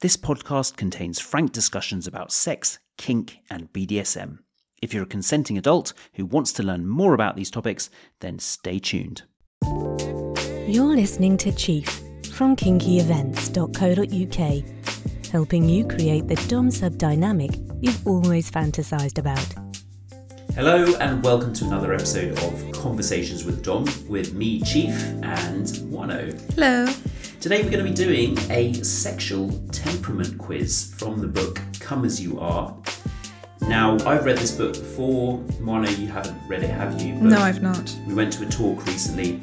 This 0.00 0.16
podcast 0.16 0.76
contains 0.76 1.18
frank 1.18 1.50
discussions 1.50 2.06
about 2.06 2.30
sex, 2.30 2.78
kink, 2.98 3.38
and 3.50 3.72
BDSM. 3.72 4.38
If 4.80 4.94
you're 4.94 5.02
a 5.02 5.06
consenting 5.06 5.58
adult 5.58 5.92
who 6.12 6.24
wants 6.24 6.52
to 6.52 6.62
learn 6.62 6.86
more 6.86 7.14
about 7.14 7.34
these 7.34 7.50
topics, 7.50 7.90
then 8.20 8.38
stay 8.38 8.78
tuned. 8.78 9.24
You're 10.68 10.94
listening 10.94 11.36
to 11.38 11.50
Chief 11.50 11.88
from 12.30 12.54
kinkyevents.co.uk, 12.54 15.30
helping 15.32 15.68
you 15.68 15.88
create 15.88 16.28
the 16.28 16.36
Dom 16.46 16.70
sub 16.70 16.96
dynamic 16.96 17.50
you've 17.80 18.06
always 18.06 18.52
fantasized 18.52 19.18
about. 19.18 19.52
Hello, 20.54 20.94
and 21.00 21.24
welcome 21.24 21.52
to 21.54 21.64
another 21.64 21.92
episode 21.92 22.38
of 22.44 22.70
Conversations 22.70 23.44
with 23.44 23.64
Dom 23.64 23.84
with 24.08 24.32
me, 24.32 24.62
Chief, 24.62 24.94
and 25.24 25.66
Moineau. 25.90 26.40
Hello. 26.54 26.86
Today 27.40 27.62
we're 27.62 27.70
going 27.70 27.84
to 27.84 27.90
be 27.90 27.94
doing 27.94 28.36
a 28.50 28.72
sexual 28.82 29.50
temperament 29.70 30.36
quiz 30.38 30.92
from 30.96 31.20
the 31.20 31.26
book 31.28 31.60
Come 31.78 32.04
As 32.04 32.20
You 32.20 32.38
Are. 32.40 32.76
Now, 33.62 33.96
I've 34.06 34.24
read 34.24 34.38
this 34.38 34.50
book 34.52 34.72
before. 34.74 35.38
Moineau, 35.60 35.96
you 35.98 36.08
haven't 36.08 36.36
read 36.48 36.64
it, 36.64 36.70
have 36.70 37.00
you? 37.00 37.14
But 37.14 37.22
No, 37.24 37.38
I've 37.38 37.62
not. 37.62 37.94
We 38.06 38.14
went 38.14 38.32
to 38.34 38.46
a 38.46 38.48
talk 38.48 38.84
recently 38.86 39.42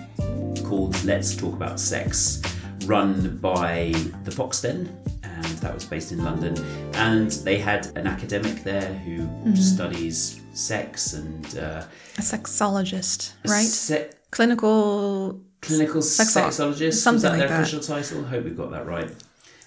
called 0.63 1.01
Let's 1.05 1.35
Talk 1.35 1.53
About 1.53 1.79
Sex, 1.79 2.41
run 2.85 3.37
by 3.37 3.93
the 4.23 4.31
Foxden, 4.31 4.89
and 5.23 5.45
that 5.45 5.73
was 5.73 5.85
based 5.85 6.11
in 6.11 6.23
London. 6.23 6.57
And 6.95 7.31
they 7.31 7.57
had 7.57 7.95
an 7.97 8.07
academic 8.07 8.63
there 8.63 8.93
who 8.93 9.15
Mm-hmm. 9.45 9.55
studies 9.55 10.41
sex 10.53 11.13
and 11.13 11.45
uh, 11.59 11.83
A 12.17 12.21
sexologist, 12.21 13.33
right? 13.47 13.63
se- 13.65 14.09
Clinical. 14.31 15.39
Clinical 15.65 16.01
Sexo- 16.01 16.47
sexologist. 16.47 16.85
Was 16.85 17.03
something 17.03 17.21
that 17.23 17.29
like 17.31 17.39
their 17.39 17.47
that. 17.49 17.61
official 17.61 17.79
title? 17.79 18.25
I 18.25 18.29
hope 18.29 18.45
we've 18.45 18.57
got 18.57 18.71
that 18.71 18.85
right. 18.85 19.11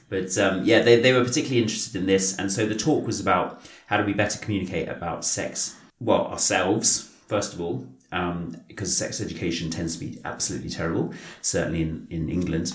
But 0.09 0.37
um, 0.39 0.65
yeah, 0.65 0.81
they, 0.81 1.01
they 1.01 1.13
were 1.13 1.25
particularly 1.25 1.63
interested 1.63 1.95
in 1.97 2.07
this, 2.07 2.39
and 2.39 2.51
so 2.51 2.67
the 2.67 2.75
talk 2.75 3.07
was 3.07 3.21
about 3.21 3.61
how 3.87 3.99
do 3.99 4.05
we 4.05 4.15
better 4.15 4.39
communicate 4.39 4.89
about 4.89 5.25
sex, 5.25 5.77
well, 6.01 6.27
ourselves, 6.29 7.11
first 7.27 7.53
of 7.53 7.61
all, 7.61 7.87
um, 8.11 8.57
because 8.69 8.97
sex 8.97 9.21
education 9.21 9.71
tends 9.71 9.97
to 9.97 10.05
be 10.05 10.19
absolutely 10.25 10.71
terrible, 10.71 11.13
certainly 11.43 11.83
in, 11.83 12.07
in 12.09 12.31
England. 12.31 12.73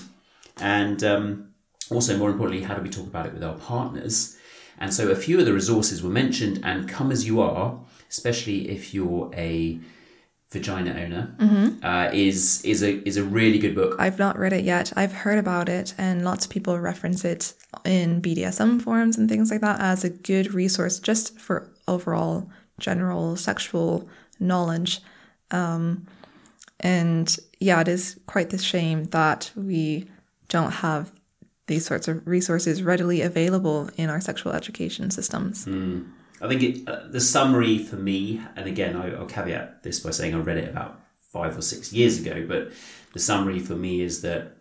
And 0.58 1.02
um, 1.02 1.54
also, 1.90 2.16
more 2.16 2.30
importantly, 2.30 2.64
how 2.64 2.74
do 2.74 2.82
we 2.82 2.88
talk 2.88 3.06
about 3.06 3.26
it 3.26 3.34
with 3.34 3.42
our 3.42 3.56
partners? 3.56 4.36
And 4.78 4.94
so 4.94 5.10
a 5.10 5.16
few 5.16 5.38
of 5.40 5.46
the 5.46 5.52
resources 5.52 6.02
were 6.02 6.10
mentioned, 6.10 6.60
and 6.62 6.88
come 6.88 7.10
as 7.10 7.26
you 7.26 7.40
are, 7.40 7.80
especially 8.08 8.70
if 8.70 8.94
you're 8.94 9.30
a 9.34 9.80
vagina 10.54 10.92
owner, 11.02 11.34
uh, 11.82 12.10
is 12.14 12.64
is 12.64 12.82
a 12.82 13.06
is 13.06 13.18
a 13.18 13.22
really 13.22 13.58
good 13.58 13.74
book. 13.74 13.96
I've 13.98 14.18
not 14.18 14.38
read 14.38 14.54
it 14.54 14.64
yet. 14.64 14.92
I've 14.96 15.12
heard 15.12 15.38
about 15.38 15.68
it, 15.68 15.94
and 15.98 16.24
lots 16.24 16.46
of 16.46 16.50
people 16.50 16.78
reference 16.78 17.24
it 17.24 17.52
in 17.84 18.22
BDSM 18.22 18.80
forums 18.80 19.18
and 19.18 19.28
things 19.28 19.50
like 19.50 19.60
that 19.60 19.80
as 19.80 20.04
a 20.04 20.10
good 20.10 20.54
resource 20.54 20.98
just 20.98 21.38
for 21.38 21.68
overall 21.86 22.48
general 22.78 23.36
sexual 23.36 24.08
knowledge. 24.40 25.00
Um, 25.50 26.06
and 26.80 27.36
yeah, 27.60 27.80
it 27.80 27.88
is 27.88 28.18
quite 28.26 28.50
the 28.50 28.58
shame 28.58 29.04
that 29.06 29.52
we 29.54 30.06
don't 30.48 30.72
have 30.72 31.12
these 31.66 31.86
sorts 31.86 32.08
of 32.08 32.26
resources 32.26 32.82
readily 32.82 33.22
available 33.22 33.88
in 33.96 34.10
our 34.10 34.20
sexual 34.20 34.52
education 34.52 35.10
systems. 35.10 35.66
I 36.44 36.48
think 36.48 36.62
it, 36.62 36.88
uh, 36.88 37.08
the 37.08 37.20
summary 37.20 37.78
for 37.78 37.96
me, 37.96 38.40
and 38.54 38.66
again, 38.66 38.96
I, 38.96 39.14
I'll 39.14 39.26
caveat 39.26 39.82
this 39.82 40.00
by 40.00 40.10
saying 40.10 40.34
I 40.34 40.38
read 40.38 40.58
it 40.58 40.68
about 40.68 41.00
five 41.20 41.56
or 41.56 41.62
six 41.62 41.92
years 41.92 42.20
ago, 42.20 42.44
but 42.46 42.72
the 43.14 43.18
summary 43.18 43.58
for 43.58 43.74
me 43.74 44.02
is 44.02 44.20
that 44.22 44.56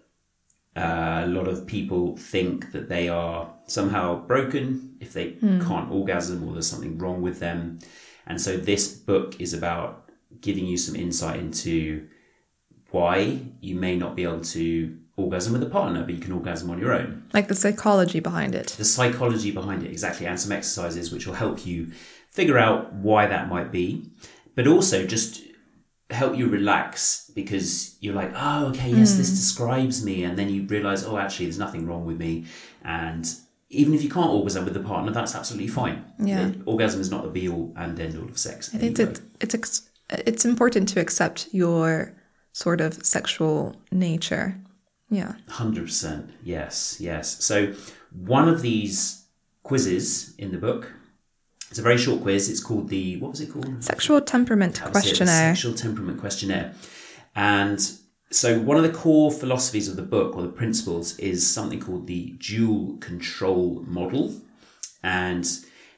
uh, 0.76 1.24
a 1.26 1.28
lot 1.28 1.48
of 1.48 1.68
people 1.68 2.16
think 2.18 2.72
that 2.72 2.88
they 2.88 3.10
are 3.10 3.54
somehow 3.68 4.26
broken 4.26 4.96
if 5.00 5.14
they 5.14 5.32
can't 5.32 5.92
orgasm 5.92 6.48
or 6.48 6.54
there's 6.54 6.68
something 6.68 6.98
wrong 6.98 7.22
with 7.22 7.40
them. 7.40 7.80
And 8.26 8.40
so 8.40 8.58
this 8.58 8.88
book 8.88 9.40
is 9.40 9.54
about 9.54 10.10
giving 10.42 10.66
you 10.66 10.78
some 10.78 10.96
insight 10.96 11.40
into 11.40 12.08
why 12.92 13.42
you 13.60 13.76
may 13.76 13.96
not 13.96 14.16
be 14.16 14.24
able 14.24 14.42
to 14.42 14.98
orgasm 15.16 15.54
with 15.54 15.64
a 15.64 15.68
partner, 15.70 16.04
but 16.04 16.14
you 16.14 16.20
can 16.20 16.32
orgasm 16.32 16.70
on 16.72 16.80
your 16.80 16.94
own 16.94 17.24
Like 17.34 17.48
the 17.48 17.56
psychology 17.56 18.20
behind 18.20 18.56
it. 18.56 18.68
the 18.78 18.86
psychology 18.86 19.52
behind 19.52 19.84
it 19.84 19.92
exactly 19.92 20.26
and 20.26 20.40
some 20.40 20.52
exercises 20.52 21.12
which 21.12 21.28
will 21.28 21.36
help 21.36 21.66
you 21.66 21.92
figure 22.32 22.58
out 22.58 22.92
why 22.94 23.28
that 23.28 23.48
might 23.48 23.72
be 23.72 24.10
but 24.56 24.66
also 24.68 25.06
just 25.06 25.42
help 26.10 26.36
you 26.38 26.48
relax 26.48 27.32
because 27.36 27.96
you're 28.02 28.16
like 28.16 28.32
oh 28.36 28.68
okay 28.68 28.90
yes 28.90 29.16
this 29.16 29.30
hmm. 29.30 29.36
describes 29.36 30.04
me 30.04 30.24
and 30.24 30.38
then 30.38 30.50
you 30.50 30.64
realize 30.64 31.04
oh 31.06 31.18
actually 31.18 31.46
there's 31.46 31.60
nothing 31.60 31.86
wrong 31.88 32.06
with 32.06 32.18
me 32.18 32.46
and 32.84 33.36
even 33.70 33.94
if 33.94 34.04
you 34.04 34.10
can't 34.10 34.30
orgasm 34.30 34.66
with 34.66 34.76
a 34.78 34.80
partner 34.80 35.12
that's 35.12 35.36
absolutely 35.36 35.68
fine 35.68 36.04
Yeah. 36.20 36.48
It- 36.48 36.58
orgasm 36.66 37.02
is 37.02 37.10
not 37.12 37.22
the 37.24 37.30
be 37.30 37.48
all 37.50 37.72
and 37.76 38.00
end 38.00 38.18
all 38.18 38.26
of 38.28 38.38
sex 38.38 38.74
I 38.74 38.78
think 38.80 38.98
that 38.98 39.22
it's 39.40 39.54
ex- 39.56 39.90
it's 40.10 40.46
important 40.46 40.90
to 40.90 41.00
accept 41.00 41.50
your 41.52 42.14
sort 42.52 42.82
of 42.82 43.04
sexual 43.06 43.76
nature. 43.92 44.60
Yeah. 45.14 45.34
Hundred 45.48 45.86
percent. 45.86 46.32
Yes, 46.44 46.98
yes. 47.00 47.44
So 47.44 47.74
one 48.12 48.48
of 48.50 48.62
these 48.62 49.26
quizzes 49.64 50.36
in 50.38 50.52
the 50.52 50.58
book, 50.58 50.92
it's 51.70 51.80
a 51.80 51.84
very 51.84 51.98
short 51.98 52.22
quiz. 52.22 52.50
It's 52.50 52.60
called 52.60 52.90
the 52.90 53.18
what 53.18 53.32
was 53.32 53.42
it 53.42 53.52
called? 53.52 53.84
Sexual 53.84 54.22
temperament 54.22 54.80
was 54.82 54.90
it, 54.90 54.92
questionnaire. 54.92 55.56
sexual 55.56 55.74
temperament 55.74 56.20
questionnaire. 56.20 56.74
And 57.36 57.80
so 58.32 58.60
one 58.60 58.78
of 58.78 58.84
the 58.84 58.92
core 58.92 59.32
philosophies 59.32 59.88
of 59.88 59.96
the 59.96 60.04
book 60.04 60.36
or 60.36 60.42
the 60.42 60.50
principles 60.50 61.18
is 61.20 61.46
something 61.46 61.80
called 61.80 62.08
the 62.08 62.32
dual 62.40 62.98
control 62.98 63.84
model. 63.88 64.34
And 65.04 65.48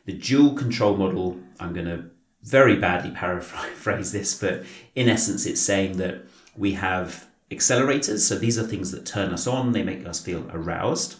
the 0.05 0.13
dual 0.13 0.53
control 0.53 0.97
model, 0.97 1.39
I'm 1.59 1.73
going 1.73 1.85
to 1.85 2.05
very 2.43 2.75
badly 2.75 3.11
paraphrase 3.11 4.11
this, 4.17 4.37
but 4.39 4.63
in 4.95 5.09
essence, 5.09 5.45
it's 5.45 5.61
saying 5.61 5.97
that 5.97 6.25
we 6.55 6.73
have 6.73 7.27
accelerators. 7.51 8.19
So 8.19 8.37
these 8.37 8.57
are 8.57 8.63
things 8.63 8.91
that 8.91 9.05
turn 9.05 9.31
us 9.31 9.47
on, 9.47 9.71
they 9.71 9.83
make 9.83 10.05
us 10.05 10.19
feel 10.19 10.49
aroused. 10.51 11.17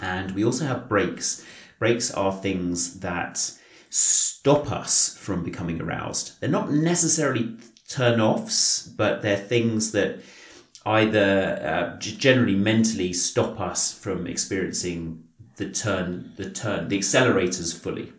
And 0.00 0.32
we 0.34 0.44
also 0.44 0.66
have 0.66 0.88
brakes. 0.88 1.44
Brakes 1.78 2.10
are 2.10 2.32
things 2.32 3.00
that 3.00 3.52
stop 3.90 4.70
us 4.70 5.16
from 5.16 5.44
becoming 5.44 5.80
aroused. 5.80 6.40
They're 6.40 6.50
not 6.50 6.72
necessarily 6.72 7.56
turn 7.88 8.20
offs, 8.20 8.86
but 8.86 9.22
they're 9.22 9.36
things 9.36 9.92
that 9.92 10.20
either 10.86 11.94
uh, 11.94 11.98
generally 11.98 12.56
mentally 12.56 13.12
stop 13.12 13.60
us 13.60 13.96
from 13.96 14.26
experiencing 14.26 15.24
the 15.56 15.70
turn, 15.70 16.32
the 16.36 16.50
turn, 16.50 16.88
the 16.88 16.98
accelerators 16.98 17.78
fully. 17.78 18.12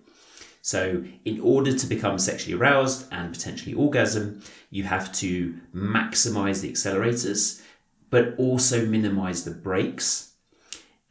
So, 0.66 1.04
in 1.26 1.40
order 1.42 1.78
to 1.78 1.86
become 1.86 2.18
sexually 2.18 2.58
aroused 2.60 3.06
and 3.12 3.32
potentially 3.32 3.76
orgasm, 3.76 4.42
you 4.72 4.84
have 4.86 5.14
to 5.14 5.54
maximize 5.76 6.62
the 6.62 6.72
accelerators, 6.72 7.62
but 8.10 8.34
also 8.40 8.84
minimize 8.84 9.44
the 9.46 9.52
brakes. 9.52 10.34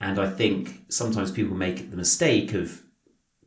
And 0.00 0.18
I 0.18 0.28
think 0.28 0.80
sometimes 0.88 1.30
people 1.30 1.56
make 1.56 1.92
the 1.92 1.96
mistake 1.96 2.52
of 2.52 2.82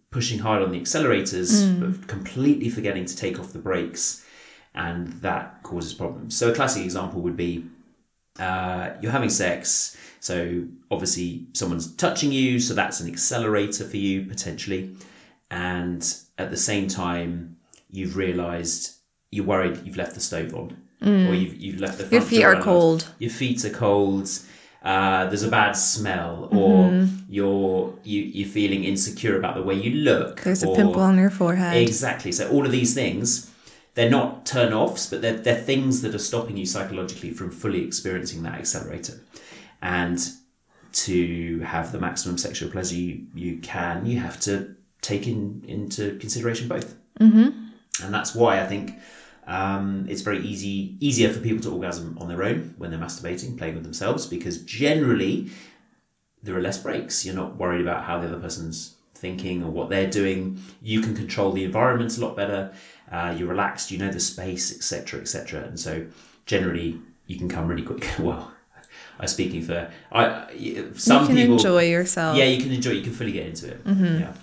pushing 0.09 0.39
hard 0.39 0.63
on 0.63 0.71
the 0.71 0.79
accelerators, 0.79 1.51
but 1.81 2.07
completely 2.07 2.69
forgetting 2.69 3.03
to 3.03 3.15
take 3.17 3.37
off 3.37 3.51
the 3.51 3.59
brakes, 3.59 4.25
and 4.73 5.11
that 5.21 5.61
causes 5.63 5.93
problems. 5.93 6.37
So, 6.37 6.51
a 6.51 6.55
classic 6.55 6.85
example 6.85 7.19
would 7.19 7.35
be 7.35 7.65
uh, 8.39 8.91
you're 9.01 9.11
having 9.11 9.29
sex, 9.29 9.97
so 10.21 10.63
obviously 10.89 11.47
someone's 11.51 11.93
touching 11.97 12.31
you, 12.31 12.61
so 12.61 12.73
that's 12.73 13.01
an 13.01 13.09
accelerator 13.09 13.83
for 13.83 13.97
you 13.97 14.23
potentially. 14.23 14.95
And 15.49 16.01
at 16.37 16.49
the 16.51 16.57
same 16.57 16.87
time, 16.87 17.57
you've 17.89 18.17
realised 18.17 18.95
you're 19.31 19.45
worried 19.45 19.81
you've 19.85 19.97
left 19.97 20.13
the 20.13 20.19
stove 20.21 20.53
on, 20.53 20.77
or 21.01 21.33
you've, 21.35 21.55
you've 21.55 21.79
left 21.79 21.97
the 21.97 22.07
Your 22.07 22.21
feet 22.21 22.43
are 22.43 22.61
cold. 22.61 23.07
Your 23.19 23.29
feet 23.31 23.63
are 23.65 23.69
cold. 23.69 24.29
Uh, 24.83 25.25
there's 25.27 25.43
a 25.43 25.49
bad 25.49 25.73
smell, 25.73 26.49
or 26.51 26.85
Mm-hmm. 26.89 27.33
you're 27.33 27.93
you, 28.03 28.21
you're 28.21 28.47
feeling 28.47 28.83
insecure 28.83 29.37
about 29.37 29.55
the 29.55 29.63
way 29.63 29.75
you 29.75 29.91
look. 30.01 30.41
There's 30.41 30.63
a 30.63 30.67
pimple 30.73 31.01
on 31.01 31.17
your 31.17 31.29
forehead. 31.29 31.75
Exactly. 31.77 32.31
So 32.31 32.49
all 32.49 32.65
of 32.65 32.71
these 32.71 32.93
things, 32.93 33.51
they're 33.95 34.09
not 34.09 34.45
turn 34.45 34.73
offs, 34.73 35.07
but 35.09 35.21
they're, 35.21 35.37
they're 35.37 35.55
things 35.55 36.01
that 36.03 36.13
are 36.15 36.19
stopping 36.19 36.55
you 36.57 36.65
psychologically 36.65 37.31
from 37.31 37.49
fully 37.51 37.83
experiencing 37.83 38.43
that 38.43 38.55
accelerator. 38.55 39.19
And 39.81 40.19
to 40.93 41.59
have 41.61 41.91
the 41.91 41.99
maximum 41.99 42.37
sexual 42.37 42.69
pleasure 42.71 42.95
you, 42.95 43.25
you 43.35 43.57
can, 43.57 44.05
you 44.05 44.19
have 44.19 44.39
to 44.41 44.75
take 45.01 45.27
in, 45.27 45.63
into 45.67 46.17
consideration 46.17 46.67
both. 46.67 46.95
Mm-hmm. 47.19 48.03
And 48.03 48.13
that's 48.13 48.35
why 48.35 48.61
I 48.61 48.65
think 48.65 48.93
um, 49.47 50.05
it's 50.09 50.21
very 50.21 50.39
easy 50.39 50.97
easier 50.99 51.31
for 51.31 51.39
people 51.39 51.61
to 51.63 51.71
orgasm 51.71 52.17
on 52.19 52.27
their 52.27 52.43
own 52.43 52.75
when 52.77 52.91
they're 52.91 52.99
masturbating, 52.99 53.57
playing 53.57 53.75
with 53.75 53.83
themselves, 53.83 54.25
because 54.25 54.61
generally 54.63 55.49
there 56.43 56.55
are 56.55 56.61
less 56.61 56.77
brakes. 56.77 57.25
You're 57.25 57.35
not 57.35 57.57
worried 57.57 57.81
about 57.81 58.03
how 58.03 58.19
the 58.19 58.27
other 58.27 58.39
person's 58.39 58.95
thinking 59.15 59.63
or 59.63 59.71
what 59.71 59.89
they're 59.89 60.09
doing. 60.09 60.61
You 60.81 61.01
can 61.01 61.15
control 61.15 61.51
the 61.51 61.63
environment 61.63 62.17
a 62.17 62.21
lot 62.21 62.35
better. 62.35 62.73
Uh, 63.11 63.33
you're 63.37 63.47
relaxed. 63.47 63.89
You 63.89 63.97
know 63.97 64.11
the 64.11 64.19
space, 64.19 64.75
etc., 64.75 65.21
etc. 65.21 65.63
And 65.63 65.79
so 65.79 66.05
generally, 66.45 66.99
you 67.25 67.37
can 67.37 67.49
come 67.49 67.67
really 67.67 67.83
quick. 67.83 68.07
Well, 68.19 68.51
I'm 69.19 69.27
speaking 69.27 69.63
for. 69.63 69.91
I 70.11 70.47
some 70.95 71.21
you 71.21 71.27
can 71.27 71.35
people 71.35 71.53
enjoy 71.55 71.85
yourself. 71.85 72.37
yeah, 72.37 72.45
you 72.45 72.61
can 72.61 72.71
enjoy. 72.71 72.91
You 72.91 73.01
can 73.01 73.13
fully 73.13 73.31
get 73.31 73.47
into 73.47 73.69
it. 73.71 73.81
Yeah. 73.85 74.33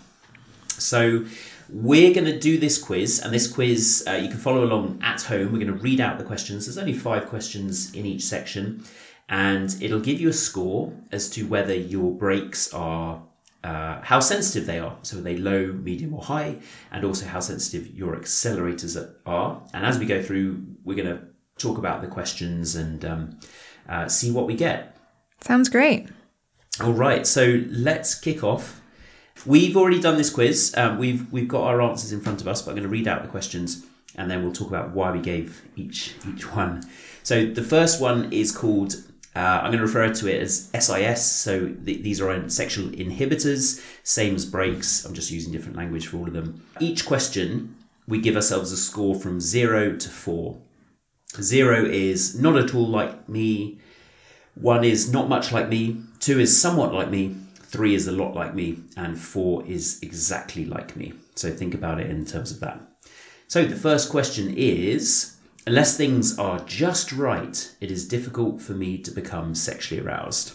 So 0.83 1.25
we're 1.69 2.13
going 2.13 2.27
to 2.27 2.39
do 2.39 2.59
this 2.59 2.79
quiz, 2.79 3.21
and 3.21 3.33
this 3.33 3.47
quiz 3.47 4.05
uh, 4.07 4.13
you 4.13 4.29
can 4.29 4.39
follow 4.39 4.65
along 4.65 5.01
at 5.03 5.23
home. 5.23 5.53
We're 5.53 5.65
going 5.65 5.79
to 5.79 5.83
read 5.83 6.01
out 6.01 6.19
the 6.19 6.25
questions. 6.25 6.67
There's 6.67 6.79
only 6.79 6.93
five 6.93 7.27
questions 7.27 7.95
in 7.95 8.07
each 8.07 8.23
section, 8.23 8.85
and 9.29 9.75
it'll 9.81 10.01
give 10.01 10.21
you 10.21 10.29
a 10.29 10.35
score 10.35 10.93
as 11.11 11.31
to 11.31 11.47
whether 11.47 11.75
your 11.75 12.13
brakes 12.13 12.73
are. 12.73 13.23
Uh, 13.63 13.99
how 14.03 14.21
sensitive 14.21 14.67
they 14.67 14.79
are. 14.79 14.95
So, 15.01 15.17
are 15.17 15.23
they 15.23 15.39
low, 15.39 15.73
medium, 15.73 16.13
or 16.13 16.23
high? 16.23 16.57
And 16.93 17.03
also 17.03 17.25
how 17.25 17.41
sensitive 17.41 17.87
your 17.95 18.15
accelerators 18.15 19.15
are. 19.25 19.63
And 19.73 19.87
as 19.87 19.99
we 19.99 20.05
go 20.05 20.23
through, 20.23 20.63
we're 20.85 21.03
going 21.03 21.09
to 21.09 21.25
talk 21.57 21.79
about 21.79 22.03
the 22.03 22.09
questions 22.09 22.77
and 22.77 23.03
um, 23.07 23.39
uh, 23.89 24.07
see 24.07 24.31
what 24.31 24.47
we 24.47 24.55
get. 24.55 24.99
Sounds 25.41 25.71
great. 25.71 26.09
All 26.83 26.93
right, 26.93 27.27
so 27.27 27.63
let's 27.71 28.15
kick 28.15 28.45
off. 28.45 28.83
We've 29.47 29.77
already 29.77 30.01
done 30.01 30.17
this 30.17 30.31
quiz. 30.31 30.75
Um, 30.77 30.99
we've 30.99 31.31
we've 31.33 31.49
got 31.49 31.65
our 31.65 31.83
answers 31.83 32.13
in 32.13 32.21
front 32.21 32.41
of 32.41 32.49
us, 32.49 32.63
but 32.63 32.71
I'm 32.71 32.77
going 32.77 32.89
to 32.89 32.93
read 32.93 33.09
out 33.09 33.23
the 33.23 33.29
questions, 33.29 33.85
and 34.17 34.31
then 34.31 34.43
we'll 34.43 34.53
talk 34.53 34.69
about 34.69 34.91
why 34.91 35.11
we 35.11 35.21
gave 35.21 35.63
each 35.77 36.15
each 36.29 36.51
one. 36.55 36.83
So 37.23 37.45
the 37.47 37.63
first 37.63 38.01
one 38.01 38.33
is 38.33 38.53
called. 38.53 38.95
Uh, 39.37 39.61
I'm 39.63 39.73
going 39.73 39.79
to 39.79 39.87
refer 39.87 40.09
to 40.09 40.29
it 40.29 40.41
as 40.41 40.71
SIS. 40.79 41.25
So 41.27 41.69
th- 41.69 42.03
these 42.03 42.21
are 42.21 42.49
sexual 42.49 42.89
inhibitors, 42.91 43.85
same 44.05 44.37
as 44.37 44.47
brakes. 44.47 45.05
I'm 45.05 45.13
just 45.13 45.33
using 45.33 45.53
different 45.53 45.77
language 45.77 46.07
for 46.07 46.19
all 46.19 46.29
of 46.29 46.33
them. 46.33 46.65
Each 46.79 47.05
question, 47.05 47.75
we 48.07 48.21
give 48.21 48.37
ourselves 48.37 48.71
a 48.71 48.77
score 48.77 49.17
from 49.17 49.41
zero 49.41 49.97
to 49.97 50.09
four. 50.09 50.59
Zero 51.41 51.85
is 51.85 52.41
not 52.41 52.57
at 52.57 52.75
all 52.77 52.87
like 52.87 53.29
me. 53.29 53.81
One 54.55 54.85
is 54.85 55.13
not 55.13 55.29
much 55.29 55.51
like 55.51 55.69
me. 55.69 56.01
Two 56.21 56.39
is 56.39 56.61
somewhat 56.61 56.95
like 56.95 57.11
me. 57.11 57.35
Three 57.75 57.97
is 57.97 58.07
a 58.07 58.13
lot 58.13 58.37
like 58.37 58.55
me. 58.55 58.79
And 58.97 59.19
four 59.19 59.67
is 59.67 59.99
exactly 60.01 60.65
like 60.65 60.95
me. 60.95 61.13
So 61.35 61.51
think 61.51 61.75
about 61.75 61.99
it 61.99 62.09
in 62.09 62.25
terms 62.25 62.53
of 62.53 62.61
that. 62.61 62.81
So 63.49 63.65
the 63.65 63.75
first 63.75 64.11
question 64.11 64.55
is 64.57 65.35
Unless 65.67 65.97
things 65.97 66.39
are 66.39 66.61
just 66.61 67.11
right, 67.11 67.75
it 67.81 67.91
is 67.91 68.07
difficult 68.07 68.61
for 68.61 68.75
me 68.75 68.99
to 68.99 69.11
become 69.11 69.57
sexually 69.57 70.01
aroused. 70.01 70.53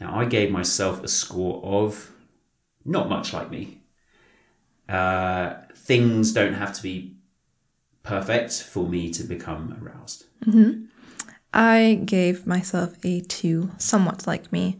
Now, 0.00 0.18
I 0.18 0.24
gave 0.24 0.50
myself 0.50 1.02
a 1.02 1.08
score 1.08 1.60
of 1.62 2.10
not 2.86 3.10
much 3.10 3.34
like 3.34 3.50
me. 3.50 3.82
Uh, 4.88 5.56
things 5.74 6.32
don't 6.32 6.54
have 6.54 6.72
to 6.74 6.82
be 6.82 7.16
perfect 8.02 8.62
for 8.62 8.88
me 8.88 9.10
to 9.10 9.24
become 9.24 9.76
aroused. 9.82 10.24
I 11.52 12.00
gave 12.04 12.46
myself 12.46 13.04
a 13.04 13.20
two, 13.20 13.72
somewhat 13.76 14.26
like 14.26 14.50
me. 14.52 14.78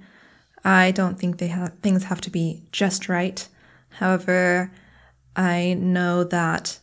I 0.69 0.91
don't 0.91 1.19
think 1.19 1.39
they 1.39 1.47
have 1.47 1.73
things 1.81 2.05
have 2.05 2.21
to 2.21 2.31
be 2.31 2.63
just 2.73 3.09
right. 3.09 3.49
However, 3.89 4.71
I 5.35 5.73
know 5.73 6.25
that 6.25 6.79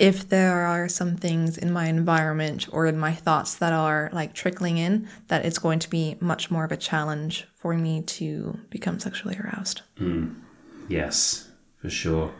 if 0.00 0.28
there 0.28 0.62
are 0.62 0.88
some 0.88 1.16
things 1.16 1.56
in 1.56 1.72
my 1.72 1.86
environment 1.86 2.66
or 2.72 2.86
in 2.86 2.98
my 2.98 3.12
thoughts 3.12 3.54
that 3.56 3.72
are 3.72 4.10
like 4.12 4.34
trickling 4.34 4.78
in, 4.78 5.08
that 5.28 5.44
it's 5.46 5.60
going 5.60 5.78
to 5.78 5.88
be 5.88 6.16
much 6.18 6.50
more 6.50 6.64
of 6.64 6.72
a 6.72 6.76
challenge 6.76 7.46
for 7.54 7.74
me 7.74 8.02
to 8.02 8.58
become 8.68 8.98
sexually 8.98 9.38
aroused. 9.38 9.82
Yes, 10.88 11.48
for 11.76 11.88
sure. 11.88 12.34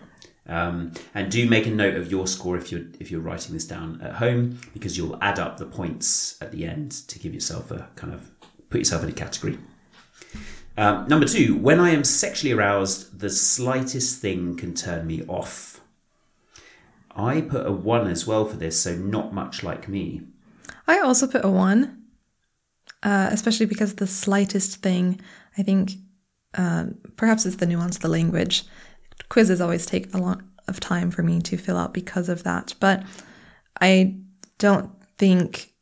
Um, 0.48 0.92
and 1.14 1.30
do 1.30 1.48
make 1.48 1.68
a 1.68 1.70
note 1.70 1.94
of 1.94 2.10
your 2.10 2.26
score 2.26 2.56
if 2.56 2.72
you're 2.72 2.86
if 2.98 3.12
you're 3.12 3.20
writing 3.20 3.54
this 3.54 3.64
down 3.64 4.00
at 4.02 4.14
home 4.14 4.58
because 4.74 4.98
you'll 4.98 5.22
add 5.22 5.38
up 5.38 5.58
the 5.58 5.66
points 5.66 6.36
at 6.42 6.50
the 6.50 6.66
end 6.66 6.90
to 7.06 7.20
give 7.20 7.32
yourself 7.32 7.70
a 7.70 7.88
kind 7.94 8.12
of 8.12 8.28
put 8.70 8.78
yourself 8.80 9.04
in 9.04 9.08
a 9.08 9.12
category. 9.12 9.56
Um, 10.76 11.06
number 11.06 11.26
two, 11.26 11.56
when 11.56 11.80
I 11.80 11.90
am 11.90 12.04
sexually 12.04 12.52
aroused, 12.52 13.20
the 13.20 13.30
slightest 13.30 14.20
thing 14.20 14.56
can 14.56 14.74
turn 14.74 15.06
me 15.06 15.22
off. 15.28 15.80
I 17.14 17.42
put 17.42 17.66
a 17.66 17.72
one 17.72 18.06
as 18.06 18.26
well 18.26 18.46
for 18.46 18.56
this, 18.56 18.80
so 18.80 18.96
not 18.96 19.34
much 19.34 19.62
like 19.62 19.88
me. 19.88 20.22
I 20.86 21.00
also 21.00 21.26
put 21.26 21.44
a 21.44 21.50
one, 21.50 22.04
uh, 23.02 23.28
especially 23.30 23.66
because 23.66 23.94
the 23.94 24.06
slightest 24.06 24.76
thing, 24.76 25.20
I 25.58 25.62
think, 25.62 25.92
um, 26.54 26.96
perhaps 27.16 27.44
it's 27.44 27.56
the 27.56 27.66
nuance 27.66 27.96
of 27.96 28.02
the 28.02 28.08
language. 28.08 28.64
Quizzes 29.28 29.60
always 29.60 29.84
take 29.84 30.12
a 30.14 30.18
lot 30.18 30.40
of 30.68 30.80
time 30.80 31.10
for 31.10 31.22
me 31.22 31.40
to 31.42 31.56
fill 31.58 31.76
out 31.76 31.92
because 31.92 32.28
of 32.30 32.44
that. 32.44 32.74
But 32.80 33.04
I 33.80 34.16
don't 34.58 34.90
think 35.18 35.72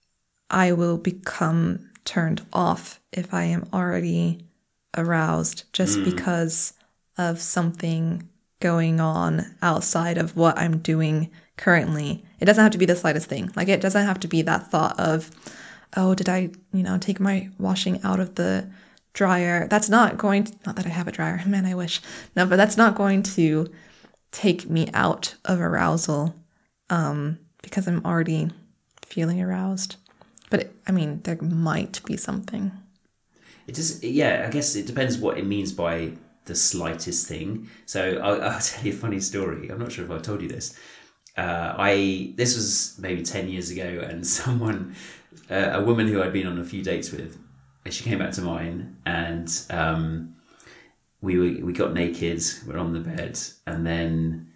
I 0.48 0.72
will 0.72 0.98
become 0.98 1.90
turned 2.04 2.44
off 2.52 3.00
if 3.12 3.32
I 3.32 3.44
am 3.44 3.68
already 3.72 4.49
aroused 4.96 5.64
just 5.72 6.02
because 6.04 6.74
of 7.16 7.40
something 7.40 8.28
going 8.60 9.00
on 9.00 9.54
outside 9.62 10.18
of 10.18 10.36
what 10.36 10.58
I'm 10.58 10.78
doing 10.78 11.30
currently. 11.56 12.24
It 12.40 12.44
doesn't 12.44 12.62
have 12.62 12.72
to 12.72 12.78
be 12.78 12.86
the 12.86 12.96
slightest 12.96 13.28
thing. 13.28 13.50
Like 13.56 13.68
it 13.68 13.80
doesn't 13.80 14.06
have 14.06 14.20
to 14.20 14.28
be 14.28 14.42
that 14.42 14.70
thought 14.70 14.98
of, 14.98 15.30
oh, 15.96 16.14
did 16.14 16.28
I, 16.28 16.50
you 16.72 16.82
know, 16.82 16.98
take 16.98 17.20
my 17.20 17.50
washing 17.58 18.02
out 18.02 18.20
of 18.20 18.34
the 18.34 18.70
dryer? 19.12 19.66
That's 19.68 19.88
not 19.88 20.18
going 20.18 20.44
to, 20.44 20.54
not 20.66 20.76
that 20.76 20.86
I 20.86 20.90
have 20.90 21.08
a 21.08 21.12
dryer, 21.12 21.42
man, 21.46 21.66
I 21.66 21.74
wish. 21.74 22.00
No, 22.36 22.46
but 22.46 22.56
that's 22.56 22.76
not 22.76 22.94
going 22.94 23.22
to 23.24 23.70
take 24.32 24.68
me 24.68 24.88
out 24.94 25.34
of 25.44 25.60
arousal 25.60 26.34
um, 26.88 27.38
because 27.62 27.86
I'm 27.86 28.04
already 28.04 28.50
feeling 29.02 29.40
aroused. 29.40 29.96
But 30.50 30.60
it, 30.60 30.74
I 30.86 30.92
mean, 30.92 31.20
there 31.22 31.38
might 31.40 32.00
be 32.04 32.16
something. 32.16 32.72
It 33.70 33.76
does, 33.76 34.02
yeah. 34.02 34.44
I 34.48 34.50
guess 34.50 34.74
it 34.74 34.86
depends 34.88 35.16
what 35.16 35.38
it 35.38 35.46
means 35.46 35.70
by 35.72 36.10
the 36.46 36.56
slightest 36.56 37.28
thing. 37.28 37.68
So 37.86 38.18
I'll, 38.20 38.42
I'll 38.50 38.60
tell 38.60 38.84
you 38.84 38.92
a 38.92 38.96
funny 38.96 39.20
story. 39.20 39.68
I'm 39.70 39.78
not 39.78 39.92
sure 39.92 40.04
if 40.04 40.10
I 40.10 40.18
told 40.18 40.42
you 40.42 40.48
this. 40.48 40.76
Uh, 41.38 41.74
I 41.78 42.34
this 42.36 42.56
was 42.56 42.96
maybe 42.98 43.22
ten 43.22 43.48
years 43.48 43.70
ago, 43.70 44.04
and 44.08 44.26
someone, 44.40 44.96
uh, 45.48 45.70
a 45.74 45.82
woman 45.84 46.08
who 46.08 46.20
I'd 46.20 46.32
been 46.32 46.48
on 46.48 46.58
a 46.58 46.64
few 46.64 46.82
dates 46.82 47.12
with, 47.12 47.38
she 47.88 48.02
came 48.02 48.18
back 48.18 48.32
to 48.32 48.42
mine, 48.42 48.96
and 49.06 49.48
um, 49.70 50.34
we 51.20 51.38
were, 51.38 51.64
we 51.64 51.72
got 51.72 51.94
naked. 51.94 52.42
We're 52.66 52.78
on 52.78 52.92
the 52.92 53.00
bed, 53.00 53.38
and 53.68 53.86
then. 53.86 54.46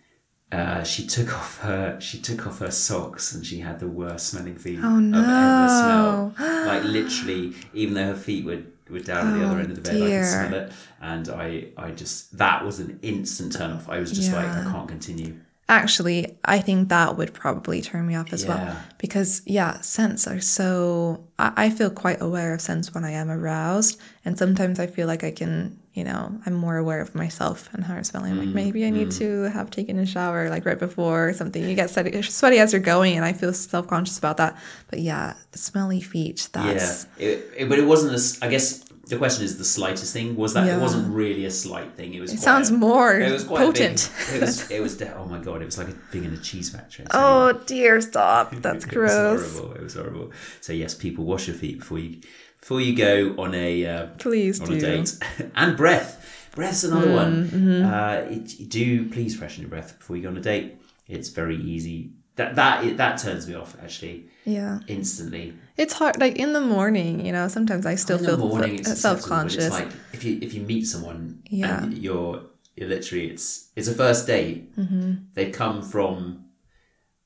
Uh, 0.52 0.84
she 0.84 1.04
took 1.04 1.34
off 1.34 1.58
her 1.58 1.98
she 2.00 2.20
took 2.20 2.46
off 2.46 2.60
her 2.60 2.70
socks 2.70 3.34
and 3.34 3.44
she 3.44 3.58
had 3.58 3.80
the 3.80 3.88
worst 3.88 4.28
smelling 4.28 4.54
feet 4.56 4.78
Oh, 4.80 4.96
I've 4.98 5.02
no. 5.02 5.18
ever 5.18 5.68
smelled. 5.80 6.32
Like 6.68 6.84
literally, 6.84 7.54
even 7.72 7.94
though 7.94 8.08
her 8.14 8.14
feet 8.14 8.44
were 8.44 8.62
were 8.90 9.00
down 9.00 9.28
at 9.34 9.38
the 9.38 9.44
Oh, 9.44 9.48
other 9.48 9.60
end 9.60 9.70
of 9.70 9.76
the 9.76 9.82
bed, 9.82 9.94
I 9.94 10.06
dear. 10.06 10.20
could 10.22 10.30
smell 10.48 10.54
it, 10.62 10.72
and 11.00 11.28
I 11.28 11.66
I 11.76 11.90
just 11.92 12.36
that 12.38 12.64
was 12.64 12.80
an 12.80 12.98
instant 13.02 13.54
turn 13.54 13.70
off. 13.72 13.88
I 13.88 13.98
was 13.98 14.12
just 14.12 14.32
like, 14.32 14.46
I 14.46 14.62
can't 14.64 14.88
continue. 14.88 15.36
Actually, 15.66 16.36
I 16.44 16.58
think 16.58 16.90
that 16.90 17.16
would 17.16 17.32
probably 17.32 17.80
turn 17.80 18.06
me 18.06 18.14
off 18.14 18.34
as 18.34 18.44
well. 18.44 18.76
Because, 18.98 19.40
yeah, 19.46 19.80
scents 19.80 20.26
are 20.28 20.38
so. 20.40 21.24
I, 21.38 21.52
I 21.56 21.70
feel 21.70 21.88
quite 21.88 22.20
aware 22.20 22.52
of 22.52 22.60
scents 22.60 22.92
when 22.94 23.02
I 23.02 23.12
am 23.12 23.30
aroused. 23.30 23.98
And 24.26 24.36
sometimes 24.38 24.78
I 24.78 24.86
feel 24.86 25.06
like 25.06 25.24
I 25.24 25.30
can, 25.30 25.78
you 25.94 26.02
know, 26.04 26.36
I'm 26.44 26.54
more 26.54 26.76
aware 26.76 27.00
of 27.00 27.14
myself 27.14 27.68
and 27.72 27.84
how 27.84 27.94
I'm 27.94 28.04
smelling. 28.04 28.32
I'm 28.32 28.38
like, 28.38 28.48
Mm, 28.48 28.54
maybe 28.54 28.84
I 28.84 28.90
need 28.90 29.12
to 29.12 29.42
have 29.44 29.70
taken 29.70 29.98
a 29.98 30.04
shower 30.06 30.50
like 30.50 30.64
right 30.66 30.78
before 30.78 31.28
or 31.28 31.32
something. 31.32 31.62
You 31.62 31.74
get 31.76 31.88
sweaty, 31.90 32.20
sweaty 32.22 32.58
as 32.58 32.72
you're 32.72 32.82
going, 32.82 33.16
and 33.16 33.24
I 33.24 33.32
feel 33.32 33.52
self 33.52 33.86
conscious 33.86 34.18
about 34.18 34.36
that. 34.38 34.56
But 34.90 34.98
yeah, 35.00 35.34
smelly 35.52 36.00
feet, 36.00 36.48
that's. 36.52 37.06
yeah, 37.18 37.26
it, 37.26 37.52
it- 37.56 37.68
but 37.68 37.78
it 37.78 37.86
wasn't. 37.86 38.12
A, 38.18 38.44
I 38.46 38.48
guess 38.50 38.80
the 39.06 39.16
question 39.18 39.44
is 39.44 39.58
the 39.58 39.64
slightest 39.64 40.12
thing. 40.12 40.34
Was 40.34 40.54
that? 40.54 40.66
Yeah. 40.66 40.78
It 40.78 40.80
wasn't 40.80 41.14
really 41.14 41.44
a 41.44 41.50
slight 41.50 41.92
thing. 41.94 42.12
It 42.14 42.20
was. 42.20 42.32
It 42.32 42.40
sounds 42.40 42.70
a- 42.70 42.74
more 42.74 43.12
It 43.20 43.30
was 43.30 43.44
quite 43.44 43.64
potent. 43.66 44.10
Big, 44.32 44.36
it 44.36 44.40
was. 44.40 44.70
It 44.76 44.80
was. 44.82 44.96
de- 44.96 45.14
Oh 45.16 45.26
my 45.26 45.38
god! 45.38 45.62
It 45.62 45.66
was 45.66 45.78
like 45.78 45.88
a, 45.88 45.94
being 46.10 46.24
in 46.24 46.32
a 46.34 46.38
cheese 46.38 46.70
factory. 46.70 47.06
Oh 47.12 47.52
dear, 47.66 48.00
stop. 48.00 48.52
That's 48.66 48.84
it 48.84 48.96
was 48.96 49.12
gross. 49.12 49.58
horrible. 49.58 49.74
It 49.76 49.82
was 49.84 49.94
horrible. 49.94 50.32
So 50.60 50.72
yes, 50.72 50.94
people 50.94 51.24
wash 51.24 51.46
your 51.46 51.56
feet 51.56 51.78
before 51.80 51.98
you 52.00 52.20
before 52.64 52.80
you 52.80 52.96
go 52.96 53.34
on 53.36 53.54
a 53.54 53.84
uh, 53.86 54.06
Please 54.16 54.58
on 54.58 54.68
do. 54.68 54.74
a 54.76 54.80
date. 54.80 55.18
and 55.54 55.76
breath. 55.76 56.48
Breath's 56.54 56.82
another 56.82 57.12
one. 57.12 57.50
Mm-hmm. 57.50 57.84
Uh, 57.84 58.34
it, 58.34 58.70
do 58.70 59.06
please 59.10 59.36
freshen 59.36 59.60
your 59.60 59.68
breath 59.68 59.98
before 59.98 60.16
you 60.16 60.22
go 60.22 60.30
on 60.30 60.38
a 60.38 60.40
date. 60.40 60.80
It's 61.06 61.28
very 61.28 61.56
easy. 61.56 62.12
That 62.36 62.54
that 62.54 62.96
that 62.96 63.18
turns 63.18 63.46
me 63.46 63.54
off 63.54 63.76
actually 63.82 64.30
Yeah. 64.46 64.80
instantly. 64.86 65.52
It's 65.76 65.92
hard, 65.92 66.18
like 66.18 66.36
in 66.36 66.54
the 66.54 66.62
morning, 66.62 67.26
you 67.26 67.32
know, 67.32 67.48
sometimes 67.48 67.84
I 67.84 67.96
still 67.96 68.18
In 68.18 68.24
feel 68.24 68.36
the 68.38 68.46
morning, 68.46 68.78
it's 68.78 68.98
self 68.98 69.20
conscious. 69.20 69.66
It's 69.66 69.74
like 69.74 69.88
if 70.14 70.24
you 70.24 70.38
if 70.40 70.54
you 70.54 70.62
meet 70.62 70.86
someone 70.86 71.42
Yeah. 71.50 71.82
and 71.82 71.98
you're 71.98 72.46
you're 72.76 72.88
literally 72.88 73.26
it's 73.28 73.68
it's 73.76 73.88
a 73.88 73.94
first 73.94 74.26
date. 74.26 74.74
Mm-hmm. 74.76 75.12
They've 75.34 75.52
come 75.52 75.82
from 75.82 76.46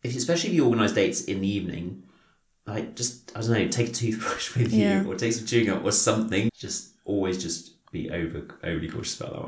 if 0.03 0.17
especially 0.17 0.51
if 0.51 0.57
you 0.57 0.65
organise 0.65 0.95
dates 0.95 1.23
in 1.23 1.41
the 1.43 1.49
evening. 1.49 2.03
Like 2.69 2.95
just 2.95 3.33
I 3.37 3.41
don't 3.41 3.51
know, 3.51 3.69
take 3.69 3.89
a 3.89 3.93
toothbrush 3.93 4.55
with 4.57 4.73
Yeah. 4.73 5.03
you 5.03 5.11
or 5.11 5.15
take 5.17 5.33
some 5.33 5.47
chewing 5.47 5.67
gum 5.67 5.85
or 5.85 5.93
something. 5.93 6.51
Just 6.57 6.91
always 7.05 7.43
just 7.43 7.73
be 7.93 8.11
over 8.11 8.43
overly 8.63 8.89
cautious 8.89 9.19
about 9.21 9.33
that 9.33 9.41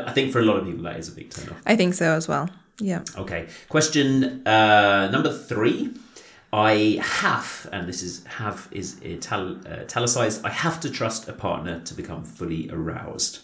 one. 0.00 0.08
I 0.08 0.12
think 0.12 0.32
for 0.32 0.40
a 0.40 0.42
lot 0.42 0.56
of 0.58 0.64
people 0.66 0.82
that 0.84 0.98
is 0.98 1.08
a 1.08 1.12
big 1.12 1.30
turn 1.30 1.48
off. 1.50 1.62
I 1.64 1.76
think 1.76 1.94
so 1.94 2.12
as 2.12 2.26
well. 2.28 2.48
Yeah. 2.80 3.02
Okay. 3.16 3.46
Question 3.68 4.46
uh, 4.46 5.08
number 5.12 5.32
three. 5.32 5.94
I 6.52 6.98
have, 7.02 7.68
and 7.72 7.88
this 7.88 8.02
is 8.02 8.24
have 8.24 8.68
is 8.70 8.96
ital- 9.04 9.58
uh, 9.66 9.82
italicized. 9.82 10.44
I 10.44 10.50
have 10.50 10.80
to 10.80 10.90
trust 10.90 11.28
a 11.28 11.32
partner 11.32 11.80
to 11.80 11.92
become 11.94 12.24
fully 12.24 12.70
aroused. 12.72 13.40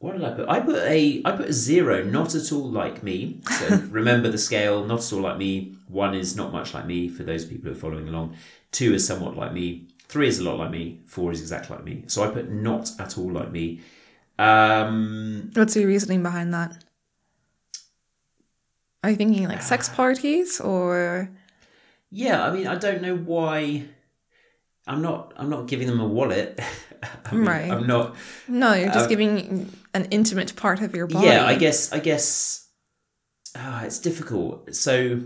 What 0.00 0.12
did 0.12 0.22
I 0.24 0.30
put? 0.30 0.48
I 0.48 0.60
put 0.60 0.76
a 0.76 1.22
I 1.24 1.32
put 1.32 1.48
a 1.48 1.52
zero, 1.52 2.04
not 2.04 2.34
at 2.34 2.52
all 2.52 2.70
like 2.70 3.02
me. 3.02 3.40
So 3.58 3.76
remember 3.90 4.28
the 4.30 4.38
scale, 4.38 4.84
not 4.84 5.00
at 5.00 5.12
all 5.12 5.20
like 5.22 5.38
me. 5.38 5.74
One 5.88 6.14
is 6.14 6.36
not 6.36 6.52
much 6.52 6.72
like 6.74 6.86
me 6.86 7.08
for 7.08 7.24
those 7.24 7.44
people 7.44 7.70
who 7.70 7.76
are 7.76 7.80
following 7.80 8.08
along. 8.08 8.36
Two 8.70 8.94
is 8.94 9.06
somewhat 9.06 9.36
like 9.36 9.52
me. 9.52 9.88
Three 10.06 10.28
is 10.28 10.38
a 10.38 10.44
lot 10.44 10.58
like 10.58 10.70
me. 10.70 11.00
Four 11.06 11.32
is 11.32 11.40
exactly 11.40 11.74
like 11.76 11.84
me. 11.84 12.04
So 12.06 12.22
I 12.22 12.28
put 12.28 12.48
not 12.50 12.90
at 13.00 13.18
all 13.18 13.30
like 13.32 13.50
me. 13.50 13.80
Um, 14.38 15.50
What's 15.54 15.74
your 15.74 15.88
reasoning 15.88 16.22
behind 16.22 16.54
that? 16.54 16.84
Are 19.02 19.10
you 19.10 19.16
thinking 19.16 19.48
like 19.48 19.62
sex 19.62 19.88
parties 20.00 20.60
or 20.60 21.30
yeah, 22.10 22.42
I 22.46 22.52
mean, 22.52 22.66
I 22.66 22.76
don't 22.76 23.02
know 23.02 23.16
why. 23.16 23.84
I'm 24.86 25.02
not. 25.02 25.34
I'm 25.36 25.50
not 25.50 25.66
giving 25.66 25.86
them 25.88 26.00
a 26.00 26.06
wallet. 26.06 26.58
I 27.26 27.34
mean, 27.34 27.44
Right. 27.46 27.70
I'm 27.70 27.86
not. 27.86 28.16
no? 28.48 28.72
You're 28.74 28.86
just 28.86 29.06
Uh, 29.06 29.08
giving 29.08 29.70
an 29.98 30.06
intimate 30.10 30.54
part 30.56 30.80
of 30.80 30.94
your 30.94 31.06
body. 31.06 31.26
Yeah, 31.26 31.44
I 31.44 31.54
guess. 31.56 31.92
I 31.92 31.98
guess. 31.98 32.68
ah, 33.56 33.84
it's 33.84 33.98
difficult. 33.98 34.74
So, 34.74 35.20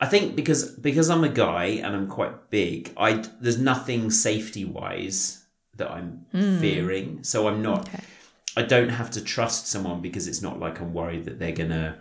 I 0.00 0.06
think 0.06 0.36
because 0.36 0.70
because 0.88 1.08
I'm 1.10 1.24
a 1.24 1.28
guy 1.28 1.66
and 1.84 1.94
I'm 1.96 2.08
quite 2.08 2.50
big, 2.50 2.92
I 2.96 3.24
there's 3.40 3.58
nothing 3.58 4.10
safety 4.10 4.64
wise 4.64 5.44
that 5.76 5.90
I'm 5.90 6.26
fearing. 6.60 7.22
So 7.22 7.48
I'm 7.48 7.62
not. 7.62 7.88
Okay. 7.88 8.02
I 8.56 8.62
don't 8.62 8.88
have 8.88 9.10
to 9.12 9.20
trust 9.22 9.68
someone 9.68 10.00
because 10.00 10.26
it's 10.26 10.42
not 10.42 10.58
like 10.58 10.80
I'm 10.80 10.92
worried 10.92 11.24
that 11.26 11.38
they're 11.38 11.52
gonna 11.52 12.00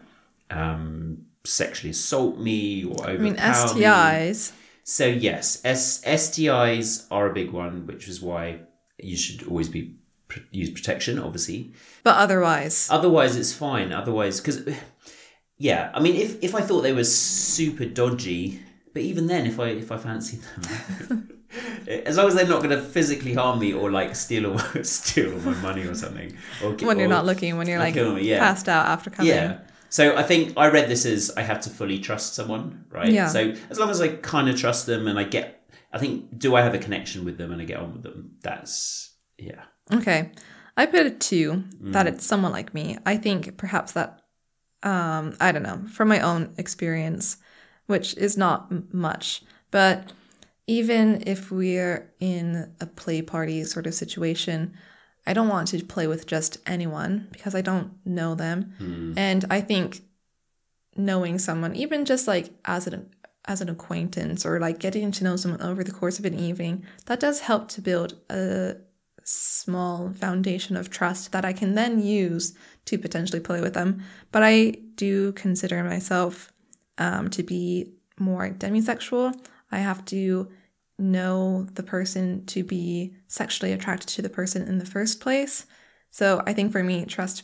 um, 0.50 1.26
sexually 1.44 1.92
assault 1.92 2.40
me 2.40 2.84
or 2.84 3.08
overpower 3.08 3.10
I 3.10 3.18
mean, 3.18 3.34
me. 3.34 3.40
STIs. 3.40 4.54
So 4.84 5.06
yes, 5.06 5.62
S- 5.66 6.02
STIs 6.04 7.06
are 7.12 7.30
a 7.30 7.34
big 7.34 7.52
one, 7.52 7.86
which 7.86 8.08
is 8.08 8.22
why 8.22 8.62
you 8.98 9.18
should 9.18 9.48
always 9.48 9.70
be 9.70 9.97
use 10.52 10.72
protection, 10.72 11.20
obviously. 11.20 11.74
But 12.04 12.16
otherwise, 12.18 12.88
Otherwise, 12.90 13.36
it's 13.36 13.54
fine. 13.54 13.92
Otherwise, 13.94 14.40
because 14.40 14.68
yeah, 15.58 15.92
I 15.94 16.00
mean, 16.00 16.16
if 16.16 16.44
if 16.44 16.56
I 16.56 16.62
thought 16.62 16.82
they 16.82 16.94
were 16.94 17.04
super 17.04 17.86
dodgy, 17.86 18.62
but 18.94 19.02
even 19.02 19.28
then, 19.28 19.46
if 19.46 19.60
I 19.60 19.68
if 19.70 19.92
I 19.92 19.98
fancied 19.98 20.42
them. 20.42 21.34
As 21.88 22.18
long 22.18 22.28
as 22.28 22.36
they're 22.36 22.46
not 22.46 22.62
going 22.62 22.76
to 22.78 22.82
physically 22.82 23.34
harm 23.34 23.60
me 23.60 23.74
or 23.74 23.90
like 23.90 24.16
steal 24.18 24.52
all, 24.52 24.60
steal 24.84 25.34
all 25.34 25.40
my 25.40 25.54
money 25.62 25.84
or 25.88 25.96
something, 25.96 26.36
or, 26.62 26.72
when 26.74 27.00
you're 27.00 27.08
or- 27.08 27.10
not 27.10 27.26
looking, 27.26 27.58
when 27.58 27.68
you're 27.68 27.80
like 27.80 27.96
me, 27.96 28.30
yeah. 28.30 28.40
passed 28.40 28.68
out 28.68 28.86
after 28.86 29.10
coming. 29.10 29.32
yeah. 29.32 29.60
So 29.90 30.18
I 30.18 30.24
think 30.24 30.54
I 30.58 30.68
read 30.68 30.90
this 30.90 31.06
as 31.06 31.32
I 31.38 31.42
have 31.44 31.62
to 31.62 31.70
fully 31.70 32.00
trust 32.00 32.36
someone, 32.36 32.86
right? 32.92 33.10
Yeah. 33.12 33.28
So 33.28 33.54
as 33.70 33.80
long 33.80 33.90
as 33.90 34.02
I 34.02 34.10
kind 34.10 34.50
of 34.50 34.60
trust 34.60 34.86
them 34.86 35.08
and 35.08 35.18
I 35.18 35.24
get, 35.24 35.64
I 35.94 35.98
think, 35.98 36.38
do 36.38 36.56
I 36.56 36.62
have 36.62 36.74
a 36.74 36.78
connection 36.78 37.24
with 37.24 37.38
them 37.38 37.54
and 37.54 37.62
I 37.62 37.66
get 37.66 37.78
on 37.80 37.94
with 37.94 38.04
them? 38.04 38.32
That's 38.42 39.16
yeah. 39.38 39.64
Okay. 39.94 40.32
I 40.76 40.86
put 40.86 41.06
a 41.06 41.12
two 41.12 41.64
Mm. 41.82 41.94
that 41.94 42.08
it's 42.08 42.26
someone 42.26 42.52
like 42.52 42.74
me. 42.74 42.98
I 43.06 43.18
think 43.18 43.58
perhaps 43.58 43.94
that, 43.94 44.22
um, 44.84 45.36
I 45.40 45.52
don't 45.52 45.64
know, 45.64 45.82
from 45.92 46.08
my 46.08 46.20
own 46.20 46.54
experience, 46.58 47.38
which 47.88 48.16
is 48.18 48.38
not 48.38 48.68
m- 48.72 48.88
much, 48.92 49.44
but 49.72 50.12
even 50.68 51.24
if 51.26 51.50
we're 51.52 52.14
in 52.20 52.74
a 52.82 52.86
play 52.86 53.22
party 53.22 53.64
sort 53.64 53.88
of 53.88 53.94
situation, 53.94 54.74
I 55.26 55.34
don't 55.34 55.48
want 55.48 55.70
to 55.70 55.84
play 55.84 56.08
with 56.08 56.28
just 56.28 56.58
anyone 56.66 57.28
because 57.32 57.56
I 57.56 57.62
don't 57.62 57.92
know 58.06 58.36
them. 58.36 58.74
And 59.18 59.46
I 59.50 59.62
think 59.62 60.02
knowing 60.96 61.40
someone, 61.40 61.76
even 61.76 62.06
just 62.06 62.28
like 62.28 62.50
as 62.66 62.88
an 62.88 63.10
as 63.46 63.62
an 63.62 63.70
acquaintance 63.70 64.46
or 64.46 64.60
like 64.60 64.78
getting 64.78 65.10
to 65.10 65.24
know 65.24 65.38
someone 65.38 65.62
over 65.62 65.82
the 65.82 65.92
course 65.92 66.20
of 66.20 66.26
an 66.26 66.38
evening, 66.38 66.84
that 67.06 67.20
does 67.20 67.40
help 67.42 67.70
to 67.70 67.82
build 67.82 68.16
a 68.30 68.76
small 69.28 70.14
foundation 70.14 70.78
of 70.78 70.90
trust 70.90 71.34
that 71.34 71.44
I 71.44 71.52
can 71.52 71.76
then 71.76 72.02
use 72.02 72.56
to 72.86 72.98
potentially 72.98 73.42
play 73.42 73.60
with 73.60 73.74
them. 73.74 74.02
But 74.32 74.44
I 74.44 74.76
do 74.96 75.34
consider 75.34 75.84
myself 75.84 76.54
um, 76.98 77.30
to 77.32 77.44
be 77.44 77.94
more 78.18 78.50
demisexual. 78.50 79.38
I 79.70 79.80
have 79.80 80.06
to 80.06 80.48
know 80.98 81.68
the 81.74 81.84
person 81.84 82.46
to 82.46 82.64
be 82.64 83.16
sexually 83.28 83.74
attracted 83.74 84.08
to 84.08 84.22
the 84.22 84.30
person 84.30 84.68
in 84.68 84.78
the 84.78 84.86
first 84.86 85.20
place. 85.20 85.66
So 86.10 86.42
I 86.48 86.54
think 86.54 86.72
for 86.72 86.82
me, 86.82 87.06
trust 87.06 87.44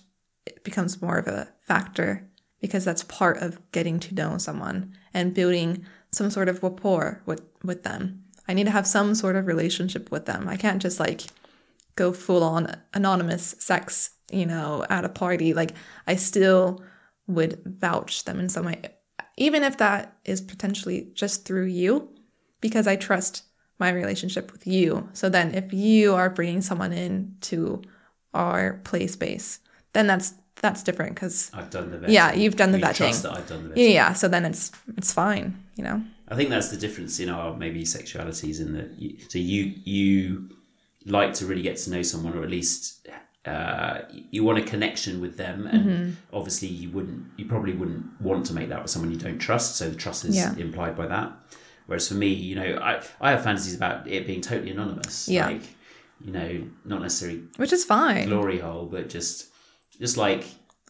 becomes 0.63 1.01
more 1.01 1.17
of 1.17 1.27
a 1.27 1.49
factor 1.59 2.29
because 2.61 2.85
that's 2.85 3.03
part 3.03 3.37
of 3.39 3.59
getting 3.73 3.99
to 3.99 4.15
know 4.15 4.37
someone 4.37 4.93
and 5.13 5.33
building 5.33 5.85
some 6.11 6.29
sort 6.29 6.47
of 6.47 6.63
rapport 6.63 7.21
with, 7.25 7.41
with 7.61 7.83
them. 7.83 8.23
I 8.47 8.53
need 8.53 8.65
to 8.65 8.71
have 8.71 8.87
some 8.87 9.15
sort 9.15 9.35
of 9.35 9.47
relationship 9.47 10.11
with 10.11 10.25
them. 10.25 10.47
I 10.47 10.55
can't 10.55 10.81
just 10.81 10.99
like 10.99 11.23
go 11.95 12.11
full 12.13 12.43
on 12.43 12.75
anonymous 12.93 13.55
sex, 13.59 14.11
you 14.31 14.45
know, 14.45 14.85
at 14.89 15.05
a 15.05 15.09
party. 15.09 15.53
Like 15.53 15.71
I 16.07 16.15
still 16.15 16.81
would 17.27 17.61
vouch 17.65 18.25
them 18.25 18.39
in 18.39 18.49
some 18.49 18.65
way, 18.65 18.81
even 19.37 19.63
if 19.63 19.77
that 19.77 20.17
is 20.25 20.41
potentially 20.41 21.09
just 21.13 21.45
through 21.45 21.65
you, 21.65 22.09
because 22.61 22.87
I 22.87 22.95
trust 22.95 23.43
my 23.79 23.89
relationship 23.89 24.51
with 24.51 24.67
you. 24.67 25.09
So 25.13 25.29
then 25.29 25.53
if 25.55 25.73
you 25.73 26.13
are 26.15 26.29
bringing 26.29 26.61
someone 26.61 26.93
in 26.93 27.35
to 27.41 27.81
our 28.33 28.79
play 28.83 29.07
space, 29.07 29.59
then 29.93 30.07
that's 30.07 30.33
that's 30.61 30.83
different 30.83 31.15
because 31.15 31.51
I've 31.53 31.69
done 31.69 31.91
the 31.91 31.97
vetting. 31.97 32.13
Yeah, 32.13 32.33
you've 32.33 32.55
done 32.55 32.71
the 32.71 32.79
You 32.79 32.85
vetting. 32.85 32.97
Trust 32.97 33.23
that 33.23 33.33
I've 33.33 33.47
done 33.47 33.63
the 33.63 33.69
vetting. 33.73 33.77
yeah, 33.77 33.89
yeah. 33.89 34.13
So 34.13 34.27
then 34.27 34.45
it's 34.45 34.71
it's 34.97 35.11
fine, 35.11 35.63
you 35.75 35.83
know. 35.83 36.03
I 36.29 36.35
think 36.35 36.49
that's 36.49 36.69
the 36.69 36.77
difference 36.77 37.19
in 37.19 37.29
our 37.29 37.55
maybe 37.55 37.83
sexualities 37.83 38.59
in 38.61 38.73
that. 38.73 38.91
You, 38.97 39.17
so 39.27 39.39
you 39.39 39.73
you 39.83 40.49
like 41.05 41.33
to 41.35 41.45
really 41.45 41.61
get 41.61 41.77
to 41.77 41.89
know 41.91 42.01
someone, 42.01 42.37
or 42.37 42.43
at 42.43 42.49
least 42.49 43.07
uh, 43.45 43.99
you 44.31 44.43
want 44.43 44.57
a 44.59 44.61
connection 44.63 45.19
with 45.21 45.35
them, 45.37 45.67
and 45.67 45.85
Mm-hmm. 45.85 46.11
obviously 46.35 46.69
you 46.69 46.89
wouldn't, 46.91 47.25
you 47.37 47.45
probably 47.45 47.73
wouldn't 47.73 48.05
want 48.21 48.45
to 48.45 48.53
make 48.53 48.69
that 48.69 48.81
with 48.81 48.89
someone 48.91 49.11
you 49.11 49.17
don't 49.17 49.39
trust. 49.39 49.75
So 49.75 49.89
the 49.89 49.95
trust 49.97 50.23
is 50.25 50.35
Yeah. 50.35 50.55
implied 50.55 50.95
by 50.95 51.07
that. 51.07 51.33
Whereas 51.87 52.07
for 52.07 52.13
me, 52.13 52.27
you 52.27 52.55
know, 52.55 52.79
I 52.81 53.01
I 53.19 53.31
have 53.31 53.43
fantasies 53.43 53.75
about 53.75 54.07
it 54.07 54.25
being 54.25 54.39
totally 54.41 54.71
anonymous. 54.71 55.27
Yeah. 55.27 55.47
Like, 55.47 55.63
you 56.23 56.31
know, 56.31 56.63
not 56.85 57.01
necessarily 57.01 57.43
Which 57.57 57.73
is 57.73 57.83
fine. 57.83 58.27
glory 58.29 58.59
hole, 58.59 58.85
but 58.85 59.09
just 59.09 59.47
just 59.99 60.15
like 60.15 60.45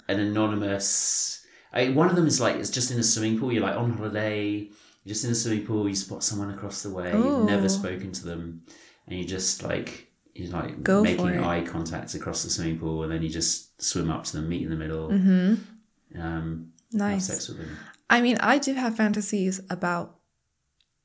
an 0.07 0.19
anonymous. 0.19 1.45
I, 1.73 1.89
one 1.89 2.07
of 2.09 2.15
them 2.15 2.27
is 2.27 2.39
like 2.39 2.57
it's 2.57 2.69
just 2.69 2.91
in 2.91 2.99
a 2.99 3.03
swimming 3.03 3.39
pool. 3.39 3.51
You're 3.51 3.63
like 3.63 3.75
on 3.75 3.93
holiday, 3.93 4.69
you're 5.03 5.13
just 5.15 5.25
in 5.25 5.31
a 5.31 5.35
swimming 5.35 5.65
pool. 5.65 5.89
You 5.89 5.95
spot 5.95 6.23
someone 6.23 6.51
across 6.53 6.83
the 6.83 6.91
way. 6.91 7.11
You've 7.11 7.45
never 7.45 7.67
spoken 7.67 8.11
to 8.11 8.25
them, 8.25 8.61
and 9.07 9.19
you 9.19 9.25
just 9.25 9.63
like 9.63 10.07
you're 10.33 10.51
like 10.51 10.81
Go 10.83 11.03
making 11.03 11.39
eye 11.39 11.63
contact 11.63 12.15
across 12.15 12.43
the 12.43 12.49
swimming 12.49 12.79
pool, 12.79 13.03
and 13.03 13.11
then 13.11 13.21
you 13.21 13.29
just 13.29 13.81
swim 13.81 14.09
up 14.09 14.23
to 14.25 14.37
them, 14.37 14.49
meet 14.49 14.63
in 14.63 14.69
the 14.69 14.75
middle, 14.75 15.11
um, 15.11 15.13
have 15.15 15.59
Mm-hmm. 16.15 16.63
Nice. 16.97 17.27
sex 17.27 17.47
with 17.49 17.57
them. 17.57 17.77
I 18.09 18.21
mean, 18.21 18.37
I 18.39 18.57
do 18.59 18.73
have 18.73 18.95
fantasies 18.95 19.61
about 19.69 20.19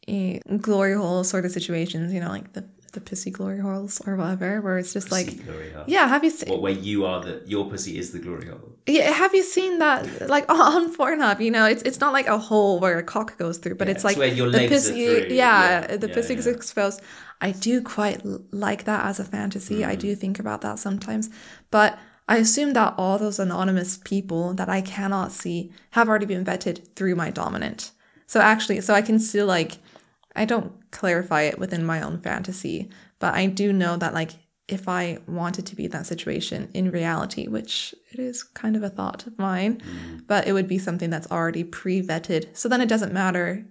eh, 0.06 0.38
glory 0.60 0.94
hole 0.94 1.24
sort 1.24 1.44
of 1.44 1.52
situations, 1.52 2.12
you 2.12 2.20
know, 2.20 2.28
like 2.28 2.52
the 2.52 2.68
the 2.92 3.00
pussy 3.00 3.30
glory 3.30 3.60
holes 3.60 4.00
or 4.06 4.16
whatever, 4.16 4.60
where 4.60 4.78
it's 4.78 4.92
just 4.92 5.10
like, 5.10 5.44
glory 5.44 5.72
yeah, 5.86 6.06
have 6.08 6.24
you 6.24 6.30
seen? 6.30 6.48
What 6.48 6.62
where 6.62 6.72
you 6.72 7.04
are 7.04 7.22
the 7.22 7.42
your 7.46 7.68
pussy 7.68 7.98
is 7.98 8.12
the 8.12 8.18
glory 8.18 8.46
hole. 8.48 8.72
Yeah, 8.86 9.10
have 9.10 9.34
you 9.34 9.42
seen 9.42 9.78
that? 9.78 10.28
Like 10.28 10.46
on 10.48 10.94
Pornhub, 10.94 11.40
you 11.40 11.50
know, 11.50 11.66
it's 11.66 11.82
it's 11.82 12.00
not 12.00 12.12
like 12.12 12.26
a 12.26 12.38
hole 12.38 12.80
where 12.80 12.98
a 12.98 13.02
cock 13.02 13.36
goes 13.38 13.58
through, 13.58 13.74
but 13.76 13.88
Yeah, 13.88 13.92
it's 13.92 13.98
it's 13.98 14.04
like 14.04 14.16
where 14.16 14.28
your 14.28 14.50
the 14.50 14.58
legs 14.58 14.72
are 14.72 14.90
pussy. 14.92 15.20
through. 15.20 15.36
Yeah, 15.36 15.86
Yeah, 15.90 15.96
the 15.96 16.08
yeah, 16.08 16.14
pussy 16.14 16.34
is 16.34 16.46
exposed. 16.46 17.00
I 17.40 17.52
do 17.52 17.82
quite 17.82 18.20
like 18.52 18.84
that 18.84 19.04
as 19.06 19.20
a 19.20 19.24
fantasy. 19.24 19.84
I 19.84 19.94
Mm. 19.94 20.00
do 20.00 20.16
think 20.16 20.38
about 20.38 20.60
that 20.62 20.78
sometimes, 20.78 21.30
but 21.70 21.98
I 22.28 22.36
assume 22.38 22.72
that 22.74 22.94
all 22.98 23.16
those 23.18 23.38
anonymous 23.38 23.96
people 23.98 24.52
that 24.54 24.68
I 24.68 24.80
cannot 24.82 25.32
see 25.32 25.72
have 25.92 26.08
already 26.08 26.26
been 26.26 26.44
vetted 26.44 26.94
through 26.94 27.14
my 27.14 27.30
dominant. 27.30 27.92
So 28.26 28.40
actually, 28.40 28.80
so 28.82 28.92
I 28.92 29.00
can 29.02 29.18
still 29.18 29.46
like, 29.46 29.78
I 30.36 30.44
don't 30.44 30.72
clarify 30.90 31.42
it 31.42 31.58
within 31.58 31.84
my 31.84 32.02
own 32.02 32.20
fantasy, 32.20 32.90
but 33.18 33.34
I 33.34 33.46
do 33.46 33.72
know 33.72 33.96
that 33.96 34.14
like 34.14 34.32
if 34.68 34.86
I 34.86 35.18
wanted 35.26 35.64
to 35.66 35.76
be 35.76 35.86
in 35.86 35.90
that 35.92 36.06
situation 36.06 36.70
in 36.74 36.90
reality, 36.90 37.48
which 37.48 37.94
it 38.12 38.18
is 38.20 38.42
kind 38.42 38.76
of 38.76 38.82
a 38.82 38.90
thought 38.90 39.26
of 39.26 39.38
mine, 39.38 39.80
but 40.26 40.46
it 40.46 40.52
would 40.52 40.68
be 40.68 40.78
something 40.78 41.08
that's 41.08 41.30
already 41.30 41.64
pre 41.64 42.02
vetted. 42.02 42.54
So 42.56 42.68
then 42.68 42.80
it 42.82 42.88
doesn't 42.88 43.12
matter 43.12 43.64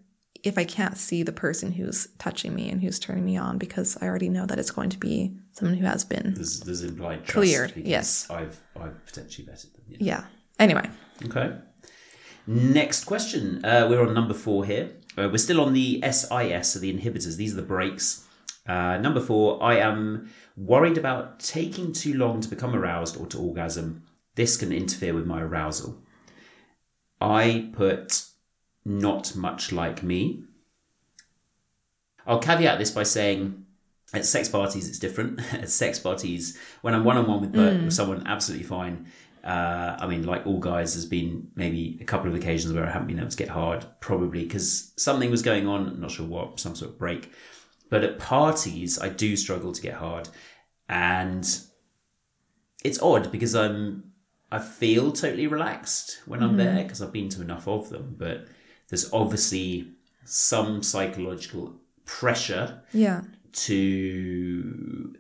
if 0.44 0.58
I 0.58 0.64
can't 0.66 0.98
see 0.98 1.24
the 1.24 1.32
person 1.32 1.72
who's 1.72 2.08
touching 2.18 2.56
me 2.56 2.70
and 2.70 2.82
who's 2.82 3.00
turning 3.00 3.26
me 3.26 3.38
on 3.38 3.58
because 3.58 3.98
I 4.02 4.08
already 4.08 4.30
know 4.30 4.46
that 4.46 4.58
it's 4.60 4.72
going 4.72 4.90
to 4.90 4.98
be 4.98 5.36
someone 5.52 5.78
who 5.78 5.86
has 5.86 6.04
been. 6.04 6.34
There's 6.34 6.62
there's 6.62 6.84
implied 6.84 7.24
trust 7.26 7.34
Cleared, 7.34 7.74
yes. 7.76 8.30
I've 8.30 8.60
I've 8.80 9.06
potentially 9.06 9.48
vetted 9.48 9.74
them. 9.74 9.84
Yeah. 9.88 9.98
Yeah. 10.00 10.24
Anyway, 10.60 10.90
Okay. 11.26 11.56
Next 12.48 13.04
question. 13.04 13.64
Uh, 13.64 13.88
we're 13.90 14.02
on 14.02 14.14
number 14.14 14.34
four 14.34 14.66
here. 14.66 14.90
Uh, 15.18 15.28
we're 15.30 15.38
still 15.38 15.62
on 15.62 15.74
the 15.74 16.02
SIS, 16.04 16.72
so 16.72 16.80
the 16.80 16.94
inhibitors. 16.94 17.38
These 17.38 17.54
are 17.54 17.58
the 17.58 17.64
brakes. 17.64 18.26
Uh, 18.68 18.98
number 18.98 19.22
four, 19.22 19.64
I 19.64 19.78
am 19.78 20.30
worried 20.56 20.98
about 20.98 21.40
taking 21.40 21.94
too 21.94 22.14
long 22.14 22.42
to 22.42 22.50
become 22.50 22.76
aroused 22.76 23.18
or 23.18 23.26
to 23.28 23.40
orgasm. 23.40 24.04
This 24.36 24.58
can 24.58 24.72
interfere 24.72 25.14
with 25.14 25.26
my 25.26 25.42
arousal. 25.42 26.02
I 27.20 27.70
put 27.74 28.26
not 28.86 29.36
much 29.36 29.72
like 29.72 30.04
me. 30.04 30.44
I'll 32.26 32.40
caveat 32.40 32.78
this 32.78 32.92
by 32.92 33.04
saying 33.04 33.66
at 34.14 34.26
sex 34.26 34.50
parties 34.50 34.88
it's 34.88 35.00
different. 35.00 35.40
at 35.54 35.70
sex 35.70 35.98
parties, 35.98 36.58
when 36.82 36.94
I'm 36.94 37.04
one 37.04 37.18
on 37.18 37.28
one 37.28 37.42
with, 37.42 37.56
with 37.56 37.94
someone, 37.94 38.28
absolutely 38.28 38.68
fine. 38.68 39.08
Uh, 39.44 39.96
I 40.00 40.08
mean, 40.08 40.26
like 40.26 40.46
all 40.46 40.60
guys, 40.60 40.94
there's 40.94 41.06
been 41.06 41.48
maybe 41.56 41.98
a 42.02 42.04
couple 42.06 42.30
of 42.30 42.36
occasions 42.36 42.74
where 42.74 42.86
I 42.86 42.92
haven't 42.92 43.08
been 43.08 43.20
able 43.20 43.30
to 43.30 43.38
get 43.38 43.50
hard, 43.50 43.86
probably 44.00 44.44
because 44.44 44.94
something 44.98 45.32
was 45.32 45.42
going 45.42 45.68
on, 45.68 45.88
I'm 45.88 46.02
not 46.02 46.12
sure 46.12 46.26
what, 46.26 46.60
some 46.60 46.76
sort 46.76 46.92
of 46.92 46.98
brake. 47.00 47.32
But 47.90 48.04
at 48.04 48.20
parties, 48.20 49.00
I 49.00 49.10
do 49.10 49.36
struggle 49.38 49.72
to 49.72 49.82
get 49.82 49.94
hard. 49.96 50.28
And 50.90 51.46
it's 52.84 53.02
odd 53.02 53.32
because 53.32 53.56
I'm 53.56 54.04
I 54.52 54.60
feel 54.60 55.12
totally 55.12 55.48
relaxed 55.48 56.22
when 56.26 56.42
I'm 56.42 56.56
there 56.56 56.84
because 56.84 57.02
I've 57.02 57.12
been 57.12 57.28
to 57.30 57.42
enough 57.42 57.68
of 57.68 57.90
them. 57.90 58.16
But 58.18 58.48
there's 58.90 59.12
obviously 59.12 59.92
some 60.26 60.82
psychological 60.84 61.76
pressure 62.06 62.82
Yeah. 62.94 63.22
to. 63.54 65.16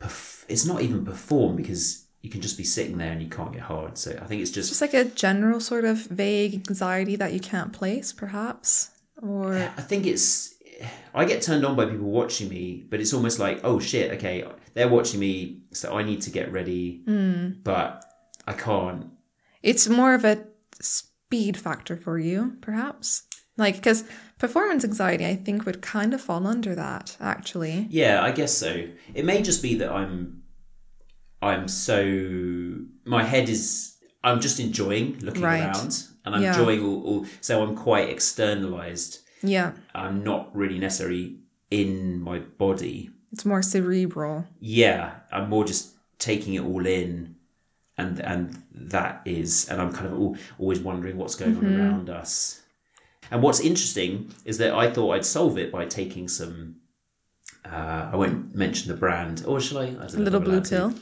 Perf- 0.00 0.44
it's 0.48 0.66
not 0.66 0.82
even 0.82 1.04
perform 1.04 1.56
because 1.56 2.06
you 2.22 2.30
can 2.30 2.40
just 2.40 2.56
be 2.56 2.64
sitting 2.64 2.98
there 2.98 3.12
and 3.12 3.20
you 3.20 3.28
can't 3.28 3.52
get 3.52 3.62
hard. 3.62 3.98
So 3.98 4.18
I 4.20 4.26
think 4.26 4.40
it's 4.42 4.50
just 4.50 4.68
Just 4.70 4.80
like 4.80 4.94
a 4.94 5.04
general 5.04 5.60
sort 5.60 5.84
of 5.84 5.98
vague 6.06 6.66
anxiety 6.68 7.16
that 7.16 7.32
you 7.32 7.40
can't 7.40 7.72
place, 7.72 8.12
perhaps. 8.12 8.90
Or 9.20 9.54
I 9.54 9.82
think 9.82 10.06
it's 10.06 10.54
I 11.14 11.24
get 11.24 11.42
turned 11.42 11.64
on 11.64 11.76
by 11.76 11.86
people 11.86 12.10
watching 12.10 12.48
me, 12.48 12.84
but 12.88 13.00
it's 13.00 13.12
almost 13.12 13.38
like, 13.38 13.60
oh 13.64 13.78
shit, 13.78 14.12
okay, 14.12 14.44
they're 14.74 14.88
watching 14.88 15.20
me, 15.20 15.62
so 15.72 15.96
I 15.96 16.02
need 16.02 16.22
to 16.22 16.30
get 16.30 16.52
ready, 16.52 17.02
hmm. 17.04 17.50
but 17.62 18.04
I 18.46 18.52
can't. 18.54 19.06
it's 19.62 19.88
more 19.88 20.14
of 20.14 20.24
a 20.24 20.44
speed 20.80 21.56
factor 21.56 21.96
for 21.96 22.18
you, 22.18 22.56
perhaps. 22.60 23.24
Like, 23.56 23.76
because 23.76 24.04
performance 24.38 24.82
anxiety, 24.82 25.26
I 25.26 25.36
think, 25.36 25.66
would 25.66 25.82
kind 25.82 26.14
of 26.14 26.20
fall 26.20 26.46
under 26.46 26.74
that, 26.74 27.16
actually. 27.20 27.86
Yeah, 27.90 28.22
I 28.22 28.32
guess 28.32 28.56
so. 28.56 28.88
It 29.14 29.24
may 29.24 29.42
just 29.42 29.62
be 29.62 29.74
that 29.76 29.90
I'm, 29.90 30.41
I'm 31.42 31.68
so 31.68 31.96
my 33.04 33.24
head 33.24 33.48
is. 33.48 33.96
I'm 34.24 34.40
just 34.40 34.60
enjoying 34.60 35.18
looking 35.20 35.42
Right. 35.42 35.60
around, 35.64 36.04
and 36.24 36.34
I'm 36.36 36.42
Yeah. 36.42 36.56
enjoying 36.56 36.84
all, 36.84 37.02
all. 37.02 37.26
So 37.40 37.62
I'm 37.62 37.74
quite 37.74 38.08
externalized. 38.08 39.18
Yeah. 39.42 39.72
I'm 39.94 40.22
not 40.22 40.54
really 40.54 40.78
necessarily 40.78 41.38
in 41.70 42.20
my 42.22 42.38
body. 42.38 43.10
It's 43.32 43.44
more 43.44 43.62
cerebral. 43.62 44.44
yeah, 44.60 45.14
I'm 45.32 45.48
more 45.48 45.64
just 45.64 45.88
taking 46.18 46.54
it 46.54 46.62
all 46.62 46.86
in, 46.86 47.34
and 47.98 48.20
and 48.20 48.62
that 48.72 49.22
is, 49.24 49.68
and 49.68 49.80
I'm 49.80 49.92
kind 49.92 50.06
of 50.06 50.12
all, 50.20 50.36
always 50.58 50.78
wondering 50.78 51.16
what's 51.16 51.34
going 51.34 51.56
on 51.56 51.64
around 51.66 52.08
us. 52.10 52.60
And 53.30 53.42
what's 53.42 53.60
interesting 53.60 54.30
is 54.44 54.58
that 54.58 54.72
I 54.74 54.90
thought 54.90 55.12
I'd 55.14 55.24
solve 55.24 55.58
it 55.58 55.72
by 55.72 55.86
taking 55.86 56.28
some. 56.28 56.76
Uh, 57.64 58.10
I 58.12 58.16
won't 58.16 58.54
mention 58.54 58.92
the 58.92 58.96
brand, 58.98 59.42
or 59.46 59.60
shall 59.60 59.78
I? 59.78 59.84
I 59.84 59.88
don't 59.88 60.14
know 60.18 60.22
Little 60.24 60.40
blue 60.40 60.52
allowed 60.54 60.64
to. 60.66 60.94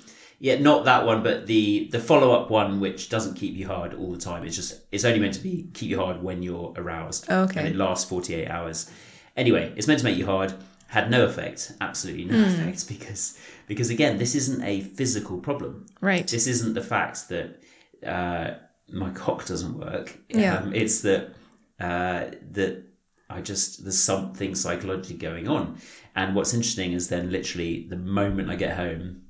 Yeah, 0.42 0.58
not 0.58 0.86
that 0.86 1.04
one, 1.04 1.22
but 1.22 1.46
the 1.46 1.88
the 1.92 2.00
follow 2.00 2.32
up 2.32 2.50
one, 2.50 2.80
which 2.80 3.10
doesn't 3.10 3.34
keep 3.34 3.54
you 3.54 3.66
hard 3.66 3.92
all 3.94 4.10
the 4.10 4.18
time. 4.18 4.42
It's 4.44 4.56
just 4.56 4.80
it's 4.90 5.04
only 5.04 5.20
meant 5.20 5.34
to 5.34 5.40
be 5.40 5.68
keep 5.74 5.90
you 5.90 5.98
hard 6.00 6.22
when 6.22 6.42
you're 6.42 6.72
aroused. 6.76 7.30
Okay. 7.30 7.60
and 7.60 7.68
it 7.68 7.76
lasts 7.76 8.08
forty 8.08 8.34
eight 8.34 8.48
hours. 8.48 8.90
Anyway, 9.36 9.72
it's 9.76 9.86
meant 9.86 10.00
to 10.00 10.04
make 10.04 10.16
you 10.16 10.26
hard. 10.26 10.54
Had 10.88 11.08
no 11.10 11.24
effect, 11.24 11.72
absolutely 11.80 12.24
no 12.24 12.34
Hmm. 12.42 12.48
effect, 12.60 12.88
because 12.94 13.38
because 13.68 13.90
again, 13.90 14.16
this 14.18 14.34
isn't 14.34 14.62
a 14.64 14.80
physical 14.80 15.38
problem. 15.38 15.86
Right. 16.00 16.26
This 16.26 16.46
isn't 16.46 16.74
the 16.74 16.82
fact 16.82 17.28
that 17.28 17.62
uh, 18.04 18.54
my 18.90 19.10
cock 19.10 19.44
doesn't 19.46 19.78
work. 19.78 20.18
Yeah. 20.30 20.56
Um, 20.56 20.74
it's 20.74 21.02
that 21.02 21.34
uh, 21.78 22.30
that 22.52 22.82
I 23.28 23.40
just 23.42 23.84
there's 23.84 24.00
something 24.00 24.54
psychologically 24.54 25.16
going 25.18 25.48
on. 25.48 25.78
And 26.16 26.34
what's 26.34 26.54
interesting 26.54 26.92
is 26.92 27.08
then 27.08 27.30
literally 27.30 27.86
the 27.88 27.96
moment 27.96 28.50
I 28.50 28.56
get 28.56 28.76
home, 28.76 29.22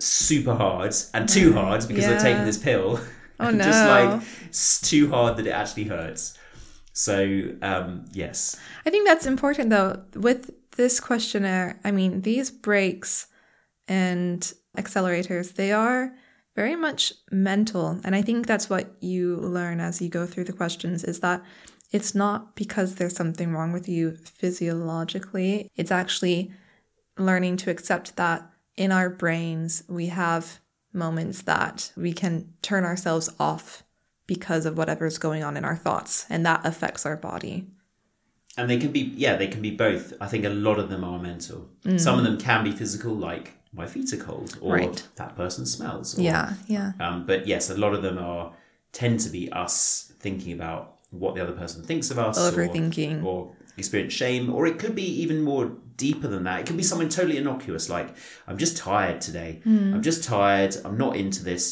super 0.00 0.54
hard 0.54 0.94
and 1.14 1.28
too 1.28 1.52
hard 1.52 1.86
because 1.88 2.06
I've 2.06 2.20
taken 2.22 2.40
Yeah. 2.40 2.44
this 2.44 2.58
pill. 2.58 3.00
Oh, 3.40 3.48
and 3.48 3.62
Just 3.62 3.84
like 3.86 4.22
it's 4.46 4.80
too 4.80 5.10
hard 5.10 5.36
that 5.36 5.46
it 5.46 5.50
actually 5.50 5.84
hurts. 5.84 6.38
So 6.92 7.48
um, 7.62 8.04
yes, 8.12 8.56
I 8.86 8.90
think 8.90 9.06
that's 9.06 9.26
important 9.26 9.70
though. 9.70 10.02
With 10.14 10.50
this 10.76 11.00
questionnaire, 11.00 11.80
I 11.84 11.90
mean, 11.90 12.22
these 12.22 12.50
brakes 12.50 13.26
and 13.88 14.52
accelerators, 14.76 15.54
they 15.54 15.72
are 15.72 16.14
very 16.54 16.76
much 16.76 17.12
mental. 17.30 17.98
And 18.04 18.14
I 18.14 18.22
think 18.22 18.46
that's 18.46 18.68
what 18.68 18.94
you 19.00 19.36
learn 19.36 19.80
as 19.80 20.02
you 20.02 20.08
go 20.10 20.26
through 20.26 20.44
the 20.44 20.52
questions 20.52 21.02
is 21.02 21.20
that 21.20 21.42
it's 21.92 22.14
not 22.14 22.54
because 22.56 22.94
there's 22.96 23.16
something 23.16 23.52
wrong 23.52 23.72
with 23.72 23.88
you 23.88 24.16
physiologically. 24.24 25.70
It's 25.76 25.90
actually 25.90 26.52
learning 27.18 27.56
to 27.58 27.70
accept 27.70 28.16
that 28.16 28.48
in 28.76 28.92
our 28.92 29.10
brains, 29.10 29.82
we 29.88 30.06
have 30.06 30.58
moments 30.92 31.42
that 31.42 31.92
we 31.96 32.12
can 32.12 32.52
turn 32.62 32.84
ourselves 32.84 33.30
off 33.38 33.82
because 34.26 34.66
of 34.66 34.76
whatever's 34.76 35.18
going 35.18 35.42
on 35.42 35.56
in 35.56 35.64
our 35.64 35.76
thoughts, 35.76 36.26
and 36.30 36.44
that 36.46 36.64
affects 36.64 37.04
our 37.06 37.16
body. 37.16 37.66
and 38.58 38.68
they 38.68 38.76
can 38.76 38.92
be 38.92 39.00
yeah 39.16 39.34
they 39.36 39.46
can 39.46 39.62
be 39.62 39.70
both. 39.70 40.12
I 40.20 40.26
think 40.26 40.44
a 40.44 40.50
lot 40.50 40.78
of 40.78 40.90
them 40.90 41.02
are 41.04 41.18
mental. 41.18 41.70
Some 41.96 42.18
of 42.18 42.24
them 42.24 42.36
can 42.38 42.62
be 42.64 42.70
physical, 42.72 43.14
like 43.14 43.54
my 43.72 43.86
feet 43.86 44.12
are 44.12 44.18
cold, 44.18 44.58
or 44.60 44.76
Mm. 44.76 44.86
Right. 44.88 45.02
that 45.16 45.34
person 45.36 45.64
smells. 45.64 46.18
Or, 46.18 46.22
Yeah, 46.22 46.52
yeah. 46.66 46.92
Um, 47.00 47.24
but 47.24 47.46
yes, 47.46 47.70
a 47.70 47.76
lot 47.78 47.94
of 47.94 48.02
them 48.02 48.18
are 48.18 48.52
tend 48.92 49.20
to 49.20 49.30
be 49.30 49.50
us 49.52 50.12
thinking 50.20 50.52
about 50.52 50.96
what 51.10 51.34
the 51.34 51.42
other 51.42 51.52
person 51.54 51.82
thinks 51.82 52.10
of 52.10 52.18
us, 52.18 52.36
or- 52.38 52.50
Overthinking. 52.52 53.24
or, 53.24 53.52
experience 53.78 54.12
shame, 54.12 54.52
or 54.52 54.66
it 54.66 54.78
could 54.78 54.94
be 54.94 55.06
even 55.22 55.40
more 55.40 55.72
deeper 56.06 56.28
than 56.34 56.42
that. 56.44 56.60
It 56.60 56.66
could 56.66 56.76
be 56.82 56.88
something 56.90 57.08
totally 57.18 57.38
innocuous, 57.42 57.84
like 57.96 58.08
I'm 58.48 58.58
just 58.64 58.76
tired 58.76 59.18
today. 59.28 59.50
Hmm. 59.64 59.94
I'm 59.94 60.02
just 60.10 60.24
tired. 60.24 60.72
I'm 60.84 60.98
not 61.04 61.16
into 61.16 61.42
this. 61.50 61.64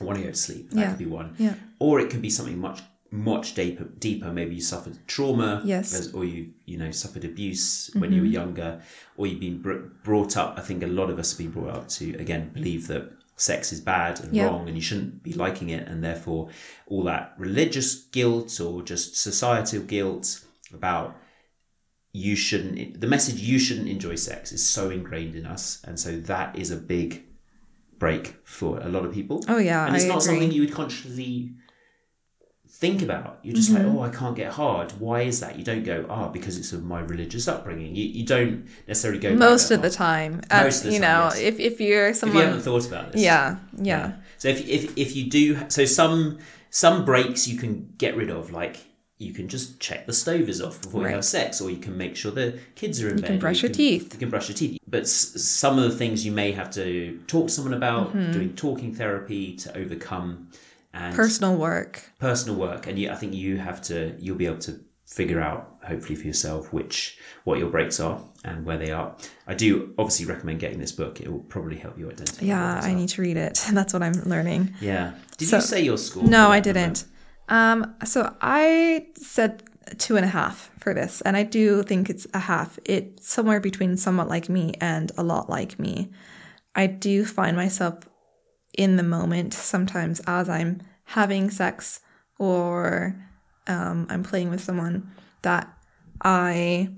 I 0.00 0.04
want 0.04 0.16
to 0.18 0.24
go 0.24 0.30
to 0.30 0.36
sleep. 0.46 0.64
That 0.70 0.80
Yeah. 0.80 0.88
could 0.90 0.98
be 1.06 1.10
one. 1.22 1.28
Yeah. 1.38 1.54
Or 1.78 1.92
it 2.02 2.08
could 2.10 2.22
be 2.28 2.30
something 2.38 2.58
much 2.68 2.80
much 3.10 3.54
deeper. 3.54 3.84
Deeper. 4.06 4.30
Maybe 4.38 4.54
you 4.58 4.60
suffered 4.74 4.96
trauma. 5.14 5.50
Yes. 5.64 6.12
Or 6.16 6.22
you 6.32 6.40
you 6.70 6.76
know 6.82 6.90
suffered 7.02 7.24
abuse 7.32 7.90
when 8.00 8.10
you 8.14 8.20
were 8.24 8.32
younger, 8.42 8.70
or 9.16 9.26
you've 9.26 9.40
been 9.48 9.60
br- 9.66 9.86
brought 10.08 10.36
up. 10.36 10.50
I 10.60 10.62
think 10.68 10.82
a 10.82 10.86
lot 11.00 11.08
of 11.12 11.16
us 11.18 11.28
have 11.32 11.38
been 11.44 11.50
brought 11.56 11.74
up 11.78 11.86
to 11.98 12.04
again 12.24 12.42
believe 12.58 12.82
that 12.92 13.04
sex 13.36 13.72
is 13.72 13.80
bad 13.80 14.14
and 14.22 14.30
Yeah. 14.36 14.46
wrong 14.46 14.62
and 14.68 14.76
you 14.78 14.82
shouldn't 14.88 15.22
be 15.28 15.32
liking 15.44 15.68
it 15.76 15.84
and 15.88 15.98
therefore 16.08 16.42
all 16.90 17.04
that 17.04 17.24
religious 17.38 17.90
guilt 18.18 18.50
or 18.60 18.82
just 18.92 19.16
societal 19.28 19.82
guilt 19.94 20.24
about 20.74 21.08
you 22.26 22.34
shouldn't 22.46 23.00
the 23.04 23.10
message 23.14 23.38
you 23.50 23.58
shouldn't 23.66 23.88
enjoy 23.96 24.14
sex 24.30 24.52
is 24.56 24.62
so 24.76 24.82
ingrained 24.98 25.34
in 25.40 25.44
us 25.54 25.64
and 25.86 25.94
so 26.04 26.10
that 26.32 26.48
is 26.62 26.68
a 26.78 26.80
big 26.96 27.08
brake 28.02 28.28
for 28.56 28.70
a 28.88 28.88
lot 28.94 29.04
of 29.06 29.10
people 29.18 29.36
Oh, 29.54 29.58
yeah, 29.70 29.86
and 29.86 29.94
it's 29.96 30.04
I 30.04 30.08
not 30.08 30.18
agree. 30.22 30.26
something 30.28 30.50
you 30.56 30.62
would 30.64 30.72
consciously 30.82 31.32
think 32.84 33.02
about 33.02 33.38
you're 33.42 33.54
just 33.56 33.70
Mm-hmm. 33.72 33.88
like 33.88 33.96
oh 33.96 34.02
i 34.08 34.10
can't 34.20 34.36
get 34.36 34.52
hard 34.52 34.92
why 35.04 35.22
is 35.22 35.40
that 35.40 35.52
you 35.58 35.64
don't 35.70 35.84
go 35.92 36.06
ah 36.08 36.28
because 36.36 36.54
it's 36.60 36.72
of 36.72 36.84
my 36.84 37.00
religious 37.00 37.48
upbringing 37.48 37.96
you, 37.96 38.04
you 38.18 38.24
don't 38.36 38.66
necessarily 38.86 39.18
go 39.18 39.34
Most 39.34 39.70
of 39.70 39.80
the 39.82 39.90
time. 39.90 40.32
Uh, 40.50 40.62
Most 40.64 40.78
of 40.84 40.90
the 40.90 40.94
you 40.94 41.00
time, 41.00 41.08
know, 41.08 41.24
yes. 41.34 41.38
if, 41.50 41.54
if 41.70 41.80
you're 41.80 42.12
someone 42.14 42.36
if 42.36 42.40
you 42.42 42.46
haven't 42.48 42.62
thought 42.62 42.86
about 42.86 43.12
this 43.12 43.22
yeah, 43.22 43.56
yeah, 43.90 44.12
so 44.36 44.46
if, 44.48 44.58
if 44.68 44.82
if 45.04 45.16
you 45.16 45.24
do, 45.40 45.44
so 45.68 45.84
some 45.86 46.38
some 46.70 47.04
brakes 47.10 47.48
you 47.48 47.56
can 47.62 47.72
get 48.04 48.12
rid 48.16 48.30
of, 48.30 48.52
like 48.52 48.76
you 49.18 49.32
can 49.32 49.48
just 49.48 49.80
check 49.80 50.06
the 50.06 50.12
stove 50.12 50.48
is 50.48 50.62
off 50.62 50.80
before 50.80 51.02
you 51.02 51.08
have 51.08 51.24
sex, 51.24 51.60
or 51.60 51.70
you 51.70 51.78
can 51.78 51.96
make 51.98 52.14
sure 52.16 52.30
the 52.30 52.58
kids 52.76 53.02
are 53.02 53.08
in 53.08 53.16
bed. 53.16 53.18
You 53.18 53.22
bed. 53.22 53.28
can 53.32 53.38
brush 53.40 53.62
your 53.62 53.72
teeth. 53.72 54.12
You 54.14 54.18
can 54.20 54.30
brush 54.30 54.48
your 54.48 54.56
teeth. 54.56 54.78
But 54.86 55.02
s- 55.02 55.40
some 55.42 55.76
of 55.78 55.84
the 55.90 55.96
things 55.96 56.24
you 56.24 56.32
may 56.32 56.52
have 56.52 56.70
to 56.72 57.18
talk 57.26 57.48
to 57.48 57.52
someone 57.52 57.74
about, 57.74 58.14
Mm-hmm. 58.14 58.32
doing 58.32 58.54
talking 58.54 58.94
therapy 58.94 59.56
to 59.56 59.76
overcome, 59.76 60.48
and 60.94 61.14
Personal 61.14 61.56
work. 61.56 62.02
personal 62.18 62.56
work. 62.58 62.86
And 62.86 62.98
you, 62.98 63.10
I 63.10 63.16
think 63.16 63.34
you 63.34 63.56
have 63.58 63.82
to, 63.82 64.14
you'll 64.18 64.36
be 64.36 64.46
able 64.46 64.58
to 64.60 64.80
figure 65.06 65.40
out, 65.40 65.76
hopefully 65.84 66.14
for 66.14 66.26
yourself, 66.26 66.72
which 66.72 67.18
what 67.44 67.58
your 67.58 67.70
brakes 67.70 67.98
are 67.98 68.20
and 68.44 68.64
where 68.64 68.76
they 68.78 68.90
are. 68.92 69.16
I 69.46 69.54
do 69.54 69.94
obviously 69.98 70.26
recommend 70.26 70.60
getting 70.60 70.78
this 70.78 70.92
book. 70.92 71.20
It 71.20 71.30
will 71.32 71.40
probably 71.40 71.76
help 71.76 71.98
you 71.98 72.08
identify. 72.10 72.44
Yeah, 72.46 72.80
I 72.82 72.94
need 72.94 73.08
to 73.10 73.22
read 73.22 73.36
it. 73.36 73.64
That's 73.72 73.92
what 73.92 74.02
I'm 74.02 74.12
learning. 74.24 74.74
Yeah. 74.80 75.14
Did 75.38 75.48
So- 75.48 75.56
you 75.56 75.62
say 75.62 75.82
your 75.82 75.98
score? 75.98 76.22
No, 76.24 76.50
I 76.50 76.60
that, 76.60 76.76
Emma? 76.76 76.94
Um, 77.48 77.94
so 78.04 78.34
I 78.40 79.06
said 79.14 79.62
two 79.96 80.16
and 80.16 80.24
a 80.24 80.28
half 80.28 80.70
for 80.78 80.92
this, 80.92 81.20
and 81.22 81.36
I 81.36 81.42
do 81.42 81.82
think 81.82 82.10
it's 82.10 82.26
a 82.34 82.38
half. 82.38 82.78
It's 82.84 83.28
somewhere 83.28 83.60
between 83.60 83.96
somewhat 83.96 84.28
like 84.28 84.48
me 84.48 84.74
and 84.80 85.10
a 85.16 85.22
lot 85.22 85.48
like 85.48 85.78
me. 85.78 86.10
I 86.74 86.86
do 86.86 87.24
find 87.24 87.56
myself 87.56 88.08
in 88.76 88.96
the 88.96 89.02
moment 89.02 89.54
sometimes 89.54 90.20
as 90.26 90.48
I'm 90.48 90.82
having 91.04 91.50
sex 91.50 92.00
or 92.38 93.16
um, 93.66 94.06
I'm 94.08 94.22
playing 94.22 94.50
with 94.50 94.60
someone 94.60 95.10
that 95.42 95.68
I 96.22 96.90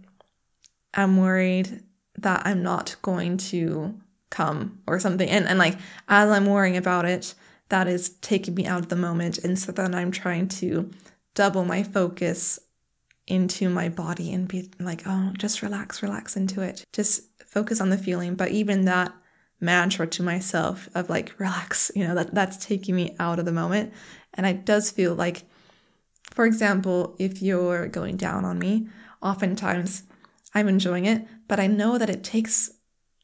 am 0.94 1.16
worried 1.16 1.82
that 2.18 2.42
I'm 2.44 2.62
not 2.62 2.96
going 3.02 3.38
to 3.38 3.94
come 4.30 4.80
or 4.86 4.98
something. 5.00 5.28
And, 5.28 5.46
and 5.46 5.58
like, 5.58 5.78
as 6.08 6.28
I'm 6.30 6.46
worrying 6.46 6.76
about 6.76 7.04
it, 7.04 7.34
that 7.70 7.88
is 7.88 8.10
taking 8.20 8.54
me 8.54 8.66
out 8.66 8.80
of 8.80 8.88
the 8.88 8.96
moment. 8.96 9.38
And 9.38 9.58
so 9.58 9.72
then 9.72 9.94
I'm 9.94 10.10
trying 10.10 10.48
to 10.48 10.90
double 11.34 11.64
my 11.64 11.82
focus 11.82 12.58
into 13.26 13.70
my 13.70 13.88
body 13.88 14.32
and 14.32 14.48
be 14.48 14.70
like, 14.78 15.02
oh, 15.06 15.32
just 15.38 15.62
relax, 15.62 16.02
relax 16.02 16.36
into 16.36 16.60
it. 16.60 16.84
Just 16.92 17.22
focus 17.46 17.80
on 17.80 17.90
the 17.90 17.98
feeling. 17.98 18.34
But 18.34 18.50
even 18.50 18.84
that 18.84 19.12
mantra 19.60 20.06
to 20.08 20.22
myself 20.22 20.88
of 20.94 21.08
like, 21.08 21.38
relax, 21.38 21.92
you 21.94 22.06
know, 22.06 22.14
that, 22.16 22.34
that's 22.34 22.56
taking 22.56 22.96
me 22.96 23.14
out 23.18 23.38
of 23.38 23.44
the 23.44 23.52
moment. 23.52 23.92
And 24.34 24.46
it 24.46 24.64
does 24.64 24.90
feel 24.90 25.14
like, 25.14 25.44
for 26.32 26.44
example, 26.46 27.14
if 27.18 27.40
you're 27.40 27.86
going 27.86 28.16
down 28.16 28.44
on 28.44 28.58
me, 28.58 28.88
oftentimes 29.22 30.04
I'm 30.54 30.68
enjoying 30.68 31.06
it, 31.06 31.26
but 31.46 31.60
I 31.60 31.68
know 31.68 31.98
that 31.98 32.10
it 32.10 32.24
takes 32.24 32.70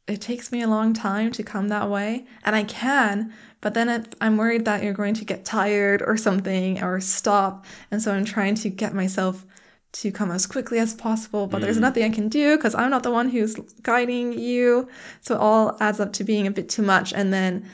it 0.07 0.21
takes 0.21 0.53
me 0.53 0.63
a 0.63 0.69
long 0.69 0.93
time 0.93 1.31
to 1.33 1.43
come 1.43 1.69
that 1.69 1.91
way 1.91 2.25
and 2.45 2.55
i 2.55 2.63
can 2.63 3.33
but 3.61 3.75
then 3.75 3.89
it, 3.89 4.15
i'm 4.21 4.37
worried 4.37 4.65
that 4.65 4.83
you're 4.83 4.93
going 4.93 5.15
to 5.15 5.25
get 5.25 5.45
tired 5.45 6.03
or 6.03 6.17
something 6.17 6.83
or 6.83 7.01
stop 7.01 7.65
and 7.91 8.03
so 8.03 8.13
i'm 8.13 8.25
trying 8.25 8.55
to 8.55 8.69
get 8.69 8.95
myself 8.95 9.45
to 9.93 10.13
come 10.13 10.31
as 10.31 10.47
quickly 10.47 10.79
as 10.79 10.95
possible 10.95 11.47
but 11.47 11.61
there's 11.61 11.79
mm. 11.79 11.83
nothing 11.83 12.05
i 12.05 12.11
can 12.11 12.29
do 12.29 12.57
because 12.57 12.75
i'm 12.75 12.91
not 12.91 13.03
the 13.03 13.11
one 13.11 13.29
who's 13.29 13.55
guiding 13.83 14.39
you 14.39 14.89
so 15.21 15.35
it 15.35 15.41
all 15.41 15.77
adds 15.81 16.01
up 16.01 16.13
to 16.13 16.25
being 16.25 16.47
a 16.47 16.51
bit 16.51 16.69
too 16.69 16.83
much 16.83 17.13
and 17.13 17.33
then 17.33 17.67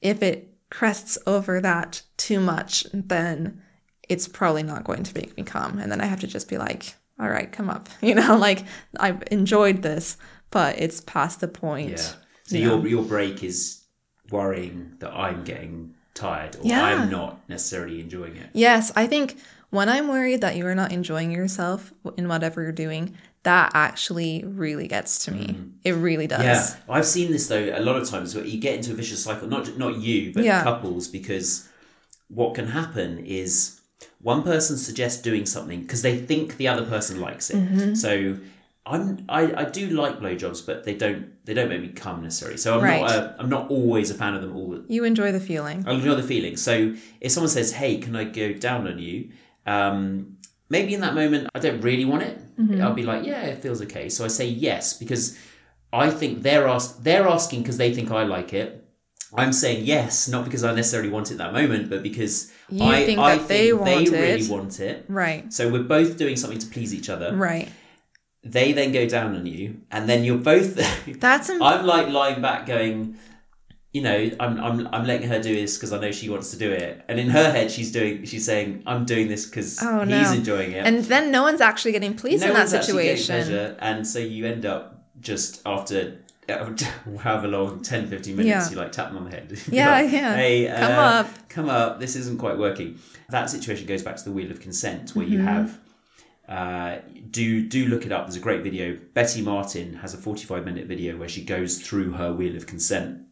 if 0.00 0.22
it 0.22 0.54
crests 0.70 1.18
over 1.26 1.60
that 1.60 2.02
too 2.16 2.40
much 2.40 2.86
then 2.92 3.62
it's 4.08 4.26
probably 4.26 4.62
not 4.62 4.84
going 4.84 5.02
to 5.02 5.14
make 5.14 5.36
me 5.36 5.42
come 5.42 5.78
and 5.78 5.92
then 5.92 6.00
i 6.00 6.06
have 6.06 6.20
to 6.20 6.26
just 6.26 6.48
be 6.48 6.56
like 6.56 6.94
all 7.20 7.28
right 7.28 7.52
come 7.52 7.68
up 7.68 7.88
you 8.00 8.14
know 8.14 8.36
like 8.36 8.64
i've 8.98 9.22
enjoyed 9.30 9.82
this 9.82 10.16
but 10.56 10.78
it's 10.84 11.00
past 11.02 11.40
the 11.40 11.48
point. 11.48 11.90
Yeah. 11.90 12.12
So 12.48 12.56
Yeah. 12.56 12.66
your 12.66 12.86
your 12.94 13.04
brake 13.14 13.40
is 13.50 13.58
worrying 14.30 14.78
that 15.00 15.12
I'm 15.12 15.44
getting 15.44 15.74
tired 16.14 16.52
or 16.56 16.62
Yeah. 16.64 16.82
I'm 16.88 17.10
not 17.10 17.32
necessarily 17.54 18.00
enjoying 18.00 18.36
it. 18.36 18.48
Yes, 18.54 18.84
I 19.02 19.06
think 19.06 19.26
when 19.70 19.88
I'm 19.94 20.06
worried 20.08 20.40
that 20.40 20.56
you 20.56 20.64
are 20.70 20.74
not 20.82 20.90
enjoying 20.92 21.30
yourself 21.30 21.92
in 22.16 22.24
whatever 22.32 22.62
you're 22.62 22.80
doing, 22.86 23.04
that 23.42 23.66
actually 23.74 24.32
really 24.64 24.88
gets 24.96 25.12
to 25.24 25.30
me. 25.36 25.44
It 25.84 25.92
really 26.08 26.26
does. 26.26 26.44
Yeah, 26.50 26.64
I've 26.96 27.06
seen 27.16 27.28
this 27.34 27.46
though 27.52 27.66
a 27.80 27.84
lot 27.88 27.96
of 28.00 28.04
times 28.12 28.34
where 28.34 28.44
you 28.52 28.58
get 28.68 28.74
into 28.78 28.90
a 28.92 28.96
vicious 29.02 29.22
cycle. 29.28 29.46
Not 29.48 29.64
not 29.84 29.92
you, 30.08 30.18
but 30.34 30.42
Yeah. 30.44 30.62
couples, 30.70 31.04
because 31.18 31.48
what 32.38 32.50
can 32.58 32.68
happen 32.80 33.10
is 33.42 33.50
one 34.32 34.42
person 34.52 34.74
suggests 34.88 35.20
doing 35.30 35.44
something 35.54 35.80
because 35.84 36.02
they 36.06 36.16
think 36.30 36.56
the 36.56 36.68
other 36.72 36.86
person 36.94 37.14
likes 37.28 37.46
it. 37.50 37.58
Mm-hmm. 37.58 37.94
So 37.94 38.10
I'm 38.86 39.24
I, 39.28 39.52
I 39.62 39.64
do 39.64 39.88
like 39.88 40.20
blowjobs, 40.20 40.64
but 40.64 40.84
they 40.84 40.94
don't 40.94 41.44
they 41.44 41.54
don't 41.54 41.68
make 41.68 41.80
me 41.82 41.88
come 41.88 42.22
necessarily. 42.22 42.56
So 42.58 42.76
I'm 42.78 42.84
Right. 42.84 43.00
not 43.02 43.10
a, 43.10 43.36
I'm 43.40 43.48
not 43.50 43.70
always 43.70 44.10
a 44.10 44.14
fan 44.14 44.34
of 44.34 44.42
them 44.42 44.54
all. 44.56 44.70
the- 44.70 44.84
You 44.88 45.04
enjoy 45.04 45.32
the 45.32 45.40
feeling. 45.40 45.84
I 45.86 45.92
enjoy 45.94 46.14
the 46.14 46.22
feeling. 46.22 46.56
So 46.56 46.94
if 47.20 47.32
someone 47.32 47.50
says, 47.50 47.72
"Hey, 47.72 47.98
can 47.98 48.14
I 48.14 48.24
go 48.24 48.52
down 48.52 48.86
on 48.86 48.98
you?" 48.98 49.30
Um, 49.66 50.36
maybe 50.70 50.94
in 50.94 51.00
that 51.00 51.14
moment 51.14 51.48
I 51.54 51.58
don't 51.58 51.80
really 51.80 52.04
want 52.04 52.22
it. 52.22 52.38
Mm-hmm. 52.60 52.80
I'll 52.82 52.94
be 52.94 53.02
like, 53.02 53.26
"Yeah, 53.26 53.42
it 53.42 53.58
feels 53.62 53.82
okay." 53.82 54.08
So 54.08 54.24
I 54.24 54.28
say 54.28 54.46
yes 54.48 54.92
because 54.96 55.36
I 55.92 56.10
think 56.10 56.42
they're 56.42 56.68
ask 56.68 57.02
they're 57.02 57.26
asking 57.28 57.62
because 57.62 57.78
they 57.78 57.92
think 57.92 58.10
I 58.10 58.22
like 58.24 58.52
it. 58.52 58.84
I'm 59.34 59.52
saying 59.52 59.84
yes, 59.84 60.28
not 60.28 60.44
because 60.44 60.62
I 60.64 60.72
necessarily 60.74 61.10
want 61.10 61.30
it 61.32 61.38
that 61.38 61.52
moment, 61.52 61.90
but 61.90 62.02
because 62.02 62.52
You 62.70 62.84
I 62.84 63.04
think 63.04 63.18
I 63.18 63.36
they 63.38 63.70
think 63.70 63.80
want 63.80 64.06
they 64.06 64.10
really 64.10 64.48
want 64.48 64.80
it. 64.80 65.04
Right. 65.08 65.52
So 65.52 65.68
we're 65.68 65.82
both 65.82 66.16
doing 66.16 66.36
something 66.36 66.60
to 66.60 66.66
please 66.68 66.94
each 66.94 67.10
other. 67.10 67.34
Right. 67.34 67.68
They 68.50 68.72
then 68.72 68.92
go 68.92 69.08
down 69.08 69.34
on 69.36 69.44
you, 69.46 69.80
and 69.90 70.08
then 70.08 70.24
you're 70.24 70.38
both. 70.38 70.74
That's 71.20 71.48
im- 71.50 71.62
I'm 71.62 71.84
like 71.86 72.08
lying 72.08 72.40
back, 72.40 72.66
going, 72.66 73.16
you 73.92 74.02
know, 74.02 74.30
I'm 74.38 74.54
I'm 74.60 74.86
I'm 74.94 75.04
letting 75.06 75.28
her 75.28 75.40
do 75.42 75.54
this 75.54 75.76
because 75.76 75.92
I 75.92 75.98
know 76.00 76.12
she 76.12 76.28
wants 76.28 76.50
to 76.52 76.56
do 76.58 76.70
it, 76.70 77.02
and 77.08 77.18
in 77.18 77.28
her 77.30 77.50
head 77.50 77.70
she's 77.70 77.90
doing 77.92 78.24
she's 78.24 78.44
saying 78.44 78.82
I'm 78.86 79.04
doing 79.04 79.28
this 79.28 79.46
because 79.46 79.78
Oh, 79.82 80.00
he's 80.00 80.30
no. 80.30 80.32
enjoying 80.32 80.72
it. 80.72 80.86
and 80.86 81.04
then 81.04 81.30
no 81.30 81.42
one's 81.42 81.60
actually 81.60 81.92
getting 81.92 82.14
pleased 82.14 82.42
no 82.42 82.48
in 82.48 82.54
that 82.54 82.68
situation. 82.68 83.34
pleasure, 83.36 83.76
and 83.80 84.06
so 84.06 84.18
you 84.20 84.46
end 84.46 84.64
up 84.66 85.06
just 85.20 85.62
after. 85.66 86.18
However 87.20 87.48
long, 87.48 87.82
10, 87.82 88.06
15 88.08 88.36
minutes, 88.36 88.48
Yeah. 88.48 88.70
you 88.70 88.76
like 88.76 88.92
tap 88.92 89.08
them 89.08 89.16
on 89.16 89.24
the 89.24 89.30
head. 89.30 89.58
Yeah, 89.72 89.90
like, 89.90 90.12
yeah. 90.12 90.34
Hey, 90.36 90.68
Come 90.68 90.92
uh, 90.92 91.02
up." 91.20 91.48
come 91.48 91.68
up. 91.68 91.98
This 91.98 92.14
isn't 92.14 92.38
quite 92.38 92.56
working. 92.56 93.00
That 93.30 93.50
situation 93.50 93.84
goes 93.88 94.04
back 94.04 94.14
to 94.18 94.24
the 94.24 94.30
wheel 94.30 94.52
of 94.52 94.60
consent, 94.60 95.10
where 95.16 95.26
you 95.26 95.38
Mm-hmm. 95.38 95.46
have 95.48 95.80
uh, 96.48 96.98
do 97.30 97.66
do 97.66 97.86
look 97.86 98.06
it 98.06 98.12
up. 98.12 98.26
There's 98.26 98.36
a 98.36 98.40
great 98.40 98.62
video. 98.62 98.96
Betty 99.14 99.42
Martin 99.42 99.94
has 99.94 100.14
a 100.14 100.16
45 100.18 100.64
minute 100.64 100.86
video 100.86 101.16
where 101.16 101.28
she 101.28 101.44
goes 101.44 101.80
through 101.80 102.12
her 102.12 102.32
wheel 102.32 102.56
of 102.56 102.66
consent 102.66 103.22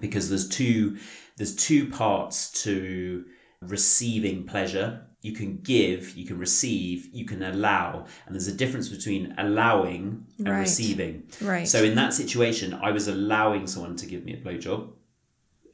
because 0.00 0.28
there's 0.28 0.48
two 0.48 0.96
there's 1.36 1.56
two 1.56 1.88
parts 1.90 2.50
to 2.62 3.24
receiving 3.60 4.44
pleasure. 4.46 5.06
You 5.22 5.32
can 5.32 5.58
give, 5.58 6.16
you 6.16 6.26
can 6.26 6.36
receive, 6.38 7.08
you 7.12 7.24
can 7.24 7.42
allow, 7.44 8.06
and 8.26 8.34
there's 8.34 8.48
a 8.48 8.54
difference 8.54 8.88
between 8.88 9.34
allowing 9.38 10.26
and 10.38 10.48
Right. 10.48 10.60
receiving. 10.60 11.22
Right. 11.40 11.66
So 11.68 11.84
in 11.84 11.94
that 11.94 12.12
situation, 12.12 12.74
I 12.74 12.90
was 12.90 13.06
allowing 13.06 13.68
someone 13.68 13.94
to 13.96 14.06
give 14.06 14.24
me 14.24 14.34
a 14.34 14.36
blowjob. 14.38 14.90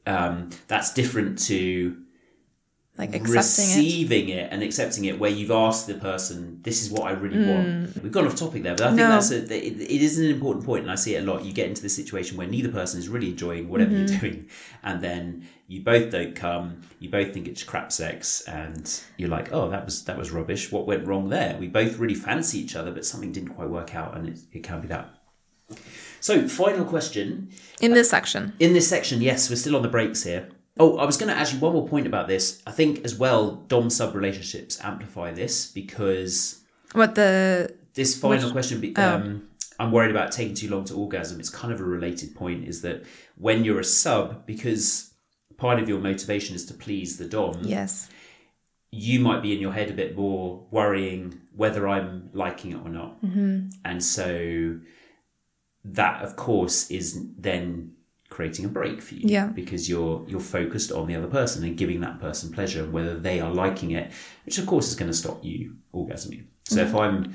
Um, 0.05 0.49
that's 0.67 0.93
different 0.93 1.39
to 1.47 1.97
like 2.99 3.15
accepting 3.15 3.31
it. 3.31 3.35
receiving 3.37 4.29
it. 4.29 4.47
and 4.51 4.61
accepting 4.61 5.05
it 5.05 5.17
where 5.19 5.31
you've 5.31 5.49
asked 5.51 5.87
the 5.87 5.93
person 5.95 6.59
this 6.63 6.83
is 6.83 6.91
what 6.91 7.03
i 7.03 7.11
really 7.11 7.43
want 7.49 7.95
we've 8.03 8.11
gone 8.11 8.27
off 8.27 8.35
topic 8.35 8.61
there 8.63 8.75
but 8.75 8.83
i 8.83 8.87
think 8.89 8.99
Mm. 8.99 9.09
No. 9.09 9.15
that's 9.15 9.31
a, 9.31 9.37
it, 9.67 9.81
it 9.81 10.01
is 10.07 10.19
an 10.19 10.25
important 10.25 10.65
point 10.65 10.83
and 10.83 10.91
i 10.91 10.95
see 10.95 11.15
it 11.15 11.23
a 11.23 11.25
lot 11.31 11.43
you 11.45 11.53
get 11.53 11.67
into 11.67 11.81
this 11.81 11.95
situation 11.95 12.37
where 12.37 12.47
neither 12.47 12.69
person 12.69 12.99
is 12.99 13.07
really 13.09 13.29
enjoying 13.29 13.69
whatever 13.69 13.91
Mm-hmm. 13.91 14.07
you're 14.11 14.19
doing 14.33 14.47
and 14.83 15.01
then 15.01 15.47
you 15.67 15.81
both 15.81 16.11
don't 16.11 16.35
come 16.35 16.81
you 16.99 17.09
both 17.09 17.33
think 17.33 17.47
it's 17.47 17.63
crap 17.63 17.91
sex 17.91 18.41
and 18.47 19.01
you're 19.17 19.29
like 19.29 19.51
oh 19.53 19.69
that 19.69 19.85
was 19.85 20.03
that 20.05 20.17
was 20.17 20.31
rubbish 20.31 20.71
what 20.71 20.85
went 20.85 21.07
wrong 21.07 21.29
there 21.29 21.55
we 21.59 21.67
both 21.67 21.97
really 21.97 22.15
fancy 22.15 22.59
each 22.59 22.75
other 22.75 22.91
but 22.91 23.05
something 23.05 23.31
didn't 23.31 23.49
quite 23.57 23.69
work 23.69 23.95
out 23.95 24.15
and 24.17 24.27
it, 24.29 24.39
it 24.51 24.63
can 24.63 24.81
be 24.81 24.87
that 24.87 25.09
so 26.19 26.47
final 26.47 26.83
question 26.85 27.49
in 27.79 27.93
this 27.93 28.09
section. 28.09 28.53
in 28.59 28.73
this 28.73 28.87
section, 28.89 29.21
yes, 29.21 29.49
we're 29.49 29.55
still 29.55 29.75
on 29.77 29.83
the 29.83 29.87
breaks 29.87 30.23
here. 30.23 30.49
Oh, 30.79 30.97
I 30.97 31.05
was 31.05 31.17
going 31.17 31.31
to 31.31 31.37
actually 31.37 31.59
one 31.59 31.73
more 31.73 31.87
point 31.87 32.07
about 32.07 32.29
this. 32.29 32.63
I 32.65 32.71
think 32.71 33.03
as 33.03 33.13
well, 33.15 33.55
dom 33.67 33.89
sub 33.89 34.15
relationships 34.15 34.79
amplify 34.81 35.31
this 35.31 35.69
because 35.69 36.63
What 36.93 37.15
the 37.15 37.75
this 37.93 38.19
final 38.19 38.51
question. 38.51 38.79
Be, 38.79 38.95
um, 38.95 39.49
I'm 39.77 39.91
worried 39.91 40.11
about 40.11 40.31
taking 40.31 40.55
too 40.55 40.69
long 40.69 40.85
to 40.85 40.93
orgasm. 40.93 41.39
It's 41.39 41.49
kind 41.49 41.73
of 41.73 41.81
a 41.81 41.83
related 41.83 42.33
point. 42.33 42.67
Is 42.67 42.81
that 42.81 43.03
when 43.37 43.65
you're 43.65 43.79
a 43.79 43.83
sub, 43.83 44.45
because 44.45 45.13
part 45.57 45.79
of 45.79 45.89
your 45.89 45.99
motivation 45.99 46.55
is 46.55 46.65
to 46.67 46.73
please 46.73 47.17
the 47.17 47.25
dom, 47.25 47.59
yes. 47.63 48.09
you 48.91 49.19
might 49.19 49.41
be 49.41 49.53
in 49.53 49.59
your 49.59 49.73
head 49.73 49.89
a 49.89 49.93
bit 49.93 50.15
more 50.15 50.65
worrying 50.71 51.41
whether 51.55 51.87
I'm 51.87 52.29
liking 52.33 52.71
it 52.71 52.77
or 52.85 52.89
not. 52.89 53.21
Mm-hmm. 53.21 53.69
And 53.83 54.03
so 54.03 54.79
that, 55.83 56.23
of 56.23 56.37
course, 56.37 56.89
is 56.89 57.21
then 57.37 57.93
creating 58.29 58.65
a 58.65 58.67
brake 58.67 59.01
for 59.01 59.15
you 59.15 59.21
Yeah. 59.23 59.47
because 59.47 59.89
you're 59.89 60.23
you're 60.27 60.39
focused 60.39 60.91
on 60.91 61.07
the 61.07 61.15
other 61.15 61.27
person 61.27 61.63
and 61.63 61.75
giving 61.75 61.99
that 62.01 62.19
person 62.19 62.51
pleasure 62.51 62.83
and 62.83 62.93
whether 62.93 63.17
they 63.17 63.39
are 63.39 63.51
liking 63.51 63.91
it 63.91 64.11
which 64.45 64.57
of 64.57 64.65
course 64.65 64.87
is 64.89 64.95
going 64.95 65.11
to 65.11 65.17
stop 65.17 65.43
you 65.43 65.75
orgasming 65.93 66.43
so 66.65 66.81
if 66.81 66.89
mm-hmm. 66.89 66.97
i'm 66.97 67.33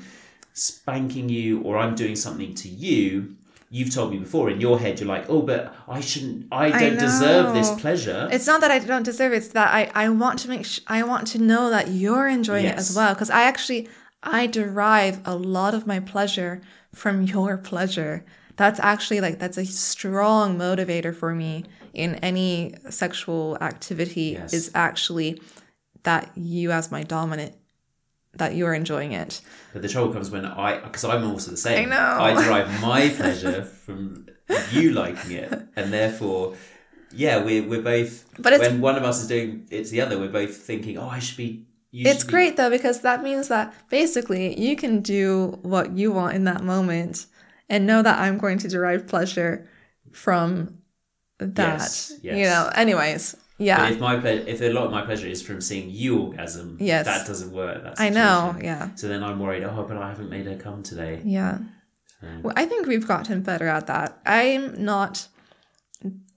spanking 0.53 1.27
you 1.29 1.61
or 1.61 1.77
i'm 1.77 1.95
doing 1.95 2.15
something 2.15 2.53
to 2.53 2.69
you 2.69 3.35
you've 3.69 3.93
told 3.93 4.11
me 4.11 4.17
before 4.17 4.49
in 4.49 4.61
your 4.61 4.79
head 4.79 4.97
you're 4.99 5.09
like 5.09 5.29
oh 5.29 5.41
but 5.41 5.75
i 5.87 5.99
shouldn't 5.99 6.47
i 6.51 6.69
don't 6.69 6.97
deserve 6.97 7.53
this 7.53 7.69
pleasure 7.81 8.29
It's 8.31 8.47
not 8.47 8.61
that 8.61 8.71
I 8.71 8.79
don't 8.79 9.03
deserve 9.03 9.33
it. 9.33 9.37
It's 9.37 9.49
that 9.49 9.73
I, 9.73 9.91
I 10.05 10.09
want 10.09 10.39
to 10.39 10.49
make 10.49 10.65
sh- 10.65 10.79
I 10.87 11.03
want 11.03 11.27
to 11.33 11.39
know 11.39 11.69
that 11.69 11.89
you're 11.89 12.27
enjoying 12.27 12.65
it 12.65 12.77
as 12.77 12.95
well. 12.95 13.13
Because 13.13 13.29
I 13.29 13.41
actually 13.43 13.89
I 14.23 14.47
derive 14.47 15.19
a 15.25 15.35
lot 15.35 15.73
of 15.73 15.85
my 15.85 15.99
pleasure 15.99 16.61
from 16.93 17.23
your 17.23 17.57
pleasure. 17.57 18.25
That's 18.57 18.79
actually 18.79 19.21
like 19.21 19.39
that's 19.39 19.57
a 19.57 19.65
strong 19.65 20.57
motivator 20.57 21.15
for 21.15 21.33
me 21.33 21.65
in 21.93 22.15
any 22.15 22.75
sexual 22.89 23.57
activity. 23.61 24.37
Yes. 24.39 24.53
Is 24.53 24.71
actually 24.73 25.41
that 26.03 26.31
you 26.35 26.71
as 26.71 26.91
my 26.91 27.03
dominant 27.03 27.55
that 28.33 28.55
you're 28.55 28.73
enjoying 28.73 29.13
it. 29.13 29.41
But 29.73 29.81
the 29.81 29.87
trouble 29.87 30.13
comes 30.13 30.29
when 30.29 30.45
I, 30.45 30.79
because 30.79 31.03
I'm 31.03 31.29
also 31.29 31.51
the 31.51 31.57
same. 31.57 31.87
I 31.87 31.89
know. 31.89 32.23
I 32.23 32.43
derive 32.43 32.81
my 32.81 33.09
pleasure 33.09 33.63
from 33.63 34.27
you 34.71 34.91
liking 34.91 35.31
it, 35.31 35.67
and 35.75 35.91
therefore, 35.91 36.55
yeah, 37.11 37.43
we're 37.43 37.67
we're 37.67 37.81
both. 37.81 38.25
But 38.39 38.59
when 38.59 38.81
one 38.81 38.95
of 38.95 39.03
us 39.03 39.21
is 39.21 39.27
doing 39.27 39.67
it's 39.69 39.89
the 39.89 40.01
other, 40.01 40.17
we're 40.17 40.29
both 40.29 40.55
thinking, 40.55 40.97
oh, 40.97 41.09
I 41.09 41.19
should 41.19 41.37
be. 41.37 41.65
It's 41.91 42.19
should 42.19 42.27
be- 42.27 42.31
great 42.31 42.57
though 42.57 42.69
because 42.69 43.01
that 43.01 43.23
means 43.23 43.47
that 43.47 43.73
basically 43.89 44.59
you 44.59 44.75
can 44.75 45.01
do 45.01 45.59
what 45.61 45.91
you 45.91 46.11
want 46.11 46.35
in 46.35 46.43
that 46.43 46.61
moment 46.61 47.25
and 47.69 47.85
know 47.87 48.01
that 48.01 48.19
I'm 48.19 48.37
going 48.37 48.57
to 48.59 48.67
derive 48.67 49.07
pleasure 49.07 49.67
from 50.11 50.79
that. 51.39 51.79
Yes, 51.79 52.13
You 52.21 52.43
know, 52.43 52.69
anyways, 52.75 53.35
But 53.57 53.63
yeah. 53.65 53.89
if 53.89 53.99
my 53.99 54.17
ple- 54.17 54.47
if 54.47 54.61
a 54.61 54.71
lot 54.71 54.85
of 54.85 54.91
my 54.91 55.03
pleasure 55.03 55.27
is 55.27 55.41
from 55.41 55.61
seeing 55.61 55.89
you 55.89 56.17
orgasm, 56.19 56.77
Yes. 56.79 57.05
that 57.05 57.27
doesn't 57.27 57.51
work. 57.51 57.83
That 57.83 57.99
I 57.99 58.09
know, 58.09 58.55
yeah. 58.61 58.95
So 58.95 59.07
then 59.07 59.23
I'm 59.23 59.39
worried. 59.39 59.63
Oh, 59.63 59.85
but 59.87 59.97
I 59.97 60.09
haven't 60.09 60.29
made 60.29 60.45
her 60.45 60.55
come 60.55 60.83
today. 60.83 61.21
Yeah. 61.23 61.59
Um, 62.21 62.43
well, 62.43 62.53
I 62.55 62.65
think 62.65 62.87
we've 62.87 63.07
gotten 63.07 63.41
better 63.41 63.67
at 63.67 63.87
that. 63.87 64.19
I'm 64.25 64.83
not 64.83 65.27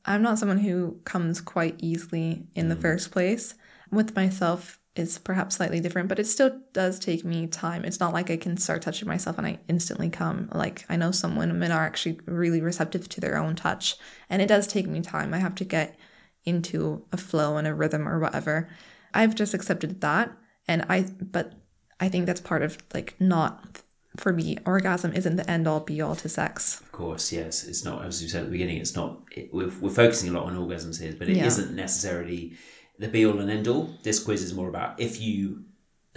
I'm 0.05 0.23
not 0.23 0.39
someone 0.39 0.59
who 0.59 1.01
comes 1.05 1.41
quite 1.41 1.77
easily 1.79 2.47
in 2.55 2.69
the 2.69 2.77
mm. 2.77 2.81
first 2.81 3.11
place. 3.11 3.55
With 3.91 4.15
myself, 4.17 4.78
is 4.99 5.19
perhaps 5.19 5.57
slightly 5.57 5.81
different, 5.81 6.09
but 6.09 6.19
it 6.19 6.27
still 6.27 6.61
does 6.73 6.99
take 6.99 7.25
me 7.25 7.47
time. 7.47 7.85
It's 7.85 8.01
not 8.01 8.13
like 8.13 8.31
I 8.31 8.37
can 8.37 8.57
start 8.57 8.83
touching 8.83 9.09
myself 9.09 9.39
and 9.39 9.47
I 9.47 9.59
instantly 9.69 10.11
come. 10.11 10.49
Like 10.53 10.85
I 10.89 10.97
know 10.97 11.11
some 11.11 11.37
women 11.37 11.73
are 11.73 11.85
actually 11.85 12.21
really 12.27 12.61
receptive 12.61 13.09
to 13.11 13.21
their 13.21 13.37
own 13.37 13.55
touch, 13.57 13.97
and 14.29 14.43
it 14.43 14.47
does 14.49 14.67
take 14.67 14.87
me 14.87 15.01
time. 15.01 15.33
I 15.35 15.39
have 15.39 15.55
to 15.57 15.65
get 15.65 15.97
into 16.45 17.05
a 17.13 17.17
flow 17.17 17.57
and 17.57 17.67
a 17.67 17.75
rhythm 17.75 18.09
or 18.09 18.19
whatever. 18.19 18.69
I've 19.15 19.35
just 19.35 19.55
accepted 19.55 20.01
that, 20.01 20.33
and 20.67 20.85
I 20.89 21.07
but 21.21 21.55
I 22.01 22.09
think 22.09 22.27
that's 22.27 22.41
part 22.41 22.63
of 22.63 22.79
like 22.95 23.15
not 23.19 23.83
for 24.17 24.33
me. 24.33 24.59
Orgasm 24.67 25.13
isn't 25.13 25.37
the 25.37 25.49
end 25.51 25.67
all 25.69 25.81
be 25.81 26.01
all 26.01 26.17
to 26.17 26.29
sex. 26.29 26.81
Of 26.81 26.93
course, 26.93 27.33
yes. 27.33 27.65
It's 27.65 27.85
not, 27.85 28.05
as 28.05 28.23
you 28.23 28.29
said 28.29 28.41
at 28.41 28.47
the 28.47 28.51
beginning, 28.53 28.79
it's 28.79 28.97
not, 28.97 29.23
it, 29.31 29.53
we're, 29.53 29.71
we're 29.81 29.91
focusing 29.91 30.29
a 30.31 30.33
lot 30.33 30.47
on 30.47 30.57
orgasms 30.57 31.01
here, 31.01 31.15
but 31.17 31.29
it 31.29 31.37
Yeah. 31.37 31.47
not 31.49 31.71
necessarily 31.71 32.57
the 32.99 33.09
be 33.09 33.25
all 33.27 33.39
and 33.41 33.51
end 33.51 33.69
all. 33.69 33.91
This 34.03 34.23
quiz 34.23 34.43
is 34.43 34.55
more 34.55 34.69
about 34.69 34.99
if 35.01 35.21
you 35.21 35.65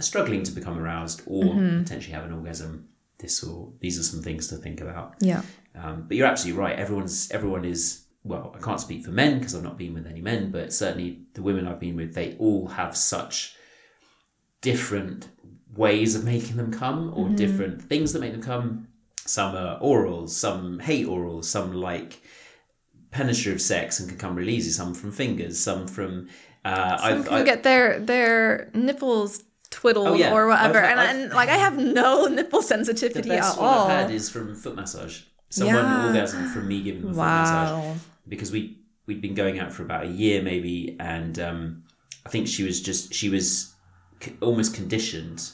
are 0.00 0.02
struggling 0.02 0.42
to 0.44 0.52
become 0.52 0.78
aroused 0.78 1.22
or 1.26 1.44
Mm-hmm. 1.44 1.82
potentially 1.82 2.12
have 2.14 2.24
an 2.24 2.32
orgasm, 2.32 2.88
this 3.18 3.42
or 3.44 3.72
these 3.80 3.98
are 3.98 4.02
some 4.02 4.22
things 4.22 4.48
to 4.48 4.56
think 4.56 4.80
about. 4.80 5.14
Yeah. 5.20 5.42
Um, 5.74 6.04
but 6.08 6.16
you're 6.16 6.26
absolutely 6.26 6.60
right. 6.60 6.78
Everyone's, 6.78 7.30
everyone 7.30 7.64
is, 7.64 8.04
well, 8.24 8.54
I 8.56 8.60
can't 8.62 8.80
speak 8.80 9.04
for 9.04 9.10
men 9.10 9.38
because 9.38 9.54
I've 9.54 9.62
not 9.62 9.78
been 9.78 9.94
with 9.94 10.06
any 10.06 10.20
men, 10.20 10.50
but 10.50 10.72
certainly 10.72 11.20
the 11.34 11.42
women 11.42 11.66
I've 11.66 11.80
been 11.80 11.96
with, 11.96 12.14
they 12.14 12.36
all 12.38 12.66
have 12.68 12.96
such 12.96 13.56
different 14.60 15.28
ways 15.74 16.14
of 16.14 16.24
making 16.24 16.56
them 16.56 16.70
come 16.72 17.12
or 17.14 17.28
different 17.30 17.82
things 17.82 18.12
that 18.12 18.20
make 18.20 18.32
them 18.32 18.42
come. 18.42 18.88
Some 19.24 19.54
are 19.54 19.78
oral, 19.80 20.26
some 20.28 20.78
hate 20.80 21.06
oral, 21.06 21.42
some 21.42 21.72
like 21.72 22.20
penetrative 23.10 23.60
sex 23.62 24.00
and 24.00 24.08
can 24.08 24.18
come 24.18 24.34
really 24.34 24.54
easy, 24.54 24.70
some 24.70 24.94
from 24.94 25.12
fingers, 25.12 25.58
some 25.58 25.86
from. 25.86 26.28
Uh, 26.64 26.96
Some 26.98 27.18
I've, 27.20 27.24
can 27.26 27.34
I, 27.34 27.42
get 27.42 27.62
their 27.62 27.98
their 27.98 28.70
nipples 28.74 29.42
twiddled 29.70 30.08
Oh, 30.08 30.14
yeah. 30.14 30.32
or 30.32 30.46
whatever, 30.46 30.78
I've- 30.84 31.00
and, 31.00 31.22
and 31.24 31.32
like 31.32 31.48
I 31.48 31.56
have 31.56 31.76
no 31.78 32.26
nipple 32.38 32.62
sensitivity 32.62 33.28
the 33.30 33.36
best 33.36 33.56
at 33.56 33.60
one 33.60 33.68
all. 33.74 33.86
I've 33.88 34.00
had 34.02 34.10
is 34.10 34.30
from 34.30 34.54
foot 34.54 34.76
massage. 34.76 35.22
Someone 35.50 35.74
Yeah. 35.76 36.06
orgasm 36.06 36.48
from 36.48 36.68
me 36.68 36.82
giving 36.82 37.02
them 37.02 37.10
a 37.10 37.14
foot 37.14 37.20
massage. 37.20 37.96
because 38.28 38.52
we 38.52 38.78
we'd 39.06 39.20
been 39.20 39.34
going 39.34 39.58
out 39.58 39.72
for 39.72 39.82
about 39.82 40.04
a 40.04 40.08
year 40.08 40.40
maybe, 40.42 40.96
and 41.00 41.38
um, 41.38 41.82
I 42.24 42.28
think 42.28 42.46
she 42.48 42.62
was 42.64 42.80
just 42.80 43.12
she 43.12 43.28
was 43.28 43.74
c- 44.22 44.36
almost 44.40 44.74
conditioned 44.74 45.50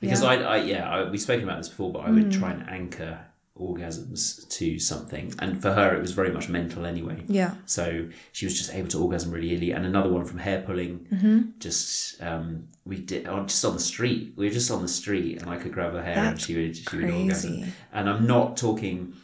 because 0.00 0.22
Yeah. 0.22 0.28
I, 0.28 0.34
I 0.34 0.56
yeah 0.58 0.90
I, 0.90 1.08
we've 1.10 1.20
spoken 1.20 1.44
about 1.44 1.58
this 1.58 1.68
before, 1.70 1.92
but 1.92 2.00
I 2.00 2.10
would 2.10 2.30
try 2.30 2.50
and 2.52 2.68
anchor 2.68 3.20
orgasms 3.58 4.48
to 4.48 4.78
something, 4.78 5.32
and 5.38 5.60
for 5.60 5.72
her 5.72 5.94
it 5.94 6.00
was 6.00 6.12
very 6.12 6.30
much 6.32 6.48
mental 6.48 6.86
anyway. 6.86 7.22
Yeah. 7.28 7.54
So 7.66 8.08
she 8.32 8.46
was 8.46 8.56
just 8.56 8.72
able 8.74 8.88
to 8.88 9.02
orgasm 9.02 9.30
really 9.30 9.54
early, 9.54 9.72
and 9.72 9.84
another 9.86 10.10
one 10.10 10.24
from 10.24 10.38
hair 10.38 10.62
pulling. 10.62 11.00
Mm-hmm. 11.12 11.40
Just 11.58 12.22
um, 12.22 12.68
we 12.84 12.96
did 12.98 13.28
on 13.28 13.46
just 13.48 13.64
on 13.64 13.74
the 13.74 13.80
street. 13.80 14.34
We 14.36 14.46
were 14.46 14.52
just 14.52 14.70
on 14.70 14.82
the 14.82 14.88
street, 14.88 15.40
and 15.42 15.50
I 15.50 15.56
could 15.58 15.72
grab 15.72 15.92
her 15.92 16.02
hair, 16.02 16.16
and 16.16 16.40
she 16.40 16.56
would 16.56 16.76
she 16.76 16.96
would 16.96 17.10
orgasm. 17.10 17.72
And 17.92 18.08
I'm 18.08 18.26
not 18.26 18.56
talking. 18.56 19.14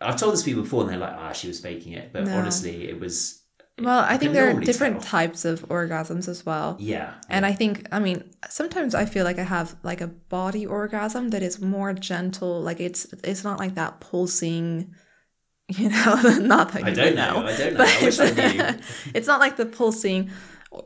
I've 0.00 0.16
told 0.16 0.34
this 0.34 0.40
to 0.40 0.46
people 0.46 0.62
before, 0.62 0.82
and 0.82 0.90
they're 0.90 0.98
like, 0.98 1.14
"Ah, 1.16 1.32
she 1.32 1.48
was 1.48 1.60
faking 1.60 1.92
it," 1.94 2.12
but 2.12 2.24
No. 2.24 2.36
honestly, 2.38 2.88
it 2.88 3.00
was. 3.00 3.40
Well, 3.80 4.04
I 4.08 4.16
think 4.16 4.34
there 4.34 4.48
are 4.48 4.60
different 4.60 5.02
types 5.02 5.44
of 5.44 5.62
orgasms 5.68 6.28
as 6.28 6.46
well. 6.46 6.76
Yeah, 6.78 7.14
And 7.28 7.44
I 7.44 7.52
think, 7.52 7.88
I 7.90 7.98
mean, 7.98 8.22
sometimes 8.48 8.94
I 8.94 9.04
feel 9.04 9.24
like 9.24 9.38
I 9.40 9.42
have 9.42 9.74
like 9.82 10.00
a 10.00 10.06
body 10.06 10.64
orgasm 10.64 11.30
that 11.30 11.42
is 11.42 11.60
more 11.60 11.92
gentle. 11.92 12.62
Like 12.62 12.78
it's 12.80 13.06
it's 13.24 13.42
not 13.42 13.58
like 13.58 13.74
that 13.74 13.98
pulsing, 13.98 14.94
you 15.68 15.88
know. 15.88 16.14
not 16.40 16.72
that 16.72 16.84
I 16.84 16.90
don't 16.92 17.04
would 17.06 17.14
know. 17.16 17.46
I 17.46 17.56
don't 17.56 17.74
know. 17.74 17.84
I 17.84 17.98
wish 18.04 18.20
I 18.20 18.30
knew. 18.74 18.80
it's 19.12 19.26
not 19.26 19.40
like 19.40 19.56
the 19.56 19.66
pulsing, 19.66 20.30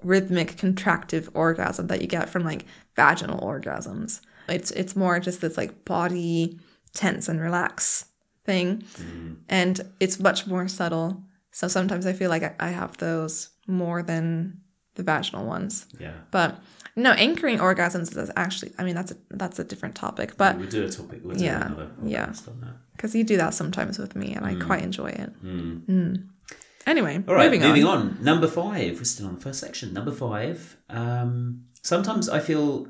rhythmic, 0.03 0.57
contractive 0.57 1.29
orgasm 1.35 1.89
that 1.89 2.01
you 2.01 2.07
get 2.07 2.31
from 2.31 2.43
like 2.43 2.65
vaginal 2.97 3.41
orgasms. 3.41 4.23
It's 4.49 4.71
it's 4.71 4.97
more 4.97 5.21
just 5.21 5.43
this 5.43 5.59
like 5.59 5.85
body 5.85 6.59
tense 6.95 7.29
and 7.29 7.39
relax 7.39 8.07
thing, 8.47 8.79
Mm. 8.97 9.37
and 9.51 9.81
it's 10.01 10.19
much 10.19 10.47
more 10.47 10.67
subtle. 10.69 11.23
So 11.51 11.69
sometimes 11.69 12.07
I 12.07 12.13
feel 12.13 12.31
like 12.31 12.61
I- 12.63 12.69
have 12.71 12.97
those 12.99 13.49
more 13.67 14.03
than 14.03 14.61
the 14.95 15.03
vaginal 15.03 15.47
ones. 15.47 15.87
Yeah, 16.01 16.13
But 16.31 16.59
no, 16.97 17.13
anchoring 17.13 17.59
orgasms 17.59 18.17
is 18.17 18.31
actually, 18.37 18.73
I 18.79 18.85
mean, 18.85 18.95
that's 18.97 19.13
a, 19.13 19.17
that's 19.31 19.59
a 19.59 19.65
different 19.65 19.95
topic. 19.95 20.37
But 20.37 20.59
we'll 20.59 20.69
do 20.69 20.85
a 20.85 20.89
topic. 20.91 21.21
We'll 21.25 21.37
Yeah, 21.41 21.67
another 21.67 21.91
yeah. 22.05 22.27
podcast 22.27 22.49
on 22.49 22.61
that. 22.63 22.75
because 22.97 23.15
you 23.15 23.23
do 23.25 23.37
that 23.37 23.55
sometimes 23.55 23.99
with 23.99 24.17
me, 24.17 24.35
and 24.35 24.45
I 24.45 24.55
quite 24.57 24.83
enjoy 24.83 25.09
it. 25.11 25.31
Mm. 25.45 26.27
Anyway, 26.87 27.23
All 27.29 27.35
right, 27.35 27.45
moving, 27.45 27.61
moving, 27.69 27.85
on. 27.85 27.99
on. 27.99 28.25
Number 28.25 28.49
five. 28.49 28.97
We're 28.99 29.05
still 29.05 29.27
on 29.29 29.35
the 29.37 29.41
first 29.41 29.61
section. 29.61 29.93
Number 29.93 30.11
five. 30.13 30.77
Um, 30.91 31.65
sometimes 31.83 32.29
I 32.29 32.41
feel 32.41 32.89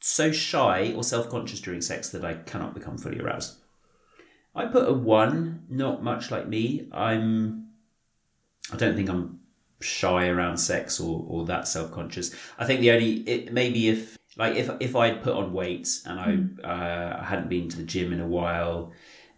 so 0.00 0.32
shy 0.32 0.92
or 0.96 1.02
self 1.04 1.30
conscious 1.30 1.60
during 1.60 1.80
sex 1.80 2.10
that 2.10 2.24
I 2.24 2.34
cannot 2.34 2.74
become 2.74 2.98
fully 2.98 3.20
aroused. 3.20 3.56
I 4.54 4.66
put 4.66 4.88
a 4.88 4.92
one, 4.92 5.62
not 5.70 6.02
much 6.02 6.30
like 6.30 6.48
me. 6.48 6.88
I'm. 6.92 7.65
I 8.72 8.76
don't 8.76 8.96
think 8.96 9.08
I'm 9.08 9.40
shy 9.80 10.28
around 10.28 10.56
sex 10.56 11.00
or, 11.00 11.24
or 11.28 11.44
that 11.46 11.68
self 11.68 11.92
conscious. 11.92 12.34
I 12.58 12.64
think 12.64 12.80
the 12.80 12.90
only 12.90 13.14
it, 13.28 13.52
maybe 13.52 13.88
if 13.88 14.16
like 14.36 14.56
if 14.56 14.70
if 14.80 14.96
I'd 14.96 15.22
put 15.22 15.34
on 15.34 15.52
weight 15.52 16.00
and 16.06 16.20
I 16.20 16.66
uh, 16.66 17.20
I 17.20 17.24
hadn't 17.24 17.48
been 17.48 17.68
to 17.68 17.76
the 17.76 17.84
gym 17.84 18.12
in 18.12 18.20
a 18.20 18.26
while, 18.26 18.92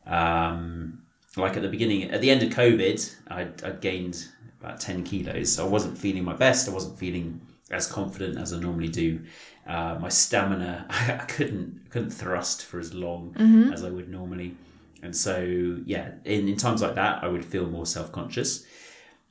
um, 0.06 1.02
like 1.36 1.56
at 1.56 1.62
the 1.62 1.68
beginning 1.68 2.10
at 2.10 2.20
the 2.20 2.30
end 2.30 2.42
of 2.42 2.50
COVID, 2.50 3.16
I'd, 3.28 3.62
I'd 3.64 3.80
gained 3.80 4.26
about 4.60 4.80
ten 4.80 5.04
kilos. 5.04 5.52
So 5.52 5.66
I 5.66 5.68
wasn't 5.68 5.96
feeling 5.98 6.24
my 6.24 6.34
best. 6.34 6.68
I 6.68 6.72
wasn't 6.72 6.98
feeling 6.98 7.40
as 7.70 7.86
confident 7.86 8.38
as 8.38 8.52
I 8.52 8.58
normally 8.58 8.88
do. 8.88 9.20
Uh, 9.66 9.98
my 10.00 10.08
stamina, 10.08 10.86
I 10.90 11.24
couldn't 11.26 11.90
couldn't 11.90 12.10
thrust 12.10 12.64
for 12.64 12.78
as 12.78 12.94
long 12.94 13.34
as 13.72 13.84
I 13.84 13.90
would 13.90 14.08
normally, 14.08 14.56
and 15.02 15.14
so 15.14 15.44
yeah, 15.84 16.12
in, 16.24 16.48
in 16.48 16.56
times 16.56 16.80
like 16.80 16.94
that, 16.94 17.22
I 17.22 17.28
would 17.28 17.44
feel 17.44 17.66
more 17.66 17.84
self 17.84 18.10
conscious 18.10 18.64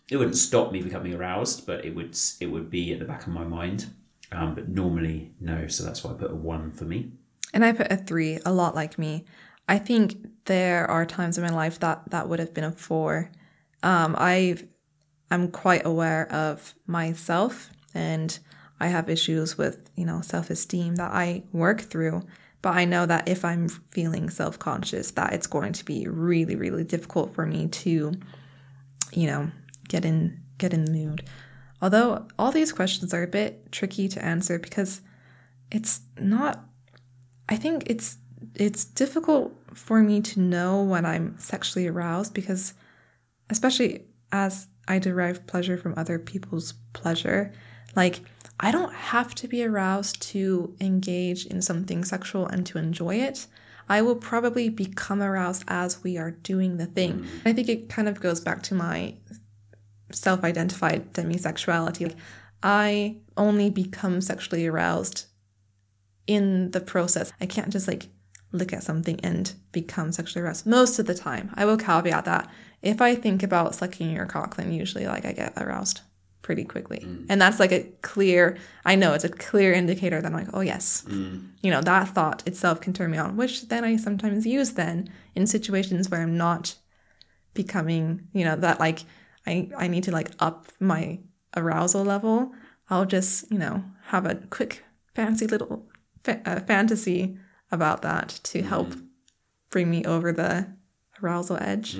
it 0.10 0.18
wouldn't 0.18 0.38
stop 0.38 0.72
me 0.72 0.82
becoming 0.82 1.14
aroused, 1.14 1.66
but 1.66 1.84
it 1.84 1.94
would 1.96 2.18
it 2.40 2.48
would 2.48 2.70
be 2.70 2.94
at 2.94 3.00
the 3.00 3.06
back 3.06 3.28
of 3.28 3.34
my 3.34 3.44
mind. 3.44 3.88
Um, 4.32 4.56
but 4.56 4.70
normally, 4.70 5.32
no. 5.40 5.68
So 5.68 5.84
that's 5.84 6.04
why 6.04 6.12
I 6.12 6.16
put 6.16 6.32
a 6.32 6.36
one 6.36 6.72
for 6.72 6.86
me. 6.86 7.12
And 7.54 7.64
I 7.64 7.72
put 7.72 7.92
a 7.92 7.98
three, 7.98 8.40
a 8.46 8.52
lot 8.52 8.76
like 8.76 8.98
me. 8.98 9.26
I 9.70 9.80
think 9.80 10.18
there 10.46 10.90
are 10.90 11.06
times 11.06 11.38
in 11.38 11.44
my 11.44 11.50
life 11.50 11.80
that 11.80 12.10
that 12.12 12.30
would 12.30 12.40
have 12.40 12.54
been 12.54 12.64
a 12.64 12.72
four. 12.72 13.32
Um, 13.84 14.16
I 14.18 14.58
I'm 15.30 15.50
quite 15.50 15.86
aware 15.86 16.32
of 16.32 16.74
myself, 16.86 17.70
and 17.94 18.38
I 18.80 18.88
have 18.88 19.10
issues 19.10 19.58
with 19.58 19.90
you 19.96 20.06
know 20.06 20.22
self 20.22 20.50
esteem 20.50 20.96
that 20.96 21.12
I 21.12 21.44
work 21.52 21.82
through. 21.82 22.24
But 22.62 22.76
I 22.76 22.86
know 22.86 23.06
that 23.06 23.28
if 23.28 23.46
I'm 23.46 23.68
feeling 23.68 24.30
self 24.30 24.58
conscious, 24.58 25.12
that 25.12 25.34
it's 25.34 25.48
going 25.48 25.74
to 25.74 25.86
be 25.86 26.08
really 26.08 26.56
really 26.56 26.86
difficult 26.86 27.34
for 27.34 27.46
me 27.46 27.68
to, 27.68 28.14
you 29.12 29.28
know, 29.28 29.52
get 29.88 30.06
in 30.06 30.42
get 30.58 30.74
in 30.74 30.86
the 30.86 30.92
mood. 30.92 31.24
Although 31.82 32.28
all 32.40 32.52
these 32.52 32.72
questions 32.72 33.14
are 33.14 33.24
a 33.24 33.28
bit 33.28 33.72
tricky 33.72 34.08
to 34.10 34.24
answer 34.24 34.58
because 34.58 35.02
it's 35.72 36.02
not 36.20 36.66
I 37.50 37.56
think 37.56 37.84
it's 37.88 38.18
it's 38.56 38.86
difficult 38.86 39.54
for 39.74 40.02
me 40.02 40.22
to 40.22 40.40
know 40.40 40.82
when 40.82 41.06
I'm 41.06 41.38
sexually 41.40 41.88
aroused 41.88 42.34
because 42.34 42.74
especially 43.50 44.06
as 44.32 44.68
I 44.88 45.00
derive 45.00 45.48
pleasure 45.48 45.78
from 45.78 45.94
other 45.98 46.20
people's 46.20 46.74
pleasure, 46.94 47.54
like 47.96 48.22
I 48.60 48.72
don't 48.72 48.94
have 48.94 49.36
to 49.36 49.48
be 49.48 49.64
aroused 49.64 50.22
to 50.34 50.76
engage 50.82 51.46
in 51.46 51.62
something 51.62 52.04
sexual 52.04 52.48
and 52.48 52.66
to 52.68 52.78
enjoy 52.78 53.16
it. 53.16 53.48
I 53.90 54.02
will 54.02 54.16
probably 54.16 54.68
become 54.68 55.22
aroused 55.22 55.64
as 55.68 56.04
we 56.04 56.18
are 56.18 56.32
doing 56.32 56.78
the 56.78 56.88
thing. 56.88 57.20
Mm-hmm. 57.20 57.48
I 57.48 57.54
think 57.54 57.70
it 57.70 57.90
kind 57.90 58.10
of 58.10 58.20
goes 58.20 58.42
back 58.42 58.62
to 58.64 58.76
my 58.76 59.16
self 60.12 60.44
identified 60.44 61.14
demisexuality. 61.14 62.16
I 62.64 63.18
only 63.36 63.70
become 63.70 64.22
sexually 64.22 64.66
aroused 64.66 65.26
in 66.26 66.72
the 66.72 66.82
process. 66.82 67.32
I 67.40 67.46
can't 67.46 67.70
just 67.70 67.88
like 67.88 68.08
look 68.52 68.74
at 68.74 68.84
something 68.84 69.20
and 69.22 69.54
become 69.72 70.12
sexually 70.12 70.44
aroused 70.44 70.66
most 70.66 71.00
of 71.00 71.06
the 71.06 71.16
time. 71.16 71.52
I 71.56 71.66
will 71.66 71.78
caveat 71.78 72.26
that. 72.26 72.50
If 72.82 73.02
I 73.02 73.16
think 73.16 73.44
about 73.44 73.76
sucking 73.76 74.12
your 74.12 74.26
cock, 74.26 74.56
then 74.56 74.72
usually 74.72 75.08
like 75.08 75.26
I 75.26 75.34
get 75.34 75.54
aroused 75.58 76.02
pretty 76.42 76.64
quickly. 76.64 77.00
Mm. 77.00 77.26
And 77.28 77.42
that's 77.42 77.60
like 77.60 77.74
a 77.74 77.84
clear, 78.02 78.58
I 78.86 78.96
know 78.96 79.14
it's 79.14 79.26
a 79.26 79.30
clear 79.30 79.74
indicator 79.74 80.22
that 80.22 80.28
I'm 80.28 80.34
like, 80.34 80.54
oh 80.54 80.62
yes, 80.62 81.04
mm. 81.08 81.46
you 81.62 81.70
know, 81.70 81.82
that 81.82 82.10
thought 82.10 82.48
itself 82.48 82.80
can 82.80 82.94
turn 82.94 83.12
me 83.12 83.18
on, 83.18 83.36
which 83.36 83.68
then 83.68 83.84
I 83.84 83.98
sometimes 83.98 84.46
use 84.46 84.72
then 84.72 85.10
in 85.36 85.46
situations 85.46 86.10
where 86.10 86.22
I'm 86.22 86.38
not 86.38 86.76
becoming, 87.54 88.28
you 88.32 88.46
know, 88.46 88.56
that 88.56 88.80
like 88.80 89.04
I, 89.48 89.70
I 89.78 89.88
need 89.88 90.04
to 90.04 90.12
like 90.12 90.32
up 90.40 90.68
my 90.80 91.20
arousal 91.56 92.04
level. 92.04 92.54
I'll 92.90 93.06
just, 93.06 93.52
you 93.52 93.58
know, 93.58 93.84
have 94.08 94.26
a 94.26 94.36
quick 94.36 94.84
fancy 95.16 95.48
little 95.48 95.86
fa- 96.24 96.42
uh, 96.46 96.60
fantasy 96.62 97.38
about 97.72 98.02
that 98.02 98.40
to 98.44 98.62
help 98.62 98.94
bring 99.70 99.90
me 99.90 100.06
over 100.06 100.32
the 100.32 100.68
arousal 101.22 101.58
edge. 101.62 101.98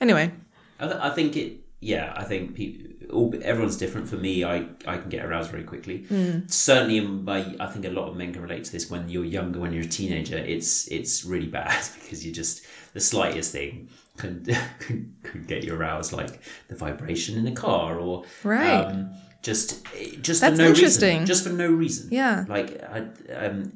Anyway, 0.00 0.32
I, 0.80 0.86
th- 0.86 1.00
I 1.00 1.10
think 1.10 1.36
it 1.36 1.60
yeah, 1.80 2.12
I 2.16 2.24
think 2.24 2.56
people, 2.56 3.06
all, 3.14 3.34
everyone's 3.42 3.76
different. 3.76 4.08
For 4.08 4.16
me, 4.16 4.42
I, 4.42 4.66
I 4.86 4.98
can 4.98 5.08
get 5.08 5.24
aroused 5.24 5.50
very 5.50 5.62
quickly. 5.62 6.04
Hmm. 6.04 6.40
Certainly, 6.48 6.98
in 6.98 7.24
my, 7.24 7.54
I 7.60 7.66
think 7.66 7.84
a 7.84 7.90
lot 7.90 8.08
of 8.08 8.16
men 8.16 8.32
can 8.32 8.42
relate 8.42 8.64
to 8.64 8.72
this. 8.72 8.90
When 8.90 9.08
you're 9.08 9.24
younger, 9.24 9.60
when 9.60 9.72
you're 9.72 9.84
a 9.84 9.88
teenager, 9.88 10.36
it's 10.36 10.88
it's 10.88 11.24
really 11.24 11.46
bad 11.46 11.84
because 12.00 12.26
you 12.26 12.32
just 12.32 12.66
the 12.94 13.00
slightest 13.00 13.52
thing 13.52 13.88
can 14.18 14.44
can, 14.80 15.14
can 15.22 15.44
get 15.44 15.64
you 15.64 15.74
aroused, 15.74 16.12
like 16.12 16.40
the 16.68 16.74
vibration 16.76 17.38
in 17.38 17.46
a 17.46 17.52
car 17.54 17.98
or 17.98 18.24
Right. 18.44 18.84
um, 18.84 19.10
just 19.42 19.86
just 20.20 20.40
That's 20.40 20.56
for 20.56 20.62
no 20.62 20.68
interesting. 20.68 21.10
reason, 21.20 21.26
just 21.26 21.44
for 21.44 21.50
no 21.50 21.70
reason. 21.70 22.08
Yeah. 22.10 22.44
like 22.48 22.82
I 22.82 23.06
um, 23.34 23.72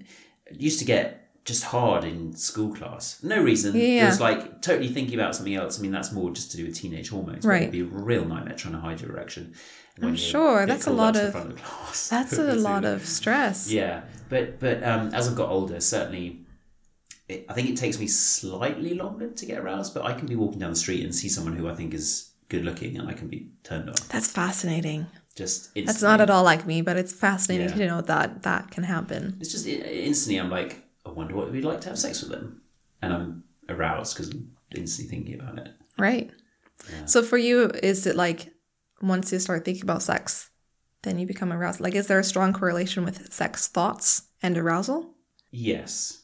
used 0.50 0.78
to 0.81 0.85
get 0.85 1.18
just 1.44 1.64
hard 1.64 2.05
in 2.05 2.35
school 2.37 2.72
class. 2.74 3.20
No 3.24 3.42
reason. 3.42 3.74
Yeah. 3.74 4.05
It 4.05 4.07
was 4.07 4.20
like 4.20 4.62
totally 4.62 4.88
thinking 4.88 5.14
about 5.18 5.35
something 5.35 5.55
else. 5.55 5.78
I 5.78 5.83
mean, 5.83 5.90
that's 5.90 6.12
more 6.12 6.31
just 6.31 6.50
to 6.52 6.57
do 6.57 6.66
with 6.66 6.76
teenage 6.76 7.09
hormones. 7.09 7.44
Right. 7.44 7.62
It'd 7.62 7.72
be 7.72 7.81
a 7.81 7.85
real 7.85 8.24
nightmare 8.24 8.55
trying 8.55 8.74
to 8.74 8.81
hide 8.81 9.00
your 9.00 9.11
erection. 9.11 9.55
I'm 10.00 10.16
sure. 10.16 10.66
That's 10.66 10.87
a 10.87 10.92
lot 10.92 11.16
up 11.16 11.33
to 11.33 11.38
the 11.38 11.44
of- 11.46 11.52
of. 11.61 12.09
That's 12.11 12.38
a 12.38 12.55
lot 12.55 12.85
of 12.85 13.05
stress. 13.05 13.70
Yeah, 13.70 14.02
but 14.28 14.59
but 14.61 14.83
um, 14.85 15.12
as 15.14 15.28
I've 15.28 15.37
got 15.37 15.48
older, 15.50 15.81
certainly, 15.81 16.41
it, 17.33 17.47
I 17.49 17.53
think 17.55 17.68
it 17.71 17.77
takes 17.77 17.99
me 17.99 18.07
slightly 18.07 18.95
longer 18.95 19.29
to 19.31 19.47
get 19.47 19.59
aroused. 19.59 19.95
But 19.95 20.05
I 20.05 20.12
can 20.14 20.27
be 20.27 20.37
walking 20.37 20.59
down 20.61 20.71
the 20.71 20.77
street 20.77 21.03
and 21.05 21.14
see 21.14 21.29
someone 21.29 21.57
who 21.57 21.68
I 21.68 21.75
think 21.75 21.95
is 21.95 22.31
good 22.49 22.64
looking, 22.64 22.99
and 22.99 23.09
I 23.09 23.12
can 23.14 23.29
be 23.29 23.51
turned 23.64 23.88
on. 23.88 23.97
That's 24.11 24.31
fascinating. 24.31 25.07
Just 25.35 25.75
That's 25.75 26.03
not 26.03 26.21
at 26.21 26.29
all 26.29 26.45
like 26.45 26.66
me, 26.66 26.83
but 26.83 26.97
it's 26.99 27.12
fascinating 27.12 27.71
Yeah. 27.71 27.75
to 27.77 27.87
know 27.87 28.01
that 28.03 28.42
that 28.42 28.71
can 28.71 28.85
happen. 28.85 29.38
It's 29.40 29.51
just 29.51 29.66
instantly. 29.66 30.38
I'm 30.38 30.51
like, 30.51 30.85
I 31.07 31.11
wonder 31.11 31.35
what 31.35 31.47
we'd 31.51 31.61
be 31.62 31.66
like 31.66 31.81
to 31.83 31.88
have 31.88 31.99
sex 31.99 32.21
with 32.23 32.31
them, 32.31 32.61
and 33.01 33.12
I'm 33.14 33.45
aroused 33.68 34.14
because 34.14 34.31
I'm 34.31 34.53
instantly 34.77 35.11
thinking 35.16 35.40
about 35.40 35.59
it. 35.59 35.73
Right. 35.99 36.31
So 37.07 37.23
for 37.23 37.38
you, 37.38 37.71
is 37.83 38.07
it 38.07 38.16
like 38.16 38.53
once 39.01 39.33
you 39.33 39.38
start 39.38 39.64
thinking 39.64 39.85
about 39.85 40.03
sex, 40.03 40.51
then 41.03 41.18
you 41.18 41.27
become 41.27 41.53
aroused? 41.53 41.81
Like, 41.81 41.95
is 41.95 42.09
there 42.09 42.18
a 42.18 42.25
strong 42.25 42.53
correlation 42.53 43.05
with 43.05 43.33
sex 43.33 43.68
thoughts 43.68 44.23
and 44.42 44.59
arousal? 44.59 45.14
Yes, 45.51 46.22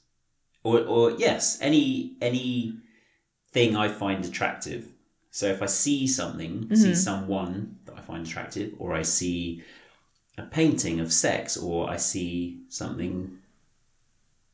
or 0.69 0.81
or 0.95 1.11
yes, 1.13 1.59
any 1.61 2.17
any 2.21 2.75
thing 3.53 3.77
I 3.77 3.89
find 3.89 4.25
attractive. 4.25 4.83
So 5.31 5.47
if 5.47 5.63
I 5.63 5.67
see 5.67 6.07
something, 6.07 6.53
see 6.75 6.95
someone 6.95 7.77
that 7.85 7.95
I 7.99 8.01
find 8.01 8.27
attractive, 8.27 8.75
or 8.79 8.89
I 9.01 9.03
see 9.03 9.63
a 10.37 10.43
painting 10.43 11.01
of 11.01 11.13
sex, 11.13 11.57
or 11.57 11.89
I 11.91 11.97
see 11.97 12.63
something, 12.69 13.39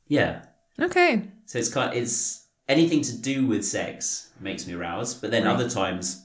yeah. 0.09 0.45
Okay. 0.81 1.23
So 1.47 1.59
it's 1.59 1.69
kind 1.73 1.95
it's 1.97 2.47
anything 2.69 3.03
to 3.03 3.17
do 3.17 3.47
with 3.47 3.65
sex 3.65 4.31
makes 4.41 4.67
me 4.67 4.75
aroused. 4.75 5.21
But 5.21 5.31
then 5.31 5.45
Right. 5.45 5.55
other 5.55 5.69
times, 5.71 6.23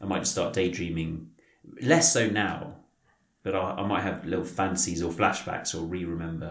I 0.00 0.04
might 0.06 0.20
just 0.20 0.32
start 0.32 0.54
daydreaming. 0.54 1.30
Less 1.82 2.12
so 2.12 2.28
now, 2.28 2.76
but 3.42 3.54
I, 3.54 3.60
I 3.80 3.86
might 3.86 4.02
have 4.02 4.24
little 4.26 4.44
fantasies 4.44 5.02
or 5.02 5.12
flashbacks 5.12 5.74
or 5.74 5.80
re-remember 5.80 6.48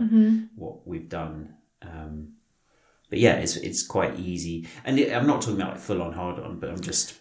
what 0.56 0.88
we've 0.88 1.10
done. 1.10 1.56
Um, 1.82 2.34
but 3.10 3.20
yeah, 3.20 3.36
it's 3.36 3.56
it's 3.58 3.84
quite 3.86 4.20
easy, 4.20 4.68
and 4.86 5.00
it, 5.00 5.14
I'm 5.16 5.28
not 5.28 5.42
talking 5.42 5.60
about 5.62 5.74
like 5.74 5.80
full 5.82 6.02
on 6.02 6.14
hard 6.14 6.40
on, 6.40 6.60
but 6.60 6.70
I'm 6.70 6.80
just, 6.82 7.16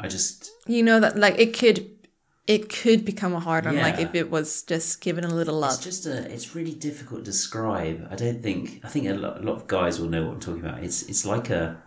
I 0.00 0.08
just 0.08 0.50
You 0.66 0.82
know 0.82 0.98
that 1.00 1.16
like 1.18 1.38
it 1.38 1.56
could 1.58 1.90
it 2.46 2.70
could 2.70 3.04
become 3.04 3.34
a 3.34 3.40
hard 3.40 3.66
one, 3.66 3.76
like 3.76 3.98
if 3.98 4.14
it 4.14 4.30
was 4.30 4.62
just 4.62 5.02
given 5.02 5.24
a 5.24 5.28
little 5.28 5.62
It's 5.64 5.74
love. 5.76 5.82
just 5.84 6.06
a. 6.06 6.32
It's 6.32 6.54
really 6.54 6.72
difficult 6.72 7.20
to 7.20 7.24
describe. 7.30 8.08
I 8.10 8.16
don't 8.16 8.42
think. 8.42 8.80
I 8.82 8.88
think 8.88 9.06
a 9.06 9.12
lot, 9.14 9.38
a 9.38 9.42
lot 9.42 9.56
of 9.56 9.66
guys 9.66 10.00
will 10.00 10.08
know 10.08 10.24
what 10.26 10.34
I'm 10.34 10.40
talking 10.40 10.64
about. 10.64 10.82
It's 10.82 11.02
it's 11.02 11.26
like 11.26 11.50
a. 11.50 11.82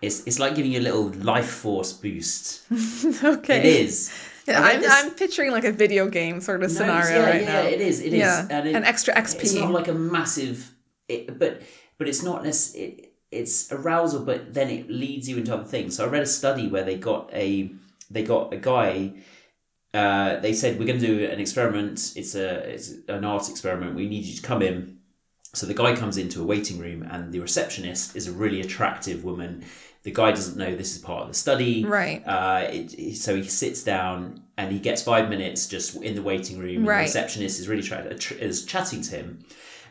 It's 0.00 0.20
it's 0.26 0.38
like 0.38 0.54
giving 0.54 0.70
you 0.72 0.80
a 0.80 0.86
little 0.88 1.08
life 1.24 1.48
force 1.48 1.92
boost. 1.92 2.62
okay. 3.24 3.58
It 3.58 3.64
is. 3.64 4.12
Read 4.46 4.56
I'm, 4.56 4.80
this- 4.80 4.92
I'm 4.92 5.10
picturing 5.12 5.50
like 5.50 5.64
a 5.64 5.72
video 5.72 6.08
game 6.08 6.40
sort 6.40 6.62
of 6.62 6.70
No, 6.70 6.76
scenario 6.76 7.18
yeah, 7.20 7.26
right 7.30 7.40
yeah, 7.42 7.52
now. 7.52 7.68
It 7.68 7.80
is. 7.80 8.00
It 8.00 8.12
is. 8.12 8.18
Yeah, 8.20 8.46
And 8.50 8.68
it- 8.68 8.74
an 8.76 8.84
extra 8.84 9.14
XP. 9.14 9.40
It's 9.42 9.54
not 9.54 9.72
like 9.72 9.88
a 9.88 9.94
massive. 9.94 10.74
It, 11.08 11.38
but 11.38 11.62
but 11.98 12.08
it's 12.08 12.22
not 12.22 12.44
necessarily. 12.44 12.92
It, 12.92 13.04
it's 13.30 13.70
arousal, 13.70 14.24
but 14.24 14.54
then 14.54 14.70
it 14.70 14.88
leads 14.88 15.28
you 15.28 15.36
into 15.36 15.52
other 15.52 15.64
things. 15.64 15.96
So 15.96 16.04
I 16.06 16.08
read 16.08 16.22
a 16.22 16.26
study 16.26 16.66
where 16.68 16.82
they 16.82 16.96
got 16.96 17.28
a 17.32 17.70
they 18.10 18.22
got 18.22 18.54
a 18.54 18.56
guy. 18.56 19.12
Uh, 19.92 20.38
they 20.40 20.52
said 20.52 20.78
we're 20.78 20.86
going 20.86 21.00
to 21.00 21.06
do 21.06 21.24
an 21.26 21.38
experiment. 21.40 22.12
It's 22.16 22.34
a 22.34 22.48
it's 22.74 22.92
an 23.08 23.24
art 23.24 23.48
experiment. 23.50 23.94
We 23.96 24.08
need 24.08 24.24
you 24.24 24.34
to 24.36 24.42
come 24.42 24.62
in. 24.62 24.98
So 25.54 25.66
the 25.66 25.74
guy 25.74 25.94
comes 25.96 26.18
into 26.18 26.42
a 26.42 26.44
waiting 26.44 26.78
room, 26.78 27.02
and 27.02 27.32
the 27.32 27.40
receptionist 27.40 28.16
is 28.16 28.28
a 28.28 28.32
really 28.32 28.60
attractive 28.60 29.24
woman. 29.24 29.64
The 30.04 30.10
guy 30.12 30.30
doesn't 30.30 30.56
know 30.56 30.74
this 30.74 30.94
is 30.94 31.02
part 31.02 31.22
of 31.22 31.28
the 31.28 31.34
study, 31.34 31.84
Right. 31.84 32.22
Uh, 32.26 32.68
it, 32.70 33.16
so 33.16 33.34
he 33.34 33.42
sits 33.42 33.82
down 33.82 34.42
and 34.56 34.72
he 34.72 34.78
gets 34.78 35.02
five 35.02 35.28
minutes 35.28 35.66
just 35.66 35.96
in 35.96 36.14
the 36.14 36.22
waiting 36.22 36.58
room. 36.58 36.76
and 36.76 36.86
Right. 36.86 36.98
The 36.98 37.02
receptionist 37.04 37.58
is 37.60 37.68
really 37.68 37.82
try- 37.82 38.02
tr- 38.14 38.34
is 38.34 38.64
chatting 38.64 39.02
to 39.02 39.16
him, 39.16 39.44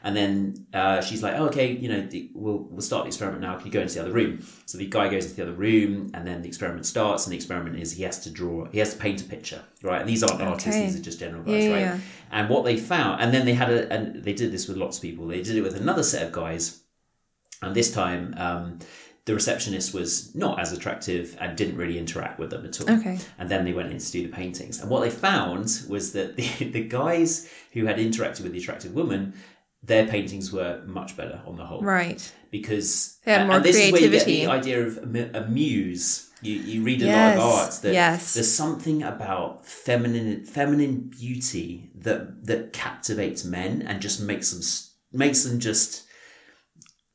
and 0.07 0.15
then 0.15 0.65
uh, 0.73 1.01
she's 1.01 1.21
like, 1.21 1.33
oh, 1.35 1.47
"Okay, 1.47 1.69
you 1.73 1.89
know, 1.89 1.99
the, 1.99 2.31
we'll 2.33 2.59
we'll 2.71 2.79
start 2.79 3.03
the 3.03 3.07
experiment 3.07 3.41
now. 3.41 3.57
Can 3.57 3.65
you 3.65 3.73
go 3.73 3.81
into 3.81 3.95
the 3.95 3.99
other 3.99 4.13
room?" 4.13 4.41
So 4.65 4.77
the 4.77 4.85
guy 4.87 5.09
goes 5.09 5.25
into 5.25 5.35
the 5.35 5.43
other 5.43 5.51
room, 5.51 6.11
and 6.13 6.25
then 6.25 6.41
the 6.41 6.47
experiment 6.47 6.85
starts. 6.85 7.25
And 7.25 7.33
the 7.33 7.35
experiment 7.35 7.77
is 7.77 7.91
he 7.91 8.03
has 8.03 8.17
to 8.23 8.29
draw, 8.29 8.69
he 8.69 8.79
has 8.79 8.93
to 8.93 8.99
paint 8.99 9.19
a 9.21 9.25
picture, 9.25 9.61
right? 9.83 9.99
And 9.99 10.09
these 10.09 10.23
aren't 10.23 10.41
artists; 10.41 10.79
these 10.79 10.95
are 10.97 11.03
just 11.03 11.19
general 11.19 11.43
guys, 11.43 11.65
Yeah, 11.65 11.71
right? 11.73 11.79
yeah. 11.81 11.99
And 12.31 12.47
what 12.47 12.63
they 12.63 12.77
found, 12.77 13.21
and 13.21 13.33
then 13.33 13.45
they 13.45 13.53
had 13.53 13.69
a, 13.69 13.91
and 13.91 14.23
they 14.23 14.31
did 14.31 14.53
this 14.53 14.69
with 14.69 14.77
lots 14.77 14.95
of 14.95 15.01
people. 15.01 15.27
They 15.27 15.41
did 15.41 15.57
it 15.57 15.61
with 15.61 15.75
another 15.75 16.03
set 16.03 16.25
of 16.25 16.31
guys, 16.31 16.83
and 17.61 17.75
this 17.75 17.91
time. 17.93 18.33
Um, 18.37 18.79
the 19.25 19.33
receptionist 19.33 19.93
was 19.93 20.33
not 20.35 20.57
as 20.57 20.71
attractive 20.71 21.35
and 21.41 21.57
didn't 21.57 21.75
really 21.75 21.99
interact 21.99 22.39
with 22.39 22.49
them 22.49 22.65
at 22.65 22.79
all. 22.79 22.89
Okay. 22.89 23.19
And 23.37 23.49
then 23.49 23.65
they 23.65 23.73
went 23.73 23.91
in 23.91 23.97
to 23.97 24.11
do 24.13 24.23
the 24.23 24.29
paintings. 24.33 24.79
And 24.79 24.89
what 24.89 25.01
they 25.01 25.09
found 25.09 25.65
was 25.89 26.13
that 26.13 26.37
the, 26.37 26.47
the 26.69 26.87
guys 26.87 27.51
who 27.73 27.85
had 27.85 27.97
interacted 27.97 28.43
with 28.43 28.53
the 28.53 28.59
attractive 28.59 28.93
woman, 28.93 29.33
their 29.83 30.05
paintings 30.07 30.51
were 30.51 30.81
much 30.85 31.15
better 31.15 31.41
on 31.45 31.55
the 31.55 31.65
whole. 31.65 31.81
Right. 31.81 32.21
Because 32.51 33.17
They 33.23 33.31
had 33.33 33.41
uh, 33.41 33.45
more 33.47 33.55
and 33.57 33.65
this 33.65 33.75
is 33.77 33.91
where 33.91 34.01
you 34.01 34.09
get 34.09 34.23
creativity. 34.23 34.45
the 34.45 34.51
idea 34.51 34.81
of 34.87 34.97
a 35.35 35.47
muse. 35.47 36.29
You, 36.41 36.53
you 36.53 36.83
read 36.83 37.01
a 37.01 37.05
Yes, 37.05 37.37
lot 37.37 37.45
of 37.47 37.53
art 37.53 37.81
that 37.81 37.93
yes. 37.93 38.33
there's 38.35 38.51
something 38.53 39.01
about 39.03 39.65
feminine 39.65 40.45
feminine 40.45 41.09
beauty 41.09 41.89
that 41.95 42.45
that 42.45 42.73
captivates 42.73 43.43
men 43.43 43.81
and 43.87 44.01
just 44.01 44.21
makes 44.21 44.51
them 44.51 44.61
makes 45.11 45.43
them 45.43 45.59
just 45.59 46.03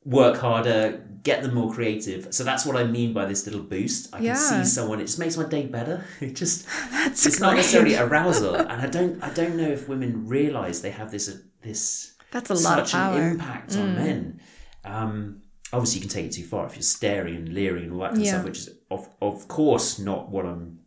work 0.05 0.37
harder, 0.37 1.01
get 1.23 1.41
them 1.41 1.53
more 1.53 1.71
creative. 1.73 2.33
So 2.33 2.43
that's 2.43 2.65
what 2.65 2.75
I 2.75 2.83
mean 2.83 3.13
by 3.13 3.25
this 3.25 3.45
little 3.45 3.61
boost. 3.61 4.13
I 4.13 4.19
Yeah. 4.19 4.33
can 4.35 4.65
see 4.65 4.69
someone; 4.69 4.99
it 4.99 5.05
just 5.05 5.19
makes 5.19 5.37
my 5.37 5.45
day 5.45 5.65
better. 5.67 6.03
It 6.19 6.35
just 6.35 6.67
That's 6.91 7.25
it's 7.25 7.39
not 7.39 7.55
necessarily 7.55 7.95
arousal, 7.95 8.55
and 8.71 8.81
I 8.81 8.87
don't 8.87 9.23
I 9.23 9.29
don't 9.33 9.55
know 9.55 9.69
if 9.69 9.87
women 9.87 10.27
realize 10.27 10.81
they 10.81 10.91
have 10.91 11.11
this 11.11 11.29
uh, 11.29 11.37
this 11.61 12.12
That's 12.33 12.49
a 12.49 12.55
lot 12.55 12.79
of 12.79 12.87
such 12.89 12.93
an 12.95 12.99
power. 12.99 13.19
Mm. 13.19 13.31
impact 13.31 13.75
on 13.77 13.95
men. 13.95 14.41
Um, 14.83 15.41
obviously, 15.71 15.99
you 15.99 16.07
can 16.07 16.09
take 16.09 16.25
it 16.25 16.31
too 16.33 16.43
far 16.43 16.65
if 16.65 16.75
you're 16.75 16.81
staring 16.83 17.35
and 17.35 17.49
leering 17.53 17.83
and 17.85 17.93
all 17.93 17.99
that 17.99 18.09
kind 18.11 18.21
of 18.21 18.27
stuff, 18.27 18.43
which 18.45 18.57
is 18.57 18.69
of 18.91 19.07
of 19.21 19.47
course 19.47 19.99
not 19.99 20.29
what 20.29 20.45
I'm 20.45 20.79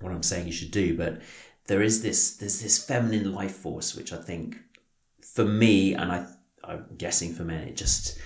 what 0.00 0.12
I'm 0.12 0.22
saying 0.22 0.46
you 0.46 0.52
should 0.52 0.70
do. 0.70 0.96
But 0.96 1.22
there 1.68 1.82
is 1.82 2.02
this 2.02 2.36
there's 2.36 2.60
this 2.60 2.76
feminine 2.84 3.32
life 3.32 3.56
force 3.56 3.94
which 3.94 4.12
I 4.12 4.18
think 4.18 4.56
for 5.34 5.44
me 5.44 5.94
and 5.94 6.12
I 6.12 6.26
I'm 6.64 6.86
guessing 6.98 7.32
for 7.34 7.44
men 7.44 7.68
it 7.68 7.76
just 7.76 8.18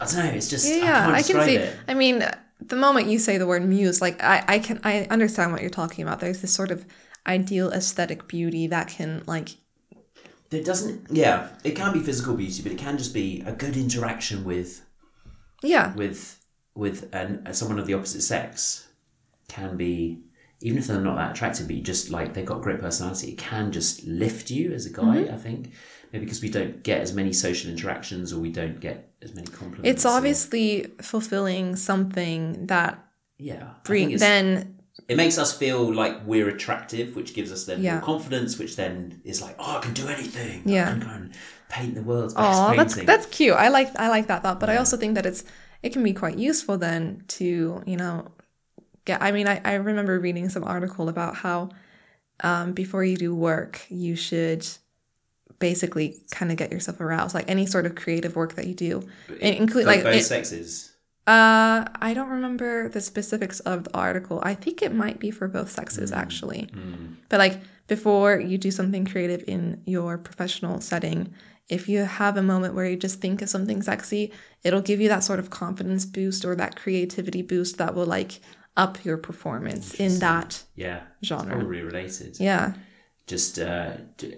I 0.00 0.06
don't 0.06 0.16
know 0.26 0.32
it's 0.32 0.48
just 0.50 0.66
I 0.66 0.76
Yeah, 0.76 1.04
can't 1.04 1.14
I, 1.14 1.22
can 1.22 1.44
see. 1.46 1.56
it. 1.56 1.76
I 1.86 1.94
mean, 1.94 2.24
the 2.60 2.76
moment 2.76 3.06
you 3.08 3.18
say 3.18 3.38
the 3.38 3.46
word 3.46 3.64
muse, 3.64 4.00
like 4.00 4.22
I, 4.22 4.44
I 4.48 4.58
can, 4.58 4.80
I 4.84 5.06
understand 5.10 5.52
what 5.52 5.60
you're 5.60 5.70
talking 5.70 6.02
about. 6.02 6.20
There's 6.20 6.40
this 6.40 6.52
sort 6.54 6.70
of 6.70 6.84
ideal 7.26 7.70
aesthetic 7.72 8.26
beauty 8.28 8.66
that 8.68 8.88
can, 8.88 9.22
like, 9.26 9.50
It 10.52 10.64
doesn't 10.64 11.06
yeah 11.10 11.48
it 11.64 11.72
can 11.76 11.92
be 11.92 12.00
physical 12.00 12.34
beauty, 12.34 12.62
but 12.62 12.72
it 12.72 12.78
can 12.78 12.98
just 12.98 13.14
be 13.14 13.42
a 13.46 13.52
good 13.52 13.76
interaction 13.76 14.44
with 14.44 14.84
yeah, 15.62 15.94
with 15.94 16.38
with 16.74 17.14
an, 17.14 17.52
someone 17.52 17.78
of 17.78 17.86
the 17.86 17.94
opposite 17.94 18.22
sex 18.22 18.88
can 19.48 19.76
be 19.76 20.22
even 20.60 20.78
if 20.78 20.86
they're 20.86 21.00
not 21.00 21.16
that 21.16 21.32
attractive 21.32 21.66
but 21.66 21.76
you 21.76 21.82
just 21.82 22.10
like 22.10 22.32
they've 22.34 22.46
got 22.46 22.62
great 22.62 22.80
personality 22.80 23.32
it 23.32 23.38
can 23.38 23.70
just 23.70 24.04
lift 24.06 24.50
you 24.50 24.72
as 24.72 24.86
a 24.86 24.90
guy 24.90 25.02
Mm-hmm. 25.02 25.34
i 25.34 25.36
think 25.36 25.72
maybe 26.12 26.24
because 26.24 26.40
we 26.40 26.48
don't 26.48 26.82
get 26.82 27.00
as 27.00 27.12
many 27.12 27.32
social 27.32 27.70
interactions 27.70 28.32
or 28.32 28.40
we 28.40 28.50
don't 28.50 28.80
get 28.80 29.12
as 29.22 29.34
many 29.34 29.46
compliments 29.48 29.88
it's 29.88 30.06
or- 30.06 30.12
obviously 30.16 30.86
fulfilling 31.02 31.76
something 31.76 32.66
that 32.66 33.04
yeah 33.38 33.74
bring 33.84 34.16
then 34.16 34.78
it 35.12 35.16
makes 35.16 35.36
us 35.38 35.50
feel 35.62 35.80
like 36.02 36.14
we're 36.26 36.48
attractive 36.56 37.06
which 37.16 37.30
gives 37.34 37.50
us 37.52 37.64
then 37.66 37.82
Yeah. 37.82 37.92
more 37.94 38.02
confidence 38.12 38.58
which 38.58 38.74
then 38.76 39.20
is 39.24 39.40
like 39.46 39.56
oh 39.58 39.76
i 39.78 39.80
can 39.80 39.94
do 39.94 40.06
anything 40.08 40.62
Yeah. 40.64 40.88
i 40.88 40.90
can 40.92 41.00
go 41.00 41.08
and 41.20 41.32
paint 41.68 41.94
the 41.94 42.02
world's 42.02 42.34
best 42.34 42.60
Oh, 42.60 42.76
that's 42.76 42.94
painting 42.94 43.06
that's 43.06 43.26
cute. 43.26 43.54
I 43.54 43.68
like 43.68 43.88
I 44.04 44.08
like 44.16 44.26
that 44.28 44.42
thought, 44.42 44.58
but 44.60 44.68
I 44.68 44.76
also 44.76 44.96
think 44.96 45.14
that 45.16 45.24
it's 45.30 45.42
it 45.82 45.90
can 45.94 46.02
be 46.02 46.12
quite 46.12 46.36
useful 46.38 46.76
then 46.78 47.24
to 47.38 47.82
you 47.86 47.96
know 47.96 48.28
get. 49.06 49.22
I 49.22 49.32
mean, 49.32 49.48
I, 49.48 49.60
I 49.64 49.74
remember 49.90 50.18
reading 50.20 50.48
some 50.50 50.64
article 50.64 51.08
about 51.08 51.34
how 51.36 51.70
um, 52.44 52.72
before 52.72 53.04
you 53.04 53.16
do 53.16 53.34
work, 53.34 53.80
you 53.88 54.14
should 54.16 54.66
basically 55.58 56.18
kind 56.30 56.50
of 56.50 56.56
get 56.58 56.70
yourself 56.72 57.00
aroused, 57.00 57.34
like 57.34 57.48
any 57.50 57.66
sort 57.66 57.86
of 57.86 57.94
creative 57.94 58.36
work 58.36 58.54
that 58.56 58.66
you 58.66 58.74
do, 58.74 59.02
include 59.40 59.86
like 59.86 60.04
like 60.04 60.04
both 60.04 60.14
it- 60.16 60.24
sexes 60.24 60.91
Uh, 61.26 61.84
I 62.00 62.14
don't 62.14 62.30
remember 62.30 62.88
the 62.88 63.00
specifics 63.00 63.60
of 63.60 63.84
the 63.84 63.96
article. 63.96 64.40
I 64.42 64.54
think 64.54 64.82
it 64.82 64.92
might 64.92 65.20
be 65.20 65.30
for 65.30 65.46
both 65.48 65.70
sexes 65.70 66.10
actually. 66.12 66.68
But 67.28 67.38
like 67.38 67.60
before 67.86 68.40
you 68.40 68.58
do 68.58 68.70
something 68.70 69.04
creative 69.04 69.44
in 69.46 69.82
your 69.86 70.18
professional 70.18 70.80
setting, 70.80 71.32
if 71.68 71.88
you 71.88 72.00
have 72.00 72.36
a 72.36 72.42
moment 72.42 72.74
where 72.74 72.86
you 72.86 72.96
just 72.96 73.20
think 73.20 73.40
of 73.40 73.48
something 73.48 73.82
sexy, 73.82 74.32
it'll 74.64 74.80
give 74.82 75.00
you 75.00 75.08
that 75.08 75.22
sort 75.22 75.38
of 75.38 75.50
confidence 75.50 76.04
boost 76.04 76.44
or 76.44 76.56
that 76.56 76.74
creativity 76.76 77.42
boost 77.42 77.78
that 77.78 77.94
will 77.94 78.06
like 78.06 78.40
up 78.76 79.04
your 79.04 79.16
performance 79.16 79.94
in 79.94 80.18
that. 80.18 80.64
Yeah, 80.74 81.02
Genre. 81.24 81.54
probably 81.54 81.82
related. 81.82 82.40
Yeah. 82.40 82.74
just 83.26 83.58
uh, 83.58 83.92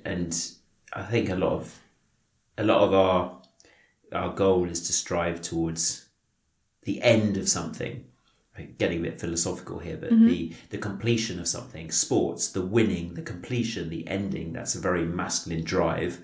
and 0.05 0.37
I 0.93 1.03
think 1.03 1.31
a 1.31 1.37
lot 1.37 1.53
of 1.53 1.81
a 2.59 2.65
lot 2.65 2.83
of 2.83 2.93
our 2.95 3.41
our 4.13 4.35
goal 4.35 4.69
is 4.69 4.87
to 4.87 4.93
strive 4.93 5.41
towards 5.41 6.04
the 6.85 7.03
end 7.03 7.37
of 7.37 7.49
something. 7.49 8.05
Getting 8.79 9.01
a 9.01 9.03
bit 9.03 9.21
philosophical 9.21 9.81
here, 9.81 9.97
but 9.97 10.13
mm-hmm. 10.13 10.27
the 10.29 10.55
the 10.71 10.79
completion 10.79 11.41
of 11.41 11.49
something, 11.49 11.91
sports, 11.91 12.49
the 12.51 12.65
winning, 12.65 13.15
the 13.15 13.23
completion, 13.23 13.89
the 13.91 14.07
ending. 14.07 14.53
That's 14.53 14.77
a 14.77 14.79
very 14.79 15.05
masculine 15.05 15.65
drive, 15.65 16.21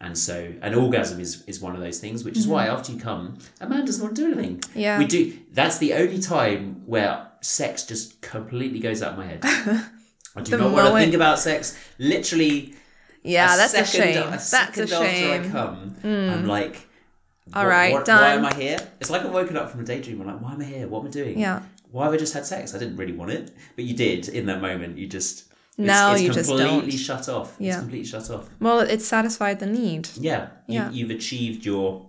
and 0.00 0.18
so 0.18 0.54
an 0.60 0.74
orgasm 0.74 1.20
is 1.20 1.44
is 1.46 1.60
one 1.60 1.76
of 1.76 1.80
those 1.80 2.00
things. 2.00 2.24
Which 2.24 2.36
is 2.36 2.48
why 2.48 2.66
mm-hmm. 2.66 2.76
after 2.76 2.92
you 2.92 2.98
come, 2.98 3.38
a 3.60 3.68
man 3.68 3.84
doesn't 3.84 4.02
want 4.02 4.16
to 4.16 4.22
do 4.22 4.32
anything. 4.32 4.60
Yeah. 4.74 4.98
we 4.98 5.04
do. 5.06 5.38
That's 5.52 5.78
the 5.78 5.94
only 5.94 6.18
time 6.18 6.82
where 6.84 7.28
sex 7.42 7.86
just 7.86 8.20
completely 8.22 8.80
goes 8.80 9.00
out 9.00 9.12
of 9.12 9.18
my 9.18 9.26
head. 9.26 9.40
I 10.36 10.42
do 10.42 10.56
not 10.56 10.72
want 10.72 10.76
to 10.76 10.82
moment- 10.84 11.04
think 11.04 11.14
about 11.14 11.38
sex. 11.38 11.78
Literally, 11.98 12.74
Yeah, 13.22 13.54
a 13.54 13.56
that's 13.56 13.74
a 13.74 13.84
second- 13.84 14.14
shame. 14.14 14.26
A 14.26 14.30
That's 14.30 14.78
a 14.78 14.86
shame. 14.86 15.42
after 15.42 15.48
I 15.48 15.50
come, 15.50 15.96
I'm 16.04 16.44
mm. 16.44 16.46
like, 16.46 16.87
All 17.54 17.62
what- 17.64 17.68
right, 17.70 17.92
what- 17.92 18.04
done. 18.04 18.20
Why 18.20 18.34
am 18.34 18.44
I 18.44 18.54
here? 18.54 18.78
It's 19.00 19.10
like 19.10 19.24
I'm 19.24 19.32
woken 19.32 19.56
up 19.56 19.70
from 19.70 19.80
a 19.80 19.84
daydream. 19.84 20.20
I'm 20.20 20.26
like, 20.26 20.40
why 20.40 20.52
am 20.52 20.60
I 20.60 20.64
here? 20.64 20.88
What 20.88 21.00
am 21.00 21.06
I 21.08 21.10
doing? 21.10 21.38
Yeah. 21.38 21.62
Why 21.90 22.04
have 22.04 22.12
I 22.14 22.16
just 22.18 22.34
had 22.34 22.44
sex? 22.46 22.74
I 22.74 22.78
didn't 22.78 22.96
really 22.96 23.12
want 23.14 23.30
it, 23.30 23.50
but 23.76 23.84
you 23.84 23.94
did 23.94 24.28
in 24.28 24.46
that 24.46 24.60
moment. 24.60 24.98
You 24.98 25.06
just 25.06 25.44
it's, 25.78 25.86
Now 25.86 26.12
it's 26.12 26.22
you 26.22 26.28
just 26.32 26.48
completely 26.48 26.64
don't. 26.64 26.80
completely 26.80 26.98
shut 26.98 27.28
off. 27.28 27.56
Yeah. 27.58 27.68
It's 27.68 27.76
Yeah. 27.76 27.80
completely 27.80 28.06
shut 28.06 28.30
off. 28.30 28.48
Well, 28.60 28.80
it 28.80 29.00
satisfied 29.00 29.60
the 29.60 29.66
need. 29.66 30.08
Yeah, 30.20 30.48
you, 30.66 30.74
Yeah. 30.74 30.90
you've 30.90 31.10
achieved 31.10 31.64
your 31.64 32.06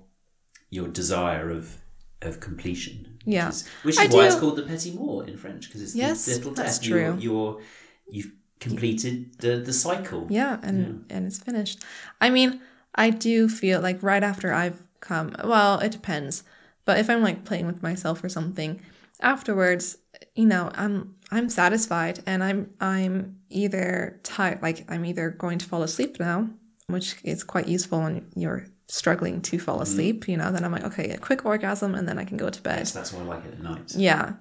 your 0.70 0.88
desire 0.88 1.50
of 1.50 1.78
of 2.22 2.40
completion. 2.42 3.06
which 3.26 3.34
Yeah. 3.36 3.50
is, 3.50 3.66
which 3.84 3.96
is 3.96 4.00
why 4.00 4.08
do- 4.08 4.22
it's 4.22 4.36
called 4.36 4.56
the 4.58 4.64
petit 4.64 4.92
mort 4.92 5.30
in 5.30 5.38
French 5.38 5.68
because 5.68 5.82
it's 5.82 5.96
Yes, 5.96 6.26
the 6.26 6.36
little 6.36 6.54
that's 6.54 6.80
death. 6.80 6.88
True. 6.90 7.18
you're 7.20 7.62
you've 8.10 8.32
completed 8.60 9.38
the 9.40 9.58
the 9.58 9.72
cycle. 9.74 10.28
Yeah, 10.30 10.58
and 10.64 11.06
and 11.10 11.26
it's 11.28 11.38
finished. 11.40 11.80
I 12.20 12.30
mean, 12.30 12.60
I 12.96 13.10
do 13.12 13.48
feel 13.48 13.80
like 13.82 14.04
right 14.04 14.24
after 14.24 14.52
I've 14.54 14.82
come, 15.00 15.36
well, 15.44 15.80
it 15.80 15.92
depends. 15.92 16.44
But 16.86 17.00
if 17.00 17.10
I'm 17.10 17.22
like 17.22 17.46
playing 17.46 17.68
with 17.68 17.84
myself 17.84 18.24
or 18.24 18.30
something, 18.30 18.82
afterwards, 19.22 19.98
you 20.36 20.46
know, 20.46 20.72
I'm 20.74 21.16
I'm 21.32 21.50
satisfied 21.50 22.24
and 22.26 22.44
I'm 22.44 22.72
I'm 22.80 23.38
either 23.50 24.20
tired 24.24 24.62
like 24.62 24.86
I'm 24.90 25.06
either 25.06 25.30
going 25.30 25.60
to 25.60 25.66
fall 25.66 25.84
asleep 25.84 26.20
now, 26.20 26.50
which 26.88 27.18
is 27.24 27.44
quite 27.44 27.68
useful 27.68 28.02
when 28.02 28.28
you're 28.36 28.66
struggling 28.88 29.40
to 29.40 29.60
fall 29.60 29.82
asleep, 29.82 30.28
you 30.28 30.36
know, 30.36 30.52
then 30.52 30.66
I'm 30.66 30.72
like, 30.72 30.84
okay, 30.84 31.12
a 31.12 31.18
quick 31.18 31.46
orgasm 31.46 31.94
and 31.94 32.08
then 32.08 32.18
I 32.18 32.26
can 32.26 32.38
go 32.38 32.50
to 32.50 32.62
bed. 32.62 32.80
Yes, 32.80 32.92
that's 32.92 33.14
why 33.14 33.22
I 33.22 33.26
like 33.26 33.46
it 33.46 33.54
at 33.54 33.62
night. 33.62 33.94
Yeah. 33.96 34.34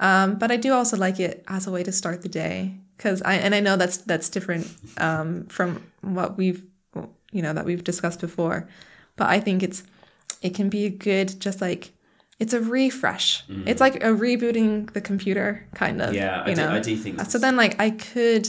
Um, 0.00 0.34
but 0.34 0.50
I 0.50 0.56
do 0.56 0.72
also 0.72 0.96
like 0.96 1.20
it 1.20 1.44
as 1.46 1.68
a 1.68 1.70
way 1.70 1.84
to 1.84 1.92
start 1.92 2.22
the 2.22 2.28
day 2.28 2.74
because 2.96 3.22
I 3.22 3.34
and 3.34 3.54
I 3.54 3.60
know 3.60 3.76
that's 3.76 3.98
that's 3.98 4.28
different 4.28 4.66
um, 4.98 5.46
from 5.46 5.84
what 6.00 6.36
we've 6.36 6.66
you 7.30 7.42
know 7.42 7.52
that 7.52 7.64
we've 7.64 7.84
discussed 7.84 8.20
before, 8.20 8.68
but 9.16 9.28
I 9.28 9.38
think 9.38 9.62
it's 9.62 9.84
it 10.42 10.54
can 10.54 10.68
be 10.68 10.84
a 10.86 10.90
good 10.90 11.40
just 11.40 11.60
like 11.60 11.92
it's 12.38 12.52
a 12.52 12.60
refresh. 12.60 13.44
It's 13.66 13.80
like 13.80 13.96
a 13.96 14.08
rebooting 14.08 14.92
the 14.92 15.00
computer 15.00 15.68
kind 15.74 16.02
of. 16.02 16.12
Yeah, 16.12 16.42
I 16.44 16.50
you 16.50 16.56
do-? 16.56 16.62
I 16.62 16.80
do 16.80 16.96
think 16.96 17.20
So 17.30 17.38
then, 17.38 17.56
like, 17.56 17.80
I 17.80 17.90
could, 17.90 18.48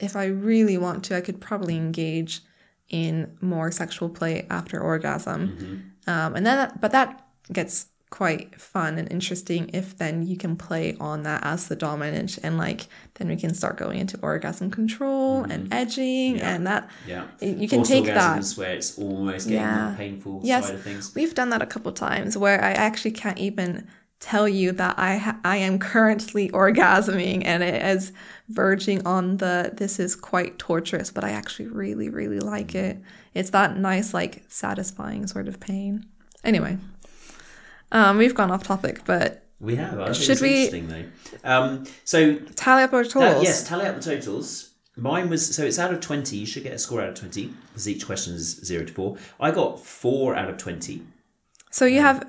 if 0.00 0.16
I 0.16 0.26
really 0.26 0.78
want 0.78 1.04
to, 1.04 1.16
I 1.16 1.20
could 1.20 1.40
probably 1.42 1.76
engage 1.76 2.40
in 2.88 3.36
more 3.42 3.70
sexual 3.70 4.08
play 4.08 4.46
after 4.50 4.80
orgasm, 4.80 5.48
Mm-hmm. 5.48 6.10
um, 6.10 6.36
and 6.36 6.46
then, 6.46 6.56
that, 6.56 6.80
but 6.80 6.92
that 6.92 7.26
gets 7.52 7.86
quite 8.18 8.60
fun 8.60 8.96
and 8.98 9.10
interesting 9.10 9.68
if 9.72 9.86
then 9.98 10.14
you 10.30 10.36
can 10.36 10.54
play 10.54 10.96
on 11.00 11.24
that 11.24 11.40
as 11.44 11.66
the 11.66 11.74
dominant 11.74 12.38
and 12.44 12.56
like 12.56 12.82
then 13.14 13.26
we 13.28 13.34
can 13.34 13.52
start 13.52 13.76
going 13.76 13.98
into 13.98 14.16
orgasm 14.22 14.70
control 14.70 15.42
and 15.52 15.62
edging 15.74 16.40
and 16.40 16.64
that 16.70 16.82
Mm-hmm. 16.88 17.10
Yeah, 17.10 17.24
you 17.62 17.68
can 17.68 17.78
Forced 17.80 17.90
take 17.90 18.04
that 18.06 18.38
orgasms 18.38 18.58
where 18.58 18.74
it's 18.78 18.96
almost 18.98 19.48
getting 19.48 19.60
Yeah. 19.62 19.90
the 19.90 19.96
painful 19.96 20.40
Yes, 20.44 20.66
side 20.66 20.74
of 20.76 20.82
things. 20.82 21.12
we've 21.16 21.34
done 21.34 21.50
that 21.50 21.60
a 21.62 21.66
couple 21.66 21.90
times 21.92 22.36
where 22.38 22.62
I 22.62 22.72
actually 22.86 23.10
can't 23.22 23.38
even 23.38 23.88
tell 24.20 24.48
you 24.48 24.70
that 24.72 24.94
I 24.96 25.16
ha- 25.16 25.40
I 25.44 25.56
am 25.68 25.78
currently 25.80 26.48
orgasming 26.62 27.42
and 27.44 27.62
it 27.64 27.82
is 27.94 28.12
verging 28.48 29.04
on 29.06 29.38
the 29.38 29.72
this 29.80 29.98
is 29.98 30.14
quite 30.14 30.52
torturous, 30.58 31.10
but 31.10 31.24
I 31.24 31.30
actually 31.30 31.66
really 31.82 32.08
really 32.20 32.38
like 32.54 32.76
it. 32.76 32.94
It's 33.34 33.50
that 33.50 33.76
nice 33.76 34.14
like 34.14 34.44
satisfying 34.48 35.26
sort 35.26 35.48
of 35.48 35.58
pain. 35.58 36.06
Anyway, 36.44 36.76
um, 37.92 38.18
we've 38.18 38.34
gone 38.34 38.50
off 38.50 38.62
topic, 38.64 39.00
but 39.04 39.42
We 39.60 39.76
have. 39.76 39.98
I 40.00 40.04
think 40.12 40.16
Should 40.16 40.40
we- 40.40 40.64
interesting 40.64 40.88
though. 40.88 41.04
Um, 41.44 41.84
so 42.04 42.36
tally 42.56 42.82
up 42.82 42.92
our 42.92 43.02
that- 43.02 43.10
totals. 43.10 43.44
yes, 43.44 43.66
tally 43.68 43.86
up 43.86 43.96
the 43.96 44.02
totals. 44.02 44.70
Mine 44.96 45.28
was 45.28 45.54
so 45.54 45.64
it's 45.64 45.78
out 45.78 45.92
of 45.92 46.00
twenty. 46.00 46.36
You 46.36 46.46
should 46.46 46.62
get 46.62 46.72
a 46.72 46.78
score 46.78 47.00
out 47.00 47.08
of 47.08 47.14
twenty 47.16 47.52
because 47.68 47.88
each 47.88 48.06
question 48.06 48.34
is 48.34 48.60
zero 48.64 48.84
to 48.84 48.92
four. 48.92 49.16
I 49.40 49.50
got 49.50 49.80
four 49.84 50.36
out 50.36 50.48
of 50.48 50.56
twenty. 50.56 51.02
So 51.70 51.84
you 51.84 52.00
have 52.00 52.24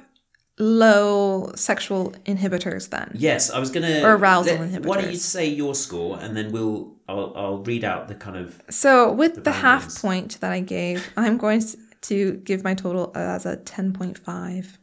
low 0.58 1.52
sexual 1.56 2.12
inhibitors 2.26 2.90
then. 2.90 3.12
Yes, 3.14 3.50
I 3.50 3.60
was 3.60 3.70
gonna 3.70 4.02
Or 4.04 4.16
arousal 4.16 4.58
let- 4.58 4.86
Why 4.86 5.02
don't 5.02 5.12
you 5.12 5.18
say 5.18 5.46
your 5.48 5.76
score 5.76 6.18
and 6.20 6.36
then 6.36 6.52
we'll 6.52 6.94
I'll, 7.08 7.34
I'll 7.36 7.58
read 7.60 7.84
out 7.84 8.08
the 8.08 8.16
kind 8.16 8.38
of 8.38 8.62
So 8.70 9.12
with 9.12 9.44
the, 9.44 9.52
half 9.52 10.02
point 10.02 10.40
that 10.42 10.52
I 10.52 10.60
gave, 10.60 11.08
I'm 11.16 11.38
going 11.38 11.62
to 12.02 12.34
give 12.44 12.64
my 12.64 12.74
total 12.74 13.12
as 13.16 13.46
a 13.46 13.58
Ten 13.58 13.94
point 13.94 14.18
five. 14.18 14.80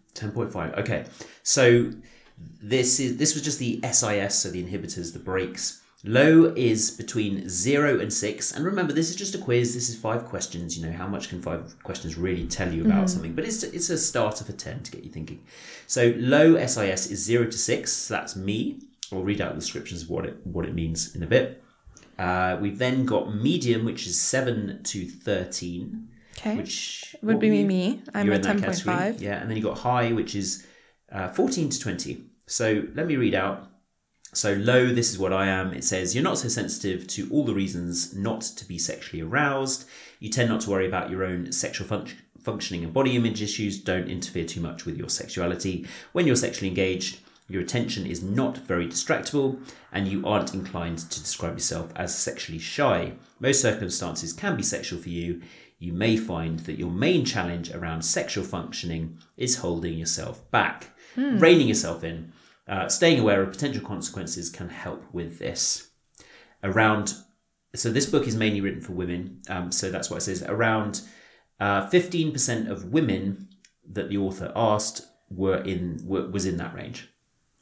Okay, 0.77 1.05
so 1.43 1.93
this 2.63 3.01
is 3.01 3.17
this 3.17 3.35
was 3.35 3.43
just 3.43 3.59
the 3.59 3.81
SIS, 3.83 4.35
so 4.35 4.51
the 4.51 4.63
inhibitors, 4.63 5.13
the 5.13 5.19
brakes. 5.19 5.81
Low 6.05 6.53
is 6.57 6.91
between 6.91 7.49
zero 7.49 8.01
and 8.01 8.13
six, 8.13 8.51
and 8.51 8.65
remember 8.65 8.93
this 8.93 9.09
is 9.09 9.15
just 9.15 9.37
a 9.37 9.39
quiz. 9.39 9.73
This 9.73 9.89
is 9.89 9.97
five 9.97 10.25
questions. 10.25 10.77
You 10.77 10.85
know 10.85 10.97
how 10.97 11.07
much 11.07 11.29
can 11.29 11.41
five 11.41 11.81
questions 11.85 12.19
really 12.19 12.47
tell 12.49 12.73
you 12.73 12.85
about 12.85 13.09
something? 13.09 13.35
But 13.35 13.45
it's 13.45 13.63
it's 13.63 13.89
a 13.89 13.97
start 13.97 14.41
of 14.41 14.49
a 14.49 14.53
ten 14.53 14.83
to 14.83 14.91
get 14.91 15.05
you 15.05 15.11
thinking. 15.11 15.45
So 15.87 16.13
low 16.17 16.57
SIS 16.67 17.11
is 17.11 17.23
zero 17.23 17.45
to 17.45 17.57
six. 17.57 17.93
So 17.93 18.15
that's 18.15 18.35
me. 18.35 18.81
I'll 19.13 19.23
read 19.23 19.41
out 19.41 19.55
the 19.55 19.61
descriptions 19.61 20.03
of 20.03 20.11
what 20.11 20.25
it 20.27 20.45
what 20.45 20.65
it 20.65 20.75
means 20.75 21.15
in 21.15 21.23
a 21.23 21.27
bit. 21.27 21.63
Uh, 22.19 22.59
we've 22.61 22.79
then 22.79 23.05
got 23.07 23.35
medium, 23.35 23.85
which 23.85 24.07
is 24.07 24.21
seven 24.21 24.83
to 24.83 25.07
thirteen. 25.07 26.09
Okay. 26.45 26.57
Which 26.57 27.15
Would 27.23 27.39
be 27.39 27.57
you? 27.57 27.67
me. 27.67 28.03
I'm 28.15 28.27
You're 28.27 28.35
a 28.35 28.37
in 28.37 28.43
that 28.43 28.59
category. 28.59 28.97
10.5. 28.97 29.21
Yeah, 29.21 29.41
and 29.41 29.49
then 29.49 29.57
you 29.57 29.63
got 29.63 29.79
high, 29.79 30.13
which 30.13 30.35
is 30.35 30.67
uh, 31.13 31.29
14 31.29 31.69
to 31.69 31.79
20. 31.79 32.25
So 32.47 32.85
let 32.95 33.07
me 33.07 33.17
read 33.17 33.35
out. 33.35 33.69
So 34.35 34.55
low, 34.55 34.93
this 34.93 35.11
is 35.11 35.19
what 35.19 35.33
I 35.33 35.47
am. 35.47 35.73
It 35.73 35.85
says 35.85 36.15
you're 36.15 36.25
not 36.25 36.39
so 36.39 36.49
sensitive 36.49 37.07
to 37.09 37.29
all 37.31 37.45
the 37.45 37.55
reasons 37.55 38.17
not 38.17 38.41
to 38.41 38.65
be 38.65 38.79
sexually 38.79 39.23
aroused. 39.23 39.87
You 40.21 40.31
tend 40.31 40.49
not 40.49 40.63
to 40.63 40.71
worry 40.71 40.87
about 40.87 41.11
your 41.11 41.23
own 41.23 41.53
sexual 41.53 41.87
func- 41.87 42.15
functioning 42.41 42.83
and 42.83 42.93
body 42.93 43.15
image 43.15 43.43
issues. 43.43 43.79
Don't 43.79 44.09
interfere 44.09 44.47
too 44.47 44.61
much 44.61 44.85
with 44.85 44.97
your 44.97 45.11
sexuality. 45.11 45.87
When 46.13 46.27
you're 46.27 46.35
sexually 46.35 46.69
engaged, 46.69 47.21
your 47.49 47.63
attention 47.63 48.07
is 48.07 48.23
not 48.23 48.57
very 48.59 48.87
distractible, 48.87 49.59
and 49.93 50.09
you 50.09 50.27
aren't 50.27 50.55
inclined 50.55 50.99
to 50.99 51.21
describe 51.21 51.55
yourself 51.55 51.93
as 51.95 52.17
sexually 52.17 52.59
shy. 52.59 53.13
Most 53.39 53.61
circumstances 53.61 54.33
can 54.33 54.57
be 54.57 54.63
sexual 54.63 54.99
for 54.99 55.11
you. 55.11 55.43
You 55.83 55.93
may 55.93 56.17
find 56.17 56.61
that 56.61 56.79
your 56.79 56.93
main 56.93 57.25
challenge 57.25 57.73
around 57.73 58.03
sexual 58.03 58.45
functioning 58.45 59.19
is 59.37 59.57
holding 59.57 59.99
yourself 59.99 60.49
back, 60.53 60.91
reining 61.17 61.67
yourself 61.67 62.05
in. 62.05 62.33
Uh, 62.69 62.89
staying 62.89 63.19
aware 63.19 63.43
of 63.43 63.51
potential 63.51 63.85
consequences 63.85 64.49
can 64.49 64.69
help 64.69 65.03
with 65.13 65.41
this. 65.41 65.91
Around, 66.63 67.15
so 67.75 67.91
this 67.91 68.07
book 68.07 68.29
is 68.29 68.37
mainly 68.37 68.61
written 68.61 68.81
for 68.81 68.93
women, 68.93 69.41
um, 69.49 69.73
so 69.73 69.91
that's 69.91 70.09
what 70.09 70.19
it 70.19 70.21
says. 70.21 70.45
Around 70.45 71.01
uh, 71.59 71.89
15% 71.89 72.71
of 72.71 72.93
women 72.93 73.49
that 73.91 74.09
the 74.09 74.19
author 74.19 74.53
asked 74.55 75.05
were 75.31 75.59
in 75.63 76.01
were, 76.05 76.29
was 76.29 76.47
in 76.47 76.59
that 76.59 76.75
range 76.75 77.09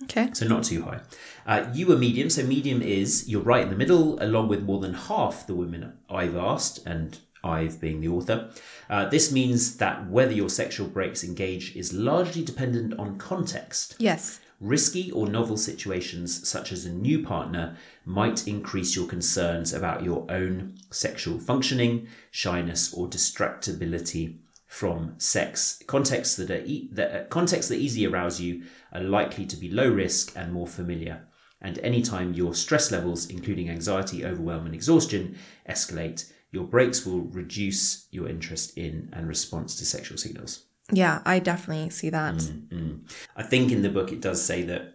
Okay. 0.05 0.29
so 0.35 0.47
not 0.47 0.65
too 0.65 0.83
high. 0.83 1.01
Uh, 1.47 1.71
you 1.73 1.87
were 1.87 1.97
medium, 1.97 2.29
so 2.31 2.43
medium 2.43 2.83
is 2.83 3.29
you're 3.29 3.43
right 3.43 3.63
in 3.63 3.71
the 3.71 3.77
middle, 3.77 4.23
along 4.23 4.49
with 4.49 4.63
more 4.63 4.81
than 4.81 4.95
half 4.95 5.47
the 5.47 5.55
women 5.55 5.99
I've 6.09 6.37
asked, 6.37 6.85
and 6.87 7.19
I've 7.43 7.81
being 7.81 8.01
the 8.01 8.09
author. 8.09 8.51
Uh, 8.89 9.09
this 9.09 9.33
means 9.33 9.77
that 9.77 10.09
whether 10.09 10.33
your 10.33 10.51
sexual 10.51 10.89
brakes 10.89 11.25
engage 11.25 11.75
is 11.77 11.93
largely 11.93 12.45
dependent 12.45 12.99
on 12.99 13.19
context. 13.19 13.97
Yes. 13.99 14.41
Risky 14.61 15.11
or 15.13 15.27
novel 15.27 15.57
situations, 15.57 16.47
such 16.47 16.71
as 16.71 16.85
a 16.85 16.93
new 16.93 17.23
partner, 17.23 17.77
might 18.05 18.47
increase 18.47 18.95
your 18.95 19.07
concerns 19.07 19.73
about 19.73 20.05
your 20.05 20.27
own 20.31 20.75
sexual 20.91 21.39
functioning, 21.39 22.09
shyness, 22.31 22.93
or 22.93 23.09
distractibility 23.09 24.37
from 24.67 25.15
sex. 25.19 25.83
Contexts 25.87 26.37
that 26.37 26.51
are 26.51 26.63
e- 26.65 26.91
that 26.93 27.15
uh, 27.15 27.25
contexts 27.29 27.69
that 27.71 27.79
easily 27.79 28.07
arouse 28.07 28.39
you 28.39 28.63
are 28.93 29.01
likely 29.01 29.47
to 29.47 29.57
be 29.57 29.71
low 29.71 29.89
risk 29.91 30.33
and 30.37 30.53
more 30.53 30.67
familiar. 30.67 31.27
And 31.63 31.79
anytime 31.79 32.35
your 32.35 32.55
stress 32.55 32.91
levels, 32.91 33.29
including 33.29 33.69
anxiety, 33.69 34.25
overwhelm, 34.25 34.67
and 34.67 34.75
exhaustion, 34.75 35.37
escalate, 35.69 36.31
your 36.53 36.65
brakes 36.65 37.07
will 37.07 37.21
reduce 37.21 38.07
your 38.11 38.29
interest 38.29 38.77
in 38.77 39.09
and 39.13 39.29
response 39.29 39.77
to 39.77 39.85
sexual 39.87 40.19
signals. 40.19 40.65
Yeah, 40.93 41.23
I 41.25 41.39
definitely 41.39 41.91
see 41.91 42.11
that. 42.11 42.35
Mm. 42.35 43.01
I 43.37 43.43
think 43.45 43.71
in 43.71 43.83
the 43.83 43.89
book 43.89 44.11
it 44.13 44.21
does 44.21 44.45
say 44.45 44.63
that 44.65 44.95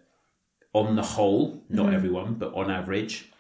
on 0.74 0.96
the 0.96 1.04
whole, 1.04 1.64
not 1.70 1.86
Mm-hmm. 1.86 1.96
everyone, 1.96 2.34
but 2.34 2.54
on 2.54 2.70
average, 2.70 3.32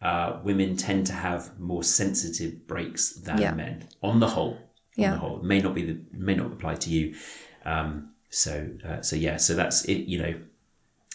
uh, 0.00 0.38
women 0.44 0.76
tend 0.76 1.06
to 1.08 1.12
have 1.12 1.58
more 1.58 1.82
sensitive 1.82 2.66
brakes 2.68 3.10
than 3.14 3.38
Yeah. 3.38 3.54
men. 3.54 3.88
On 4.02 4.20
the 4.20 4.28
whole, 4.28 4.52
on 4.52 4.58
Yeah. 4.96 5.10
the 5.12 5.18
whole, 5.18 5.38
it 5.38 5.44
may 5.44 5.60
not 5.60 5.74
be 5.74 5.82
the 5.84 5.98
may 6.12 6.34
not 6.36 6.52
apply 6.52 6.76
to 6.76 6.90
you. 6.90 7.16
Um, 7.64 8.10
so 8.30 8.68
uh, 8.86 9.00
so 9.02 9.16
yeah, 9.16 9.36
so 9.38 9.54
that's 9.54 9.84
it. 9.86 10.06
You 10.06 10.18
know, 10.22 10.34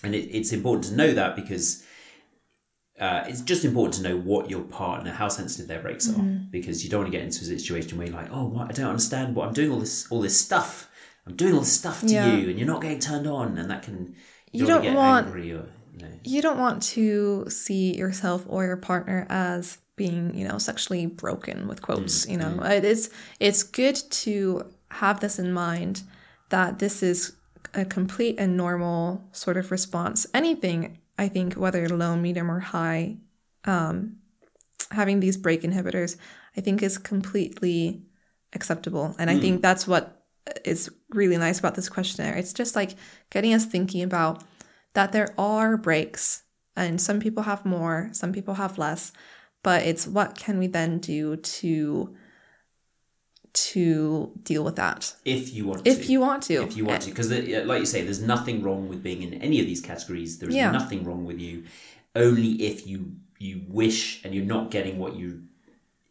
and 0.04 0.14
it, 0.16 0.26
it's 0.38 0.52
important 0.52 0.86
to 0.92 0.96
know 0.96 1.14
that 1.14 1.36
because. 1.36 1.86
Uh, 3.00 3.24
it's 3.28 3.42
just 3.42 3.64
important 3.64 3.94
to 3.96 4.02
know 4.10 4.18
what 4.18 4.50
your 4.50 4.62
partner, 4.62 5.12
how 5.12 5.30
sensitive 5.30 5.68
their 5.68 5.82
brakes 5.82 6.10
are, 6.10 6.14
mm-hmm. 6.14 6.50
because 6.52 6.84
you 6.84 6.90
don't 6.90 7.02
want 7.02 7.12
to 7.12 7.18
get 7.18 7.24
into 7.26 7.42
a 7.42 7.46
situation 7.46 7.98
where 7.98 8.08
you're 8.08 8.16
like, 8.16 8.30
"Oh, 8.32 8.46
what? 8.46 8.68
I 8.70 8.74
don't 8.74 8.90
understand 8.90 9.36
what 9.36 9.48
I'm 9.48 9.54
doing 9.54 9.72
all 9.72 9.80
this, 9.80 10.06
all 10.12 10.22
this 10.22 10.40
stuff. 10.40 10.90
I'm 11.26 11.36
doing 11.36 11.54
all 11.54 11.62
this 11.62 11.72
stuff 11.72 12.02
to 12.02 12.08
Yeah. 12.08 12.36
you, 12.36 12.50
and 12.50 12.60
you're 12.60 12.68
not 12.68 12.82
getting 12.82 13.00
turned 13.00 13.28
on," 13.28 13.58
and 13.58 13.70
that 13.72 13.84
can 13.84 14.16
You 14.52 14.66
wanna 14.66 14.84
don't 14.84 14.96
want- 14.96 15.28
angry 15.28 15.54
or 15.54 15.66
you 15.94 16.02
know. 16.02 16.12
You 16.24 16.42
don't 16.42 16.60
want 16.60 16.82
to 16.84 17.46
see 17.50 17.96
yourself 17.96 18.46
or 18.48 18.66
your 18.66 18.78
partner 18.78 19.26
as 19.30 19.78
being, 19.96 20.34
you 20.34 20.48
know, 20.48 20.58
sexually 20.58 21.06
broken 21.06 21.68
with 21.68 21.82
quotes, 21.82 22.26
mm, 22.26 22.32
you 22.32 22.38
know. 22.38 22.58
Mm. 22.60 22.70
It 22.78 22.86
is 22.86 23.10
it's 23.40 23.64
good 23.64 23.96
to 23.96 24.66
have 24.92 25.20
this 25.20 25.40
in 25.40 25.52
mind 25.54 26.04
that 26.50 26.80
this 26.80 27.04
is 27.04 27.34
a 27.74 27.86
complete 27.86 28.36
and 28.40 28.58
normal 28.58 29.24
sort 29.32 29.58
of 29.58 29.72
response. 29.72 30.26
Anything, 30.34 30.98
I 31.20 31.28
think, 31.28 31.54
whether 31.54 31.88
low, 31.90 32.16
medium, 32.16 32.50
or 32.50 32.60
high, 32.60 33.18
um, 33.66 34.18
having 34.92 35.20
these 35.20 35.38
brake 35.38 35.64
inhibitors, 35.64 36.16
I 36.58 36.62
think 36.62 36.82
is 36.82 36.98
completely 36.98 38.04
acceptable. 38.54 39.16
And 39.20 39.30
I 39.30 39.38
think 39.38 39.62
that's 39.62 39.86
what 39.88 40.26
is 40.66 40.90
really 41.10 41.38
nice 41.38 41.60
about 41.60 41.76
this 41.76 41.90
questionnaire. 41.90 42.36
It's 42.36 42.54
just 42.54 42.76
like 42.76 42.96
getting 43.30 43.54
us 43.54 43.66
thinking 43.66 44.02
about 44.02 44.44
that 44.94 45.12
there 45.12 45.34
are 45.38 45.78
brakes, 45.78 46.44
and 46.76 47.00
some 47.02 47.20
people 47.20 47.44
have 47.44 47.66
more, 47.66 48.10
some 48.14 48.32
people 48.32 48.56
have 48.56 48.78
less, 48.78 49.12
but 49.62 49.84
it's 49.84 50.08
what 50.08 50.38
can 50.38 50.58
we 50.58 50.68
then 50.68 51.00
do 51.00 51.36
to 51.36 52.16
to 53.54 54.32
deal 54.44 54.64
with 54.64 54.76
that. 54.76 55.14
If 55.26 55.54
you 55.54 55.66
want 55.66 55.88
if 55.88 56.06
to. 56.06 56.12
you 56.12 56.20
want 56.20 56.44
to. 56.44 56.64
If 56.64 56.78
you 56.78 56.86
want 56.86 57.02
to. 57.04 57.10
Because 57.10 57.32
like 57.32 57.80
you 57.80 57.86
say 57.86 58.02
there's 58.04 58.22
nothing 58.22 58.62
wrong 58.64 58.90
with 58.90 59.02
being 59.04 59.22
in 59.22 59.34
any 59.36 59.60
of 59.60 59.66
these 59.66 59.82
categories. 59.82 60.40
There's 60.40 60.56
Yeah. 60.56 60.72
nothing 60.72 61.04
wrong 61.04 61.26
with 61.26 61.40
you. 61.40 61.64
Only 62.16 62.52
if 62.64 62.88
you 62.88 63.16
you 63.38 63.62
wish 63.68 64.24
and 64.26 64.36
you're 64.36 64.46
not 64.46 64.70
getting 64.72 64.98
what 65.00 65.16
you 65.16 65.44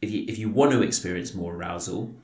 if 0.00 0.10
you 0.10 0.24
if 0.28 0.38
you 0.38 0.48
want 0.48 0.72
to 0.72 0.82
experience 0.82 1.34
more 1.34 1.54
arousal 1.54 2.14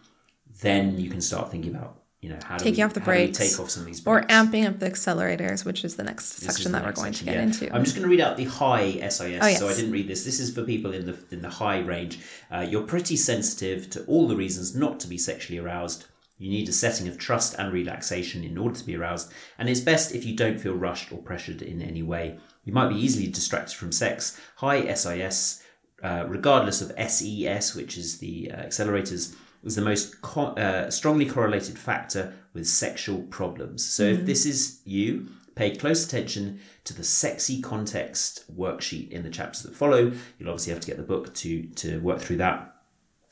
then 0.62 0.98
you 0.98 1.10
can 1.10 1.20
start 1.20 1.50
thinking 1.50 1.74
about 1.74 2.03
you 2.24 2.30
know 2.30 2.38
how 2.42 2.56
do 2.56 2.64
Taking 2.64 2.78
we, 2.78 2.82
off 2.84 2.94
the 2.94 3.00
how 3.00 3.06
do 3.06 3.10
we 3.12 3.16
brakes. 3.26 3.38
take 3.38 3.60
off 3.60 3.68
some 3.68 3.82
of 3.82 3.86
these 3.86 4.06
or 4.06 4.22
amping 4.22 4.66
up 4.66 4.78
the 4.78 4.88
accelerators 4.90 5.66
which 5.66 5.84
is 5.84 5.96
the 5.96 6.04
next 6.04 6.38
section 6.38 6.72
the 6.72 6.78
that 6.78 6.86
we're 6.86 6.92
going 6.92 7.12
section, 7.12 7.26
to 7.26 7.32
get 7.32 7.36
yeah. 7.36 7.42
into 7.42 7.74
I'm 7.74 7.84
just 7.84 7.94
going 7.94 8.04
to 8.08 8.08
read 8.08 8.22
out 8.22 8.38
the 8.38 8.44
high 8.46 8.92
SIS. 9.08 9.38
Oh, 9.42 9.48
So 9.60 9.68
I 9.68 9.74
didn't 9.74 9.92
read 9.92 10.08
this. 10.08 10.24
This 10.24 10.40
is 10.40 10.54
for 10.54 10.62
people 10.64 10.94
in 10.94 11.04
the 11.04 11.16
in 11.30 11.42
the 11.42 11.50
high 11.50 11.80
range. 11.80 12.20
Uh, 12.50 12.60
you're 12.60 12.86
pretty 12.94 13.16
sensitive 13.16 13.90
to 13.90 14.04
all 14.06 14.26
the 14.26 14.36
reasons 14.36 14.74
not 14.74 14.98
to 15.00 15.06
be 15.06 15.18
sexually 15.18 15.58
aroused. 15.58 16.06
You 16.38 16.50
need 16.50 16.68
a 16.68 16.72
setting 16.72 17.06
of 17.08 17.16
trust 17.18 17.54
and 17.58 17.72
relaxation 17.72 18.42
in 18.42 18.56
order 18.58 18.74
to 18.76 18.84
be 18.86 18.96
aroused, 18.96 19.30
and 19.58 19.68
it's 19.68 19.80
best 19.80 20.14
if 20.14 20.24
you 20.24 20.34
don't 20.34 20.58
feel 20.58 20.74
rushed 20.74 21.12
or 21.12 21.18
pressured 21.18 21.60
in 21.62 21.82
any 21.82 22.02
way. 22.02 22.38
You 22.64 22.72
might 22.72 22.88
be 22.88 22.96
easily 22.96 23.28
distracted 23.28 23.76
from 23.76 23.92
sex. 23.92 24.40
High 24.56 24.92
SIS, 24.94 25.62
uh, 26.02 26.24
regardless 26.26 26.80
of 26.82 26.90
SES, 27.10 27.74
which 27.76 27.96
is 27.96 28.18
the 28.18 28.50
uh, 28.50 28.62
accelerators, 28.62 29.36
is 29.64 29.76
the 29.76 29.82
most 29.82 30.20
co- 30.22 30.54
uh, 30.54 30.90
strongly 30.90 31.26
correlated 31.26 31.78
factor 31.78 32.34
with 32.52 32.66
sexual 32.66 33.22
problems. 33.22 33.84
So 33.84 34.02
if 34.04 34.26
this 34.26 34.46
is 34.46 34.80
you, 34.84 35.28
pay 35.54 35.74
close 35.76 36.04
attention 36.04 36.60
to 36.84 36.92
the 36.94 37.04
sexy 37.04 37.60
context 37.62 38.44
worksheet 38.56 39.10
in 39.10 39.22
the 39.22 39.30
chapters 39.30 39.62
that 39.62 39.74
follow. 39.74 40.12
You'll 40.38 40.50
obviously 40.50 40.72
have 40.72 40.80
to 40.80 40.86
get 40.86 40.96
the 40.96 41.02
book 41.02 41.34
to 41.34 41.62
to 41.76 42.00
work 42.00 42.20
through 42.20 42.36
that. 42.38 42.74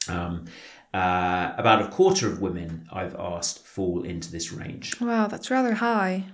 Um, 0.09 0.47
uh, 0.95 1.53
about 1.57 1.81
a 1.83 1.89
quarter 1.89 2.27
of 2.27 2.41
women 2.43 2.87
I've 2.93 3.15
asked 3.15 3.61
fall 3.65 4.03
into 4.03 4.31
this 4.31 4.53
range. 4.53 5.01
wow 5.01 5.27
that's 5.27 5.51
rather 5.51 5.73
high 5.75 6.25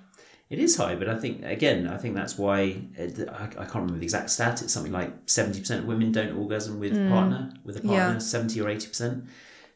It 0.50 0.58
is 0.58 0.76
high, 0.76 0.94
but 0.96 1.08
I 1.08 1.16
think 1.16 1.44
again, 1.44 1.86
I 1.86 1.96
think 1.98 2.14
that's 2.16 2.36
why 2.38 2.82
uh, 2.98 3.30
I, 3.32 3.44
I 3.44 3.64
can't 3.64 3.74
remember 3.84 3.98
the 3.98 4.04
exact 4.04 4.30
stat. 4.30 4.62
It's 4.62 4.72
something 4.72 4.90
like 5.00 5.12
seventy 5.26 5.60
percent 5.60 5.82
of 5.82 5.86
women 5.86 6.10
don't 6.12 6.36
orgasm 6.36 6.80
with 6.80 6.94
partner 7.10 7.52
with 7.64 7.76
a 7.76 7.80
partner, 7.80 8.14
Yeah. 8.14 8.18
seventy 8.18 8.60
or 8.60 8.68
eighty 8.68 8.88
percent. 8.88 9.24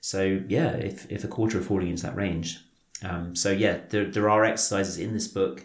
So 0.02 0.40
yeah, 0.48 0.72
if 0.72 1.10
if 1.10 1.22
a 1.22 1.28
quarter 1.28 1.58
are 1.58 1.62
falling 1.62 1.88
into 1.88 2.02
that 2.02 2.16
range, 2.16 2.58
um, 3.04 3.36
so 3.36 3.50
yeah, 3.52 3.78
there 3.88 4.04
there 4.04 4.28
are 4.28 4.44
exercises 4.44 4.98
in 4.98 5.14
this 5.14 5.28
book. 5.28 5.64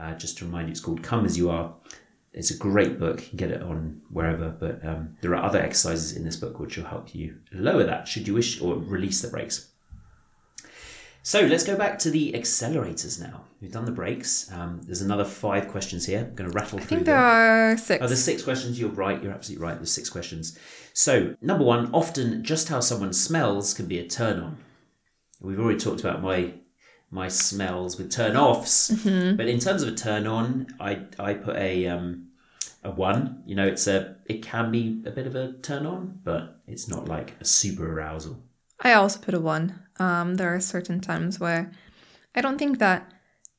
Uh, 0.00 0.14
just 0.14 0.38
to 0.38 0.46
remind 0.46 0.68
you, 0.68 0.72
it's 0.72 0.80
called 0.80 1.02
"Come 1.02 1.26
as 1.26 1.36
You 1.36 1.50
Are." 1.50 1.74
It's 2.32 2.50
a 2.50 2.56
great 2.56 2.98
book. 2.98 3.20
You 3.20 3.28
can 3.28 3.36
get 3.36 3.50
it 3.50 3.62
on 3.62 4.00
wherever, 4.08 4.48
but 4.48 4.84
um, 4.84 5.16
there 5.20 5.36
are 5.36 5.44
other 5.44 5.60
exercises 5.60 6.16
in 6.16 6.24
this 6.24 6.34
book 6.34 6.58
which 6.58 6.76
will 6.76 6.86
help 6.86 7.14
you 7.14 7.36
lower 7.52 7.84
that 7.84 8.08
should 8.08 8.26
you 8.26 8.34
wish 8.34 8.60
or 8.60 8.74
release 8.74 9.20
the 9.20 9.28
brakes. 9.28 9.68
So 11.22 11.42
let's 11.42 11.64
go 11.64 11.76
back 11.76 11.98
to 12.00 12.10
the 12.10 12.32
accelerators 12.32 13.20
now. 13.20 13.44
We've 13.60 13.72
done 13.72 13.84
the 13.84 13.92
brakes. 13.92 14.50
Um, 14.52 14.80
there's 14.84 15.00
another 15.00 15.24
five 15.24 15.68
questions 15.68 16.04
here. 16.04 16.20
I'm 16.20 16.34
going 16.34 16.50
to 16.50 16.54
rattle 16.54 16.78
i 16.78 16.82
through 16.82 16.88
think 16.88 17.06
them. 17.06 17.14
there 17.16 17.24
are 17.24 17.76
six 17.78 18.02
Oh, 18.02 18.06
there's 18.06 18.24
six 18.24 18.42
questions. 18.42 18.80
You're 18.80 18.90
right. 18.90 19.22
You're 19.22 19.32
absolutely 19.32 19.64
right. 19.64 19.76
There's 19.76 19.92
six 19.92 20.10
questions. 20.10 20.58
So, 20.96 21.34
number 21.42 21.64
one, 21.64 21.92
often 21.92 22.44
just 22.44 22.68
how 22.68 22.78
someone 22.80 23.12
smells 23.12 23.74
can 23.74 23.86
be 23.86 23.98
a 23.98 24.06
turn 24.06 24.38
on. 24.38 24.58
We've 25.40 25.58
already 25.58 25.78
talked 25.78 26.00
about 26.00 26.22
my 26.22 26.54
my 27.10 27.28
smells 27.28 27.98
with 27.98 28.10
turn 28.10 28.36
offs, 28.36 28.90
Mm-hmm. 28.90 29.36
but 29.36 29.46
in 29.48 29.58
terms 29.60 29.82
of 29.82 29.88
a 29.88 29.94
turn 29.96 30.26
on, 30.26 30.68
I 30.80 31.02
I 31.18 31.34
put 31.34 31.56
a 31.56 31.86
um 31.88 32.28
a 32.84 32.90
one. 32.90 33.42
You 33.44 33.56
know, 33.56 33.66
it's 33.66 33.86
a 33.88 34.16
it 34.26 34.42
can 34.42 34.70
be 34.70 35.02
a 35.04 35.10
bit 35.10 35.26
of 35.26 35.34
a 35.34 35.52
turn 35.62 35.84
on, 35.84 36.20
but 36.22 36.60
it's 36.68 36.88
not 36.88 37.08
like 37.08 37.34
a 37.40 37.44
super 37.44 37.92
arousal. 37.92 38.42
I 38.80 38.92
also 38.94 39.18
put 39.20 39.34
a 39.34 39.40
one. 39.40 39.80
Um, 39.98 40.36
there 40.36 40.54
are 40.54 40.60
certain 40.60 41.00
times 41.00 41.38
where 41.40 41.72
I 42.36 42.40
don't 42.40 42.58
think 42.58 42.78
that 42.78 43.12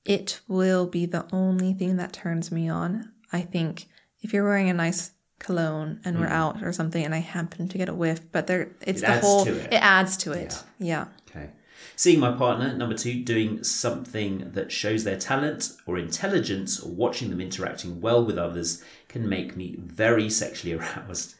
it 0.05 0.39
will 0.47 0.86
be 0.88 1.05
the 1.05 1.25
only 1.33 1.73
thing 1.73 1.97
that 1.97 2.13
turns 2.13 2.51
me 2.51 2.69
on. 2.69 3.11
I 3.33 3.41
think 3.41 3.88
if 4.21 4.31
you're 4.33 4.43
wearing 4.43 4.69
a 4.69 4.73
nice 4.73 5.11
cologne 5.39 5.99
and 6.05 6.19
we're 6.19 6.27
out 6.27 6.63
or 6.63 6.71
something 6.71 7.03
and 7.03 7.13
I 7.13 7.19
happen 7.19 7.67
to 7.67 7.77
get 7.77 7.89
a 7.89 7.93
whiff, 7.93 8.21
but 8.31 8.47
there 8.47 8.71
it's 8.81 9.01
Mm. 9.01 9.03
It 9.03 9.21
the 9.21 9.27
whole 9.27 9.47
it. 9.47 9.73
it 9.73 9.81
adds 9.81 10.17
to 10.17 10.31
it. 10.31 10.63
Yeah. 10.79 11.07
Okay. 11.29 11.49
Seeing 11.97 12.19
my 12.19 12.31
partner, 12.31 12.75
number 12.75 12.95
two, 12.95 13.23
doing 13.23 13.63
something 13.63 14.51
that 14.53 14.71
shows 14.71 15.03
their 15.03 15.17
talent 15.17 15.71
or 15.86 15.97
intelligence 15.97 16.79
or 16.81 16.91
watching 16.91 17.29
them 17.29 17.39
interacting 17.39 18.01
well 18.01 18.25
with 18.25 18.38
others 18.38 18.83
can 19.07 19.29
make 19.29 19.55
me 19.55 19.75
very 19.79 20.29
sexually 20.29 20.73
aroused. 20.77 21.36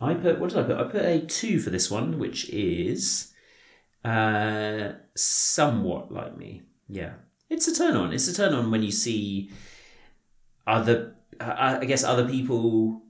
I 0.00 0.14
put, 0.14 0.38
what 0.38 0.50
did 0.50 0.58
I 0.58 0.62
put? 0.62 0.76
I 0.76 0.84
put 0.84 1.04
a 1.04 1.20
two 1.20 1.58
for 1.60 1.70
this 1.70 1.90
one, 1.90 2.18
which 2.18 2.48
is 2.50 3.32
uh, 4.04 4.92
somewhat 5.16 6.12
like 6.12 6.36
me. 6.36 6.62
Yeah. 6.88 7.14
It's 7.50 7.66
a 7.66 7.74
turn 7.74 7.96
on. 7.96 8.12
It's 8.12 8.28
a 8.28 8.34
turn 8.34 8.54
on 8.54 8.70
when 8.70 8.82
you 8.82 8.92
see 8.92 9.50
other, 10.66 11.14
I 11.40 11.78
I 11.78 11.84
guess, 11.84 12.04
other 12.04 12.28
people, 12.28 13.02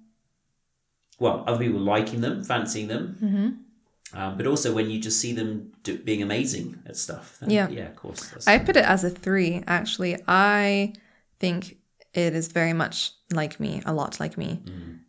well, 1.18 1.44
other 1.46 1.64
people 1.64 1.80
liking 1.80 2.20
them, 2.20 2.44
fancying 2.44 2.88
them. 2.88 3.16
Mm-hmm. 3.22 4.18
Um, 4.18 4.36
but 4.38 4.46
also 4.46 4.72
when 4.72 4.88
you 4.90 4.98
just 4.98 5.20
see 5.20 5.32
them 5.32 5.72
do, 5.82 5.98
being 5.98 6.22
amazing 6.22 6.82
at 6.86 6.96
stuff. 6.96 7.36
then 7.40 7.50
Yeah. 7.50 7.68
yeah, 7.68 7.88
of 7.88 7.96
course. 7.96 8.48
I 8.48 8.58
put 8.58 8.76
it 8.76 8.84
as 8.84 9.04
a 9.04 9.10
three, 9.10 9.62
actually. 9.66 10.16
I 10.26 10.94
think 11.40 11.76
it 12.14 12.34
is 12.34 12.48
very 12.48 12.72
much 12.72 13.12
like 13.32 13.60
me, 13.60 13.82
a 13.84 13.92
lot 13.92 14.18
like 14.18 14.38
me. 14.38 14.62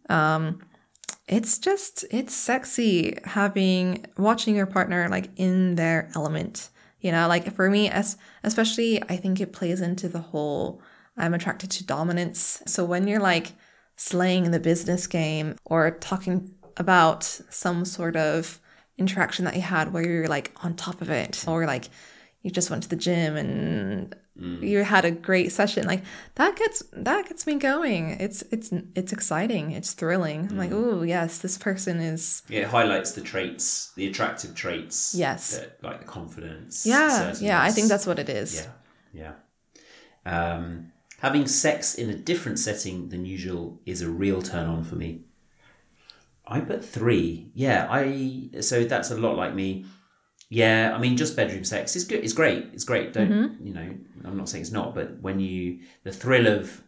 Um, 0.10 0.62
it's 1.30 1.60
just, 1.60 2.04
it's 2.12 2.34
sexy 2.34 3.18
having, 3.24 4.06
watching 4.18 4.56
your 4.56 4.66
partner 4.66 5.08
like 5.08 5.30
in 5.38 5.76
their 5.76 6.10
element. 6.14 6.70
You 7.00 7.14
know, 7.14 7.30
like 7.30 7.56
for 7.56 7.70
me, 7.70 7.90
as 7.90 8.18
especially, 8.44 9.02
I 9.04 9.16
think 9.16 9.40
it 9.40 9.54
plays 9.54 9.80
into 9.80 10.10
the 10.10 10.20
whole 10.20 10.82
I'm 11.20 11.34
attracted 11.34 11.70
to 11.72 11.86
dominance. 11.86 12.62
So 12.66 12.84
when 12.86 13.08
you're 13.08 13.20
like 13.20 13.54
slaying 13.96 14.52
the 14.52 14.60
business 14.60 15.08
game 15.08 15.56
or 15.66 15.92
talking 15.92 16.56
about 16.78 17.24
some 17.50 17.84
sort 17.86 18.16
of 18.16 18.60
interaction 18.98 19.46
that 19.46 19.56
you 19.56 19.62
had 19.62 19.92
where 19.94 20.06
you're 20.06 20.28
like 20.28 20.52
on 20.64 20.76
top 20.76 21.02
of 21.02 21.10
it 21.10 21.44
or 21.48 21.66
like 21.66 21.86
you 22.42 22.50
just 22.52 22.70
went 22.70 22.84
to 22.84 22.90
the 22.90 22.96
gym 22.96 23.36
and 23.36 24.16
you 24.62 24.86
had 24.86 25.04
a 25.04 25.12
great 25.12 25.52
session 25.52 25.86
like 25.86 26.02
that 26.36 26.56
gets 26.56 26.82
that 26.94 27.28
gets 27.28 27.46
me 27.46 27.56
going 27.56 28.12
it's 28.22 28.42
it's 28.52 28.72
it's 28.96 29.12
exciting 29.12 29.72
it's 29.72 29.92
thrilling 29.92 30.48
i'm 30.50 30.58
like 30.58 30.72
oh 30.72 31.02
yes 31.02 31.40
this 31.40 31.58
person 31.58 32.00
is 32.00 32.42
Yeah, 32.48 32.62
it 32.62 32.68
highlights 32.68 33.12
the 33.12 33.22
traits, 33.22 33.92
the 33.98 34.08
attractive 34.08 34.56
traits. 34.56 35.14
Yes. 35.14 35.58
that- 35.58 35.84
like 35.84 36.00
the 36.00 36.06
confidence. 36.06 36.86
yeah 36.86 37.36
yeah 37.42 37.62
i 37.62 37.70
think 37.72 37.90
that's 37.90 38.08
what 38.08 38.18
it 38.20 38.30
is 38.30 38.66
Yeah, 39.14 39.34
yeah. 40.26 40.54
Um, 40.56 40.94
having 41.22 41.48
sex 41.48 41.96
in 41.96 42.10
a 42.10 42.16
different 42.16 42.60
setting 42.60 43.10
than 43.10 43.26
usual 43.26 43.80
is 43.86 44.02
a 44.02 44.10
real 44.10 44.42
turn 44.42 44.68
on 44.68 44.84
for 44.84 44.96
me. 44.96 45.22
I 46.48 46.60
put 46.62 46.84
three. 46.84 47.52
Yeah, 47.54 47.88
I. 47.90 48.50
So 48.62 48.84
that's 48.84 49.12
a 49.12 49.18
lot 49.18 49.36
like 49.38 49.54
me. 49.54 49.86
Yeah, 50.50 50.94
I 50.96 50.98
mean, 51.00 51.16
just 51.16 51.36
bedroom 51.36 51.64
sex 51.64 51.96
is 51.96 52.06
good. 52.06 52.24
It's 52.24 52.34
great. 52.34 52.70
It's 52.74 52.84
great. 52.84 53.14
Don't 53.14 53.30
Mm-hmm. 53.30 53.68
you 53.68 53.74
know? 53.74 53.96
I'm 54.26 54.36
not 54.36 54.50
saying 54.50 54.64
it's 54.64 54.72
not, 54.72 54.96
but 54.96 55.20
when 55.22 55.40
you 55.40 55.80
the 56.04 56.12
thrill 56.12 56.48
of 56.48 56.82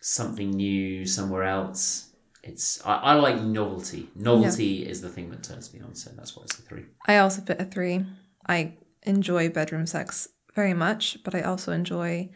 something 0.00 0.50
new 0.50 1.06
somewhere 1.06 1.44
else, 1.44 2.10
it's 2.42 2.84
I, 2.84 2.94
I 2.94 3.14
like 3.14 3.40
novelty. 3.42 4.08
Novelty 4.16 4.88
is 4.88 5.00
the 5.02 5.08
thing 5.08 5.30
that 5.30 5.42
turns 5.44 5.72
me 5.72 5.80
on. 5.80 5.94
So 5.94 6.10
that's 6.16 6.36
why 6.36 6.42
it's 6.44 6.58
a 6.58 6.62
three. 6.62 6.84
i 7.06 7.18
also 7.18 7.42
put 7.42 7.60
a 7.60 7.64
three 7.64 8.04
i 8.48 8.72
enjoy 9.04 9.48
bedroom 9.50 9.86
sex 9.86 10.28
very 10.54 10.74
much 10.74 11.18
but 11.24 11.34
i 11.34 11.42
also 11.42 11.72
enjoy 11.72 12.28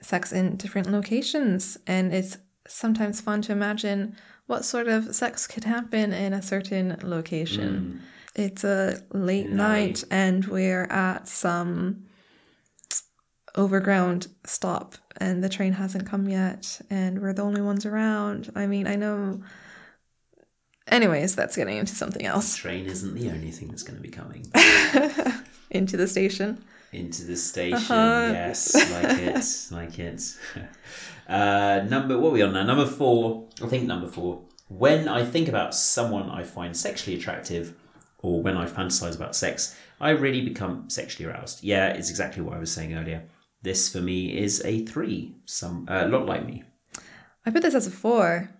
sex 0.00 0.32
in 0.32 0.56
different 0.56 0.90
locations 0.90 1.78
and 1.86 2.14
it's 2.14 2.38
sometimes 2.66 3.20
fun 3.20 3.42
to 3.42 3.52
imagine 3.52 4.16
what 4.46 4.64
sort 4.64 4.88
of 4.88 5.14
sex 5.14 5.46
could 5.46 5.64
happen 5.64 6.12
in 6.12 6.32
a 6.32 6.42
certain 6.42 6.96
location. 7.02 8.00
Hmm. 8.34 8.42
It's 8.42 8.64
a 8.64 9.00
late 9.12 9.46
alley. 9.46 9.54
night 9.54 10.04
and 10.10 10.44
we're 10.46 10.84
at 10.84 11.28
some 11.28 12.06
overground 13.56 14.28
stop 14.44 14.94
and 15.16 15.42
the 15.42 15.48
train 15.48 15.72
hasn't 15.72 16.06
come 16.06 16.28
yet 16.28 16.80
and 16.88 17.20
we're 17.20 17.32
the 17.32 17.42
only 17.42 17.60
ones 17.60 17.84
around. 17.84 18.50
I 18.54 18.66
mean 18.66 18.86
i 18.86 18.96
know. 18.96 19.42
Anyways 20.86 21.36
that's 21.36 21.56
getting 21.56 21.76
into 21.76 21.94
something 21.94 22.24
else. 22.24 22.56
Train 22.56 22.86
isn't 22.86 23.14
the 23.14 23.30
only 23.30 23.50
thing 23.50 23.68
that's 23.68 23.82
going 23.82 23.96
to 23.96 24.02
be 24.02 24.08
coming. 24.08 24.44
into 25.70 25.96
the 25.96 26.08
station 26.08 26.62
into 26.92 27.24
the 27.24 27.36
station. 27.36 27.76
Uh-huh. 27.76 28.30
Yes, 28.32 28.74
like 28.74 29.18
it, 29.18 29.44
like 29.74 29.98
it. 29.98 30.22
Uh, 31.28 31.86
number 31.88 32.18
what 32.18 32.30
are 32.30 32.32
we 32.32 32.42
on 32.42 32.52
now? 32.52 32.64
Number 32.64 32.86
four. 32.86 33.46
I 33.62 33.68
think 33.68 33.86
number 33.86 34.08
four. 34.08 34.42
When 34.66 35.06
I 35.06 35.24
think 35.24 35.46
about 35.46 35.76
someone 35.76 36.28
I 36.28 36.42
find 36.42 36.76
sexually 36.76 37.16
attractive, 37.16 37.76
or 38.18 38.42
when 38.42 38.56
I 38.56 38.66
fantasize 38.66 39.14
about 39.14 39.36
sex, 39.36 39.76
I 40.00 40.10
really 40.10 40.40
become 40.40 40.90
sexually 40.90 41.30
aroused. 41.30 41.62
Yeah, 41.62 41.90
it's 41.90 42.10
exactly 42.10 42.42
what 42.42 42.56
I 42.56 42.58
was 42.58 42.72
saying 42.72 42.94
earlier. 42.94 43.28
This 43.62 43.92
for 43.92 44.00
me 44.00 44.36
is 44.36 44.60
a 44.64 44.84
three. 44.86 45.36
Some 45.44 45.86
uh, 45.88 46.06
a 46.06 46.08
lot 46.08 46.26
like 46.26 46.44
me. 46.44 46.64
I 47.46 47.50
put 47.50 47.62
this 47.62 47.74
as 47.74 47.86
a 47.86 47.92
four. 47.92 48.50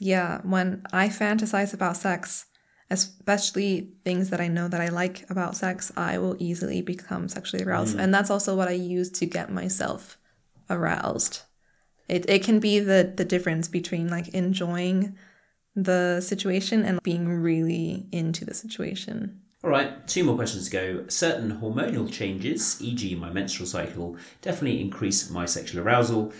Yeah, 0.00 0.40
when 0.42 0.82
I 0.92 1.08
fantasize 1.08 1.72
about 1.72 1.96
sex, 1.96 2.46
especially 2.90 3.92
things 4.04 4.30
that 4.30 4.40
I 4.40 4.48
know 4.48 4.68
that 4.68 4.80
I 4.80 4.88
like 4.88 5.28
about 5.30 5.56
sex, 5.56 5.92
I 5.96 6.18
will 6.18 6.36
easily 6.38 6.80
become 6.80 7.28
sexually 7.28 7.64
aroused. 7.64 7.96
Mm. 7.96 8.04
And 8.04 8.14
that's 8.14 8.30
also 8.30 8.56
what 8.56 8.68
I 8.68 8.72
use 8.72 9.10
to 9.12 9.26
get 9.26 9.52
myself 9.52 10.18
aroused. 10.70 11.42
It, 12.08 12.28
it 12.28 12.42
can 12.42 12.60
be 12.60 12.78
the, 12.78 13.12
the 13.14 13.24
difference 13.24 13.68
between 13.68 14.08
like 14.08 14.28
enjoying 14.28 15.16
the 15.76 16.20
situation 16.20 16.84
and 16.84 17.02
being 17.02 17.28
really 17.28 18.06
into 18.10 18.44
the 18.44 18.54
situation. 18.54 19.42
All 19.62 19.70
right, 19.70 20.06
two 20.06 20.24
more 20.24 20.36
questions 20.36 20.66
to 20.66 20.70
go. 20.70 21.04
Certain 21.08 21.58
hormonal 21.60 22.10
changes, 22.10 22.80
e.g., 22.80 23.14
my 23.16 23.30
menstrual 23.30 23.66
cycle, 23.66 24.16
definitely 24.40 24.80
increase 24.80 25.28
my 25.30 25.46
sexual 25.46 25.82
arousal. 25.82 26.32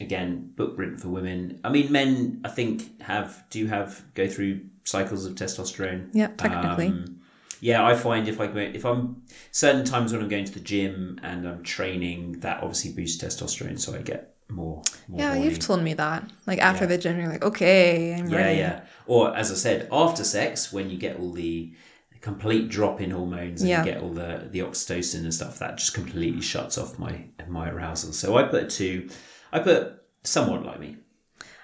Again, 0.00 0.52
book 0.56 0.74
written 0.76 0.98
for 0.98 1.08
women. 1.08 1.60
I 1.64 1.70
mean, 1.70 1.90
men, 1.90 2.40
I 2.44 2.48
think, 2.48 3.00
have 3.02 3.44
do 3.50 3.66
have 3.66 4.04
go 4.14 4.28
through 4.28 4.60
cycles 4.84 5.24
of 5.24 5.34
testosterone. 5.36 6.10
Yeah, 6.12 6.28
technically. 6.36 6.88
Um, 6.88 7.20
yeah, 7.60 7.84
I 7.86 7.94
find 7.94 8.28
if 8.28 8.38
I 8.38 8.46
go, 8.48 8.58
if 8.60 8.84
I'm 8.84 9.22
certain 9.52 9.84
times 9.86 10.12
when 10.12 10.20
I'm 10.20 10.28
going 10.28 10.44
to 10.44 10.52
the 10.52 10.60
gym 10.60 11.18
and 11.22 11.48
I'm 11.48 11.62
training, 11.62 12.40
that 12.40 12.58
obviously 12.62 12.92
boosts 12.92 13.22
testosterone, 13.24 13.80
so 13.80 13.94
I 13.94 14.02
get 14.02 14.34
more. 14.50 14.82
more 15.08 15.20
yeah, 15.20 15.34
you've 15.34 15.58
told 15.58 15.82
me 15.82 15.94
that. 15.94 16.30
Like 16.46 16.58
after 16.58 16.84
Yeah. 16.84 16.88
the 16.90 16.98
gym, 16.98 17.18
you're 17.18 17.30
like, 17.30 17.44
okay, 17.44 18.14
I'm 18.14 18.28
Yeah, 18.28 18.36
ready. 18.36 18.58
yeah. 18.58 18.80
Or 19.06 19.34
as 19.34 19.50
I 19.50 19.54
said, 19.54 19.88
after 19.90 20.24
sex, 20.24 20.70
when 20.74 20.90
you 20.90 20.98
get 20.98 21.18
all 21.18 21.32
the 21.32 21.72
complete 22.20 22.68
drop 22.68 23.00
in 23.00 23.12
hormones 23.12 23.62
and 23.62 23.70
Yeah. 23.70 23.82
you 23.84 23.92
get 23.92 24.02
all 24.02 24.10
the 24.12 24.48
the 24.50 24.58
oxytocin 24.58 25.20
and 25.20 25.32
stuff, 25.32 25.58
that 25.60 25.78
just 25.78 25.94
completely 25.94 26.42
shuts 26.42 26.76
off 26.76 26.98
my 26.98 27.24
my 27.48 27.70
arousal. 27.70 28.12
So 28.12 28.36
I 28.36 28.42
put 28.42 28.68
two. 28.68 29.08
I 29.52 29.58
put 29.60 30.02
somewhat 30.24 30.64
like 30.64 30.80
me. 30.80 30.96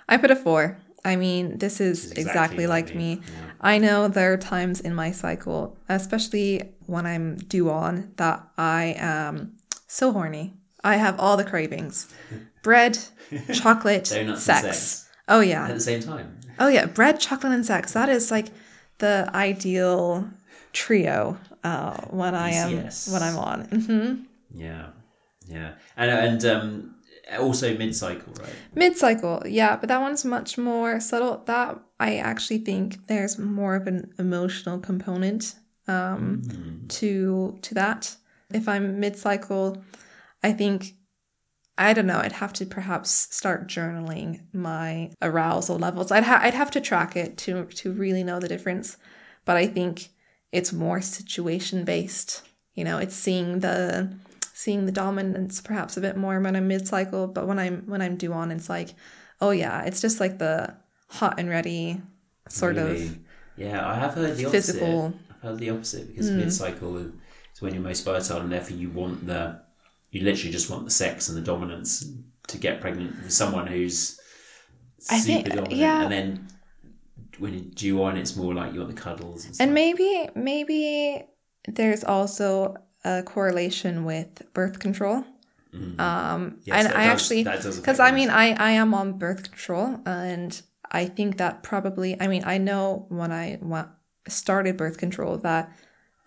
I 0.09 0.17
put 0.17 0.31
a 0.31 0.37
four. 0.37 0.79
I 1.05 1.17
mean, 1.17 1.59
this 1.59 1.81
is 1.81 2.11
It's 2.13 2.19
exactly, 2.21 2.67
like, 2.67 2.95
me. 2.95 3.23
Yeah. 3.27 3.51
I 3.61 3.79
know 3.79 4.07
there 4.09 4.33
are 4.33 4.37
times 4.37 4.81
in 4.81 4.95
my 4.95 5.11
cycle, 5.11 5.77
especially 5.89 6.63
when 6.87 7.07
I'm 7.07 7.37
due 7.37 7.71
on, 7.71 8.13
that 8.17 8.47
I 8.57 8.95
am 8.99 9.57
so 9.89 10.13
horny. 10.13 10.55
I 10.85 10.97
have 10.97 11.19
all 11.19 11.37
the 11.37 11.45
cravings 11.45 12.09
bread, 12.63 12.99
chocolate, 13.53 14.07
sex. 14.07 14.39
sex 14.45 15.09
Oh, 15.29 15.41
yeah. 15.41 15.67
at 15.69 15.75
the 15.75 15.81
same 15.81 16.03
time. 16.03 16.39
Oh, 16.59 16.69
yeah. 16.69 16.87
Bread, 16.87 17.19
chocolate, 17.19 17.53
and 17.53 17.67
sex. 17.67 17.93
That 17.93 18.09
is 18.09 18.31
like 18.31 18.49
the 18.99 19.29
ideal 19.35 20.29
trio 20.73 21.37
uh, 21.65 21.97
when 22.11 22.35
I 22.35 22.51
am 22.51 22.73
Yes. 22.73 23.09
when 23.13 23.23
I'm 23.23 23.39
on. 23.39 23.65
hmm 23.65 24.15
Yeah, 24.55 24.91
yeah, 25.49 25.75
and 25.97 26.11
and 26.11 26.45
um, 26.45 26.95
also 27.39 27.77
mid 27.77 27.95
cycle, 27.95 28.33
right? 28.41 28.55
Mid 28.75 28.97
cycle, 28.97 29.43
yeah, 29.47 29.77
but 29.77 29.89
that 29.89 30.01
one's 30.01 30.25
much 30.25 30.59
more 30.59 31.01
subtle. 31.01 31.43
That 31.47 31.81
I 32.01 32.17
actually 32.17 32.59
think 32.59 33.07
there's 33.07 33.39
more 33.39 33.75
of 33.75 33.87
an 33.87 34.13
emotional 34.19 34.79
component 34.79 35.55
um, 35.89 36.43
to 36.89 37.59
to 37.63 37.75
that. 37.75 38.17
If 38.53 38.69
I'm 38.69 39.01
mid 39.01 39.17
cycle, 39.17 39.83
I 40.43 40.53
think 40.53 40.95
I 41.79 41.93
don't 41.95 42.07
know. 42.07 42.19
I'd 42.19 42.33
have 42.33 42.53
to 42.55 42.67
perhaps 42.67 43.11
start 43.35 43.67
journaling 43.67 44.43
my 44.53 45.11
arousal 45.23 45.79
levels. 45.79 46.13
I'd 46.13 46.25
ha- 46.25 46.41
I'd 46.43 46.55
have 46.55 46.71
to 46.73 46.81
track 46.81 47.17
it 47.17 47.39
to 47.39 47.65
to 47.65 47.93
really 47.93 48.25
know 48.25 48.41
the 48.41 48.49
difference. 48.49 48.97
But 49.45 49.57
I 49.57 49.67
think 49.67 50.11
it's 50.53 50.73
more 50.73 51.01
situation 51.01 51.85
based. 51.85 52.43
You 52.75 52.85
know, 52.85 52.99
it's 52.99 53.15
seeing 53.15 53.61
the 53.61 54.15
seeing 54.55 54.87
the 54.87 54.93
dominance 54.93 55.61
perhaps 55.61 55.97
a 55.97 56.01
bit 56.01 56.17
more 56.17 56.39
when 56.41 56.57
I'm 56.57 56.69
mid 56.69 56.87
cycle. 56.87 57.27
But 57.27 57.47
when 57.47 57.59
I'm 57.59 57.83
when 57.87 58.03
I'm 58.03 58.17
due 58.17 58.33
on, 58.33 58.51
it's 58.51 58.69
like, 58.69 58.91
oh 59.41 59.51
yeah, 59.51 59.83
it's 59.85 60.01
just 60.01 60.21
like 60.21 60.39
the 60.39 60.75
hot 61.09 61.39
and 61.39 61.49
ready 61.49 62.01
sort 62.49 62.77
Really? 62.77 63.07
of 63.07 63.19
Yeah, 63.57 63.87
I 63.87 63.95
have 63.97 64.15
heard 64.15 64.37
the 64.37 64.47
opposite. 64.47 64.51
physical- 64.73 65.15
I've 65.31 65.41
heard 65.43 65.59
the 65.59 65.71
opposite 65.71 66.09
because 66.09 66.29
Hmm. 66.29 66.39
mid 66.39 66.53
cycle 66.53 66.97
is 66.99 67.61
when 67.61 67.75
you're 67.75 67.83
most 67.83 68.05
fertile, 68.05 68.41
and 68.41 68.51
therefore 68.53 68.77
you 68.77 68.91
want 68.91 69.27
the, 69.27 69.61
you 70.11 70.23
literally 70.23 70.53
just 70.53 70.71
want 70.71 70.85
the 70.85 70.91
sex 70.91 71.29
and 71.29 71.37
the 71.37 71.43
dominance 71.43 72.05
to 72.49 72.59
get 72.59 72.81
pregnant 72.81 73.23
with 73.23 73.33
someone 73.33 73.67
who's 73.67 74.19
I 75.11 75.19
super 75.19 75.33
think- 75.43 75.49
dominant, 75.49 75.73
yeah. 75.75 76.03
and 76.03 76.13
then 76.13 76.49
when 77.39 77.53
you're 77.55 77.63
due 77.75 78.03
on, 78.05 78.17
it's 78.17 78.37
more 78.37 78.55
like 78.55 78.73
you 78.73 78.81
want 78.81 78.95
the 78.95 79.01
cuddles 79.01 79.45
and. 79.47 79.57
And 79.61 79.75
maybe 79.75 80.29
maybe 80.35 81.25
there's 81.69 82.05
also 82.05 82.77
a 83.05 83.23
correlation 83.23 84.05
with 84.05 84.43
birth 84.55 84.79
control. 84.79 85.25
Um, 85.99 86.59
Yes, 86.65 86.85
and 86.85 86.89
I 86.89 87.07
does- 87.07 87.13
actually 87.15 87.45
because 87.45 87.99
I 88.01 88.11
mean. 88.13 88.29
I 88.31 88.53
I 88.53 88.73
am 88.73 88.93
on 88.95 89.19
birth 89.19 89.43
control 89.45 90.01
and 90.05 90.61
I 90.91 91.07
think 91.07 91.39
that 91.39 91.63
probably 91.63 92.21
I 92.21 92.27
mean 92.29 92.45
I 92.45 92.59
know 92.59 93.07
when 93.09 93.33
I 93.33 93.59
started 94.29 94.77
birth 94.77 94.99
control 94.99 95.39
that 95.39 95.73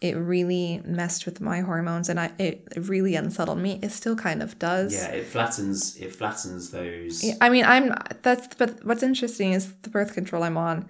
it 0.01 0.15
really 0.17 0.82
messed 0.84 1.26
with 1.28 1.39
my 1.41 1.61
hormones 1.61 2.09
and 2.09 2.19
I 2.19 2.32
it 2.39 2.67
really 2.76 3.15
unsettled 3.15 3.59
me. 3.59 3.80
It 3.84 3.91
still 3.91 4.15
kind 4.15 4.41
of 4.41 4.57
does. 4.57 4.93
yeah, 4.93 5.09
it 5.09 5.26
flattens. 5.28 5.95
It 5.97 6.15
flattens 6.15 6.71
those. 6.71 7.23
Yeah, 7.23 7.36
I 7.39 7.49
mean, 7.49 7.65
I'm 7.65 7.93
that's 8.23 8.47
but 8.57 8.84
what's 8.84 9.03
interesting 9.03 9.53
is 9.53 9.71
the 9.84 9.89
birth 9.91 10.13
control 10.13 10.41
I'm 10.43 10.57
on. 10.57 10.88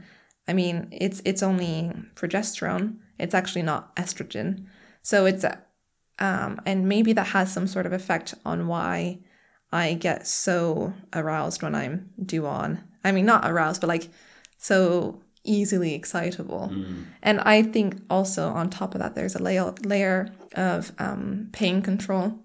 I 0.48 0.54
mean, 0.54 0.88
it's 0.92 1.22
it's 1.26 1.44
only 1.44 1.92
progesterone. 2.16 2.98
It's 3.20 3.34
actually 3.36 3.64
not 3.64 3.94
estrogen. 3.98 4.66
So 5.02 5.26
it's 5.26 5.44
um 6.20 6.62
and 6.66 6.88
maybe 6.88 7.14
that 7.14 7.28
has 7.28 7.52
some 7.52 7.68
sort 7.68 7.86
of 7.86 7.94
effect 7.94 8.34
on 8.46 8.68
why 8.68 9.20
I 9.72 9.94
get 9.94 10.26
so 10.26 10.94
aroused 11.14 11.62
when 11.62 11.76
I'm 11.76 12.10
due 12.24 12.46
on. 12.46 12.82
I 13.04 13.12
mean, 13.12 13.26
not 13.26 13.50
aroused, 13.50 13.82
but 13.82 13.88
like 13.88 14.10
so 14.58 15.22
easily 15.44 15.94
excitable. 15.94 16.70
And 17.22 17.40
I 17.42 17.62
think 17.62 18.02
also 18.10 18.48
on 18.50 18.70
top 18.70 18.96
of 18.96 19.02
that, 19.02 19.16
there's 19.16 19.36
a 19.36 19.44
layer 19.44 19.74
layer 19.84 20.30
of 20.56 20.92
um, 20.98 21.50
pain 21.52 21.82
control. 21.82 22.40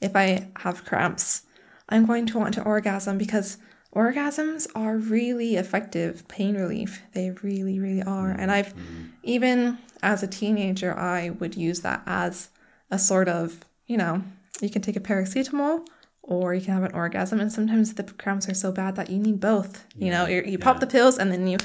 If 0.00 0.16
I 0.16 0.48
have 0.56 0.84
cramps, 0.84 1.42
I'm 1.88 2.04
going 2.04 2.26
to 2.26 2.38
want 2.38 2.54
to 2.54 2.62
orgasm 2.64 3.16
because 3.16 3.58
orgasms 3.94 4.66
are 4.74 4.96
really 4.96 5.56
effective 5.56 6.26
pain 6.28 6.56
relief. 6.56 7.02
They 7.12 7.30
really, 7.30 7.78
really 7.78 8.02
are. 8.02 8.30
And 8.30 8.50
I've 8.50 8.74
even 9.22 9.78
as 10.02 10.22
a 10.22 10.26
teenager, 10.26 10.98
I 10.98 11.30
would 11.30 11.54
use 11.54 11.80
that 11.82 12.02
as 12.06 12.48
a 12.92 12.98
sort 12.98 13.28
of, 13.28 13.64
you 13.86 13.96
know, 13.96 14.22
you 14.60 14.70
can 14.70 14.82
take 14.82 14.94
a 14.94 15.00
paracetamol 15.00 15.84
or 16.22 16.54
you 16.54 16.60
can 16.60 16.74
have 16.74 16.84
an 16.84 16.94
orgasm. 16.94 17.40
And 17.40 17.50
sometimes 17.50 17.94
the 17.94 18.04
cramps 18.04 18.48
are 18.48 18.54
so 18.54 18.70
bad 18.70 18.94
that 18.96 19.10
you 19.10 19.18
need 19.18 19.40
both. 19.40 19.84
You 19.96 20.10
know, 20.10 20.26
you, 20.26 20.42
you 20.42 20.58
pop 20.58 20.76
yeah. 20.76 20.80
the 20.80 20.86
pills 20.86 21.18
and 21.18 21.32
then 21.32 21.48
you 21.48 21.58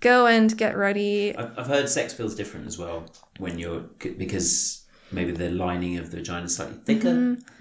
go 0.00 0.26
and 0.26 0.54
get 0.58 0.76
ready. 0.76 1.34
I've, 1.34 1.68
heard 1.68 1.88
sex 1.88 2.12
feels 2.12 2.34
different 2.34 2.66
as 2.66 2.76
well 2.76 3.06
when 3.38 3.58
you're 3.58 3.80
because 4.00 4.84
maybe 5.12 5.30
the 5.30 5.50
lining 5.50 5.96
of 5.96 6.10
the 6.10 6.18
vagina 6.18 6.44
is 6.44 6.56
slightly 6.56 6.78
thicker. 6.84 7.08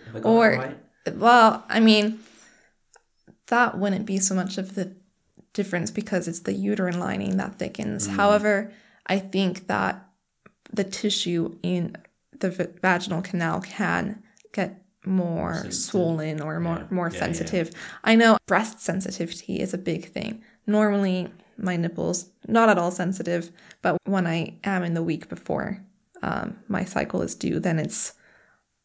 Have 0.07 0.15
I 0.15 0.19
got 0.19 0.24
Mm-hmm. 0.24 0.28
Or- 0.28 0.51
right? 0.57 0.78
Well, 1.15 1.63
I 1.69 1.80
mean, 1.80 2.19
that 3.47 3.78
wouldn't 3.78 4.05
be 4.05 4.19
so 4.19 4.36
much 4.36 4.57
of 4.57 4.76
the 4.76 4.95
difference 5.53 5.91
because 5.91 6.28
it's 6.28 6.41
the 6.41 6.53
uterine 6.53 6.99
lining 6.99 7.38
that 7.38 7.57
thickens. 7.57 8.07
However, 8.07 8.72
I 9.07 9.19
think 9.19 9.67
that 9.67 10.07
the 10.72 10.84
tissue 10.84 11.57
in 11.63 11.97
the 12.41 12.49
v- 12.51 12.67
vaginal 12.81 13.21
canal 13.21 13.61
can 13.61 14.21
get 14.53 14.83
more 15.05 15.53
Sensitive. 15.55 15.73
swollen 15.75 16.41
or 16.41 16.59
more 16.59 16.77
Yeah. 16.79 16.87
more 16.91 17.07
Yeah, 17.07 17.13
yeah. 17.13 17.19
sensitive. 17.19 17.71
I 18.03 18.15
know 18.15 18.37
breast 18.45 18.79
sensitivity 18.81 19.59
is 19.59 19.73
a 19.73 19.77
big 19.77 20.11
thing. 20.11 20.41
Normally, 20.67 21.29
my 21.57 21.75
nipples 21.75 22.29
not 22.47 22.69
at 22.69 22.77
all 22.77 22.91
sensitive, 22.91 23.51
but 23.81 23.97
when 24.05 24.27
I 24.27 24.57
am 24.63 24.83
in 24.83 24.93
the 24.93 25.03
week 25.03 25.27
before 25.29 25.83
um, 26.21 26.57
my 26.67 26.83
cycle 26.85 27.21
is 27.23 27.33
due, 27.35 27.59
then 27.59 27.79
it's 27.79 28.13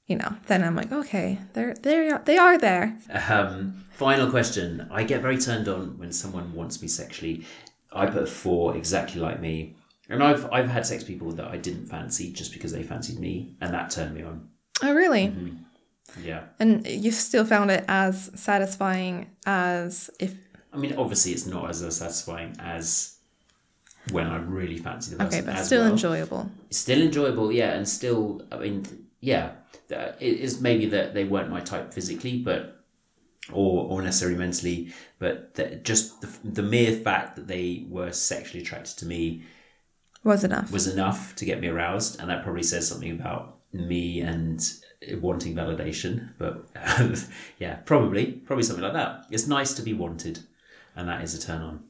you 0.06 0.14
know, 0.16 0.36
then 0.46 0.62
I'm 0.62 0.76
like, 0.76 0.92
okay, 0.92 1.38
they're 1.54 1.74
they 1.82 2.08
are 2.10 2.22
they 2.24 2.38
are 2.38 2.56
there. 2.56 2.96
Um, 3.28 3.84
final 3.90 4.30
question. 4.30 4.86
I 4.90 5.02
get 5.02 5.20
very 5.20 5.36
turned 5.36 5.66
on 5.68 5.98
when 5.98 6.12
someone 6.12 6.52
wants 6.54 6.80
me 6.80 6.86
sexually. 6.88 7.44
I 7.92 8.06
put 8.06 8.22
a 8.22 8.26
four 8.26 8.76
exactly 8.76 9.20
like 9.20 9.40
me. 9.40 9.74
And 10.08 10.22
I've 10.22 10.50
I've 10.52 10.68
had 10.68 10.86
sex 10.86 11.02
people 11.02 11.32
that 11.32 11.48
I 11.48 11.56
didn't 11.56 11.86
fancy 11.86 12.32
just 12.32 12.52
because 12.52 12.72
they 12.72 12.82
fancied 12.82 13.18
me, 13.18 13.56
and 13.60 13.74
that 13.74 13.90
turned 13.90 14.14
me 14.14 14.22
on. 14.22 14.48
Oh, 14.82 14.94
really? 14.94 15.28
Mm-hmm. 15.28 15.56
Yeah. 16.22 16.44
And 16.60 16.86
you 16.86 17.10
still 17.10 17.44
found 17.44 17.70
it 17.70 17.84
as 17.88 18.30
satisfying 18.34 19.30
as 19.46 20.10
if 20.20 20.34
I 20.72 20.78
mean, 20.78 20.94
obviously, 20.96 21.32
it's 21.32 21.46
not 21.46 21.70
as 21.70 21.78
satisfying 21.96 22.54
as 22.58 23.16
when 24.12 24.26
I 24.26 24.36
really 24.36 24.76
fancy 24.76 25.12
the 25.12 25.24
person. 25.24 25.40
okay, 25.40 25.46
but 25.46 25.56
as 25.56 25.66
still 25.66 25.82
well. 25.82 25.92
enjoyable. 25.92 26.50
Still 26.70 27.00
enjoyable, 27.00 27.50
yeah, 27.50 27.72
and 27.72 27.88
still, 27.88 28.42
I 28.52 28.58
mean, 28.58 28.84
yeah, 29.20 29.52
it 29.88 30.20
is 30.20 30.60
maybe 30.60 30.86
that 30.86 31.14
they 31.14 31.24
weren't 31.24 31.50
my 31.50 31.60
type 31.60 31.92
physically, 31.92 32.38
but 32.38 32.84
or 33.52 33.86
or 33.90 34.02
necessarily 34.02 34.36
mentally, 34.36 34.92
but 35.18 35.54
that 35.54 35.84
just 35.84 36.20
the, 36.20 36.28
the 36.44 36.62
mere 36.62 36.92
fact 36.92 37.36
that 37.36 37.46
they 37.46 37.86
were 37.88 38.12
sexually 38.12 38.62
attracted 38.62 38.98
to 38.98 39.06
me 39.06 39.42
Was 40.26 40.42
enough. 40.42 40.72
was 40.72 40.88
enough 40.88 41.36
to 41.36 41.44
get 41.44 41.60
me 41.60 41.68
aroused, 41.68 42.20
and 42.20 42.28
that 42.28 42.42
probably 42.42 42.64
says 42.64 42.88
something 42.88 43.12
about 43.12 43.58
me 43.72 44.20
and 44.20 44.60
wanting 45.22 45.54
validation. 45.54 46.30
But 46.36 46.66
yeah, 47.58 47.76
probably 47.84 48.32
probably 48.32 48.64
something 48.64 48.82
like 48.82 48.94
that. 48.94 49.26
It's 49.30 49.46
nice 49.46 49.72
to 49.74 49.82
be 49.82 49.94
wanted, 49.94 50.40
and 50.96 51.08
that 51.08 51.22
is 51.22 51.34
a 51.34 51.40
turn 51.40 51.62
on. 51.62 51.84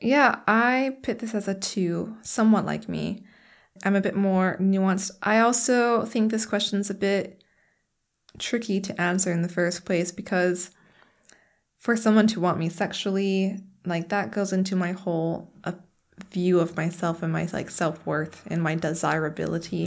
Yeah, 0.00 0.38
I 0.46 0.98
put 1.02 1.18
this 1.18 1.34
as 1.34 1.48
a 1.48 1.54
two, 1.54 2.16
somewhat 2.22 2.64
like 2.64 2.88
me. 2.88 3.24
I'm 3.84 3.96
a 3.96 4.00
bit 4.00 4.14
more 4.14 4.56
nuanced. 4.60 5.10
I 5.20 5.40
also 5.40 6.04
think 6.04 6.30
this 6.30 6.46
question's 6.46 6.90
a 6.90 6.94
bit 6.94 7.42
tricky 8.38 8.80
to 8.80 9.00
answer 9.00 9.32
in 9.32 9.42
the 9.42 9.48
first 9.48 9.84
place 9.84 10.12
because 10.12 10.70
for 11.76 11.96
someone 11.96 12.28
to 12.28 12.40
want 12.40 12.58
me 12.58 12.68
sexually, 12.68 13.58
like 13.84 14.10
that 14.10 14.30
goes 14.30 14.52
into 14.52 14.76
my 14.76 14.92
whole 14.92 15.52
uh, 15.64 15.72
view 16.24 16.60
of 16.60 16.76
myself 16.76 17.22
and 17.22 17.32
my 17.32 17.48
like 17.52 17.70
self-worth 17.70 18.42
and 18.46 18.62
my 18.62 18.74
desirability. 18.74 19.84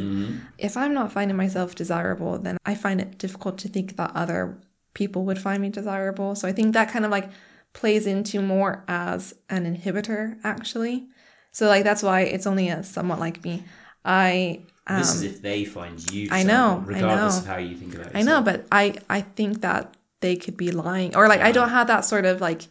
If 0.57 0.77
I'm 0.77 0.93
not 0.93 1.11
finding 1.11 1.37
myself 1.37 1.75
desirable, 1.75 2.37
then 2.37 2.57
I 2.65 2.75
find 2.75 2.99
it 3.01 3.17
difficult 3.17 3.57
to 3.59 3.67
think 3.67 3.95
that 3.97 4.11
other 4.15 4.57
people 4.93 5.25
would 5.25 5.39
find 5.39 5.61
me 5.61 5.69
desirable. 5.69 6.35
So 6.35 6.47
I 6.47 6.51
think 6.51 6.73
that 6.73 6.89
kind 6.89 7.05
of 7.05 7.11
like 7.11 7.29
plays 7.73 8.05
into 8.05 8.41
more 8.41 8.83
as 8.87 9.33
an 9.49 9.65
inhibitor 9.65 10.37
actually. 10.43 11.07
So 11.51 11.67
like 11.67 11.83
that's 11.83 12.03
why 12.03 12.21
it's 12.21 12.47
only 12.47 12.69
a 12.69 12.83
somewhat 12.83 13.19
like 13.19 13.43
me. 13.43 13.63
I 14.05 14.61
um, 14.87 14.99
This 14.99 15.15
is 15.15 15.23
if 15.23 15.41
they 15.41 15.65
find 15.65 16.11
you. 16.11 16.27
I 16.31 16.43
know, 16.43 16.83
desirable, 16.85 16.95
I 16.95 16.99
regardless 16.99 17.35
know. 17.35 17.41
of 17.41 17.47
how 17.47 17.57
you 17.57 17.75
think 17.75 17.95
about 17.95 18.07
it. 18.07 18.15
I 18.15 18.21
know, 18.21 18.41
but 18.41 18.65
I 18.71 18.95
I 19.09 19.21
think 19.21 19.61
that 19.61 19.95
they 20.19 20.35
could 20.35 20.57
be 20.57 20.71
lying 20.71 21.15
or 21.15 21.27
like 21.27 21.41
I 21.41 21.51
don't 21.51 21.69
have 21.69 21.87
that 21.87 22.05
sort 22.05 22.25
of 22.25 22.41
like 22.41 22.63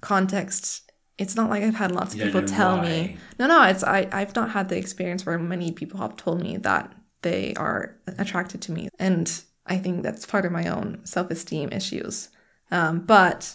context. 0.00 0.89
It's 1.20 1.36
not 1.36 1.50
like 1.50 1.62
I've 1.62 1.74
had 1.74 1.92
lots 1.92 2.14
of 2.14 2.20
people 2.20 2.42
tell 2.42 2.78
why. 2.78 2.82
me. 2.82 3.16
No, 3.38 3.46
no, 3.46 3.62
it's 3.64 3.84
I 3.84 4.08
I've 4.10 4.34
not 4.34 4.50
had 4.50 4.70
the 4.70 4.78
experience 4.78 5.26
where 5.26 5.38
many 5.38 5.70
people 5.70 6.00
have 6.00 6.16
told 6.16 6.40
me 6.40 6.56
that 6.56 6.92
they 7.20 7.52
are 7.54 7.96
attracted 8.18 8.62
to 8.62 8.72
me, 8.72 8.88
and 8.98 9.42
I 9.66 9.76
think 9.76 10.02
that's 10.02 10.24
part 10.24 10.46
of 10.46 10.52
my 10.52 10.66
own 10.68 11.04
self 11.04 11.30
esteem 11.30 11.68
issues. 11.72 12.30
Um, 12.70 13.00
but 13.00 13.54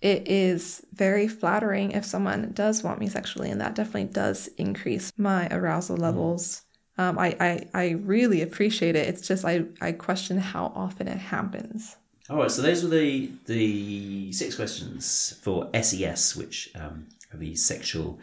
it 0.00 0.28
is 0.28 0.84
very 0.92 1.26
flattering 1.26 1.92
if 1.92 2.04
someone 2.04 2.52
does 2.54 2.84
want 2.84 3.00
me 3.00 3.08
sexually, 3.08 3.50
and 3.50 3.60
that 3.60 3.74
definitely 3.74 4.12
does 4.12 4.48
increase 4.56 5.12
my 5.16 5.48
arousal 5.50 5.96
levels. 5.96 6.62
Um, 6.96 7.18
I, 7.18 7.36
I 7.40 7.68
I 7.74 7.90
really 7.90 8.40
appreciate 8.40 8.94
it. 8.94 9.08
It's 9.08 9.26
just 9.26 9.44
I 9.44 9.64
I 9.80 9.90
question 9.90 10.38
how 10.38 10.66
often 10.76 11.08
it 11.08 11.18
happens. 11.18 11.96
All 12.32 12.38
right, 12.38 12.50
so 12.50 12.62
those 12.62 12.82
were 12.82 12.88
the 12.88 13.30
the 13.44 14.32
six 14.32 14.56
questions 14.56 15.34
for 15.42 15.68
SES, 15.78 16.34
which 16.34 16.70
um, 16.74 17.06
are 17.30 17.36
the 17.36 17.54
sexual 17.54 18.18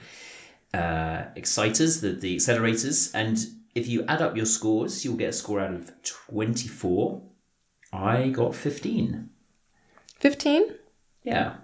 uh, 0.74 1.26
exciters, 1.36 2.02
the, 2.02 2.14
the 2.14 2.36
accelerators. 2.36 3.12
And 3.14 3.38
if 3.76 3.88
you 3.88 4.04
add 4.08 4.24
up 4.24 4.36
your 4.36 4.48
scores, 4.48 5.06
you'll 5.06 5.16
get 5.16 5.30
a 5.30 5.34
score 5.34 5.60
out 5.60 5.74
of 5.74 5.92
24. 6.02 7.22
I 7.94 8.30
got 8.30 8.56
15. 8.56 9.30
Fifteen. 10.20 10.74
Yeah. 11.22 11.58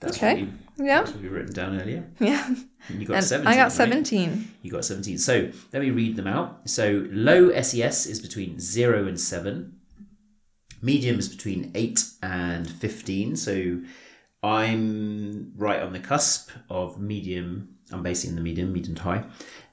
That's 0.00 0.16
Okay. 0.16 0.32
What 0.32 0.38
you, 0.40 0.52
Yeah. 0.86 0.98
that's 1.02 1.12
what 1.12 1.22
we 1.22 1.28
written 1.28 1.52
down 1.52 1.78
earlier. 1.78 2.08
Yeah. 2.18 2.54
And 2.88 3.00
you 3.00 3.06
got 3.06 3.18
And 3.18 3.24
17. 3.24 3.46
I 3.52 3.54
got 3.54 3.62
right? 3.64 3.72
seventeen. 3.72 4.48
You 4.62 4.72
got 4.72 4.84
17. 4.84 5.18
So 5.18 5.50
let 5.72 5.82
me 5.82 5.90
read 5.90 6.16
them 6.16 6.26
out. 6.26 6.68
So 6.68 7.06
low 7.12 7.52
SES 7.60 8.06
is 8.06 8.18
between 8.18 8.58
0 8.58 9.06
and 9.06 9.20
7. 9.20 9.78
Medium 10.82 11.18
is 11.18 11.28
between 11.28 11.70
8 11.74 12.04
and 12.22 12.68
15. 12.68 13.36
So 13.36 13.80
I'm 14.42 15.52
right 15.56 15.80
on 15.80 15.92
the 15.92 16.00
cusp 16.00 16.50
of 16.68 17.00
medium. 17.00 17.76
I'm 17.92 18.02
basically 18.02 18.30
in 18.30 18.36
the 18.36 18.42
medium, 18.42 18.72
medium 18.72 18.96
to 18.96 19.02
high. 19.02 19.24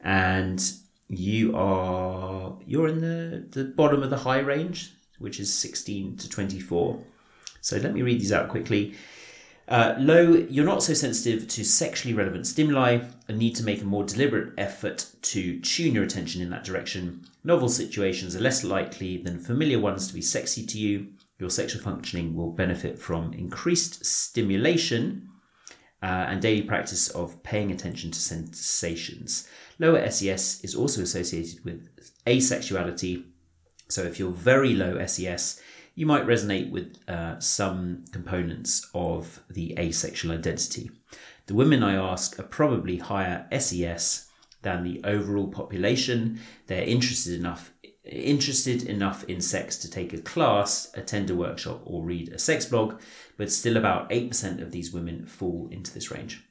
And 0.01 0.61
you 1.07 1.55
are 1.55 2.55
you're 2.65 2.87
in 2.87 3.01
the, 3.01 3.47
the 3.49 3.65
bottom 3.65 4.03
of 4.03 4.11
the 4.11 4.17
high 4.17 4.39
range, 4.39 4.93
which 5.17 5.39
is 5.39 5.51
16 5.51 6.17
to 6.17 6.29
24. 6.29 7.03
So 7.61 7.77
let 7.77 7.93
me 7.93 8.03
read 8.03 8.21
these 8.21 8.31
out 8.31 8.49
quickly. 8.49 8.93
Uh, 9.69 9.95
low, 9.99 10.31
you're 10.49 10.65
not 10.65 10.81
so 10.81 10.95
sensitive 10.95 11.47
to 11.47 11.63
sexually 11.63 12.15
relevant 12.15 12.47
stimuli 12.47 12.99
and 13.27 13.37
need 13.37 13.55
to 13.55 13.63
make 13.63 13.83
a 13.83 13.85
more 13.85 14.03
deliberate 14.03 14.51
effort 14.57 15.05
to 15.21 15.59
tune 15.61 15.93
your 15.93 16.03
attention 16.03 16.41
in 16.41 16.49
that 16.49 16.63
direction. 16.63 17.23
Novel 17.43 17.69
situations 17.69 18.35
are 18.35 18.39
less 18.39 18.63
likely 18.63 19.17
than 19.17 19.37
familiar 19.37 19.79
ones 19.79 20.07
to 20.07 20.13
be 20.15 20.23
sexy 20.23 20.65
to 20.65 20.79
you. 20.79 21.09
Your 21.37 21.51
sexual 21.51 21.83
functioning 21.83 22.35
will 22.35 22.51
benefit 22.51 22.97
from 22.97 23.31
increased 23.33 24.03
stimulation 24.03 25.29
uh, 26.01 26.25
and 26.27 26.41
daily 26.41 26.63
practice 26.63 27.07
of 27.09 27.43
paying 27.43 27.71
attention 27.71 28.09
to 28.09 28.19
sensations. 28.19 29.47
Lower 29.77 30.09
SES 30.09 30.63
is 30.63 30.73
also 30.73 31.03
associated 31.03 31.63
with 31.63 31.87
asexuality. 32.25 33.23
So 33.87 34.01
if 34.01 34.17
you're 34.17 34.31
very 34.31 34.73
low 34.73 35.05
SES, 35.05 35.61
you 35.99 36.05
might 36.05 36.25
resonate 36.25 36.71
with 36.71 36.97
uh, 37.09 37.37
some 37.41 38.05
components 38.13 38.89
of 38.93 39.43
the 39.49 39.77
asexual 39.77 40.31
identity. 40.31 40.89
The 41.47 41.53
women 41.53 41.83
I 41.83 41.95
ask 41.95 42.39
are 42.39 42.43
probably 42.43 42.99
higher 42.99 43.45
SES 43.59 44.29
than 44.61 44.85
the 44.85 45.01
overall 45.03 45.49
population. 45.49 46.39
They're 46.67 46.85
interested 46.85 47.37
enough 47.37 47.73
interested 48.05 48.83
enough 48.83 49.25
in 49.25 49.41
sex 49.41 49.77
to 49.79 49.91
take 49.91 50.13
a 50.13 50.21
class, 50.21 50.89
attend 50.95 51.29
a 51.29 51.35
workshop, 51.35 51.81
or 51.83 52.01
read 52.01 52.29
a 52.29 52.39
sex 52.39 52.65
blog, 52.65 53.01
but 53.35 53.51
still 53.51 53.75
about 53.75 54.09
8% 54.09 54.61
of 54.61 54.71
these 54.71 54.93
women 54.93 55.25
fall 55.25 55.67
into 55.69 55.93
this 55.93 56.09
range. 56.09 56.41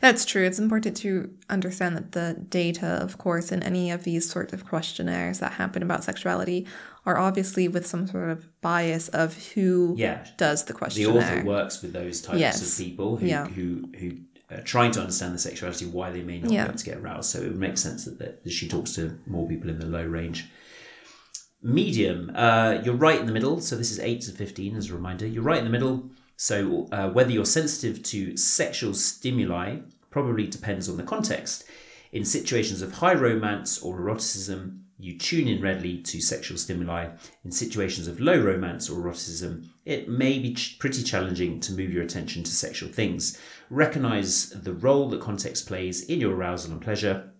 That's 0.00 0.24
true. 0.24 0.44
It's 0.44 0.58
important 0.58 0.96
to 0.98 1.30
understand 1.48 1.96
that 1.96 2.12
the 2.12 2.44
data, 2.48 2.86
of 2.86 3.18
course, 3.18 3.52
in 3.52 3.62
any 3.62 3.90
of 3.90 4.02
these 4.02 4.28
sorts 4.28 4.52
of 4.52 4.66
questionnaires 4.66 5.38
that 5.38 5.52
happen 5.52 5.82
about 5.82 6.02
sexuality 6.02 6.66
are 7.04 7.18
obviously 7.18 7.66
with 7.68 7.86
some 7.86 8.06
sort 8.06 8.28
of 8.30 8.46
bias 8.60 9.08
of 9.08 9.34
who 9.54 9.94
Yeah. 9.98 10.24
does 10.38 10.64
the 10.64 10.72
question. 10.72 11.02
The 11.02 11.10
author 11.18 11.44
works 11.44 11.82
with 11.82 11.92
those 11.92 12.20
types 12.20 12.38
Yes. 12.38 12.78
of 12.78 12.84
people 12.84 13.16
who, 13.16 13.26
Yeah. 13.26 13.46
who, 13.48 13.90
who 13.98 14.10
are 14.50 14.60
trying 14.62 14.92
to 14.92 15.00
understand 15.00 15.34
the 15.34 15.38
sexuality, 15.38 15.86
why 15.86 16.10
they 16.12 16.22
may 16.22 16.38
not 16.40 16.52
Yeah. 16.52 16.64
be 16.64 16.68
able 16.70 16.78
to 16.78 16.84
get 16.84 16.98
aroused. 16.98 17.30
So 17.30 17.40
it 17.40 17.48
would 17.48 17.58
make 17.58 17.76
sense 17.78 18.04
that, 18.04 18.18
that 18.18 18.50
she 18.52 18.68
talks 18.68 18.92
to 18.94 19.18
more 19.26 19.48
people 19.48 19.68
in 19.70 19.78
the 19.80 19.86
low 19.86 20.04
range. 20.04 20.48
Medium, 21.62 22.30
uh, 22.34 22.80
you're 22.84 22.94
right 22.94 23.20
in 23.20 23.26
the 23.26 23.32
middle. 23.32 23.60
So 23.60 23.76
this 23.76 23.90
is 23.92 24.00
8 24.00 24.20
to 24.22 24.32
15 24.32 24.76
as 24.76 24.90
a 24.90 24.94
reminder. 24.94 25.26
You're 25.26 25.44
right 25.44 25.58
in 25.58 25.64
the 25.64 25.70
middle. 25.70 26.10
So 26.36 26.88
uh, 26.90 27.08
whether 27.10 27.30
you're 27.30 27.44
sensitive 27.46 28.02
to 28.04 28.36
sexual 28.36 28.94
stimuli 28.94 29.78
probably 30.10 30.46
depends 30.46 30.88
on 30.88 30.96
the 30.96 31.02
context. 31.04 31.64
In 32.10 32.24
situations 32.24 32.82
of 32.82 32.94
high 32.94 33.14
romance 33.14 33.78
or 33.78 33.96
eroticism, 33.98 34.84
you 35.02 35.18
tune 35.18 35.48
in 35.48 35.60
readily 35.60 35.98
to 35.98 36.20
sexual 36.20 36.56
stimuli 36.56 37.08
in 37.44 37.50
situations 37.50 38.06
of 38.06 38.20
low 38.20 38.40
romance 38.40 38.88
or 38.88 39.00
eroticism, 39.00 39.68
it 39.84 40.08
may 40.08 40.38
be 40.38 40.54
ch- 40.54 40.78
pretty 40.78 41.02
challenging 41.02 41.58
to 41.60 41.72
move 41.72 41.92
your 41.92 42.04
attention 42.04 42.42
to 42.44 42.50
sexual 42.50 42.88
things. 42.88 43.38
Recognize 43.68 44.50
the 44.50 44.72
role 44.72 45.08
that 45.10 45.20
context 45.20 45.66
plays 45.66 46.04
in 46.04 46.20
your 46.20 46.34
arousal 46.34 46.72
and 46.72 46.80
pleasure, 46.80 47.32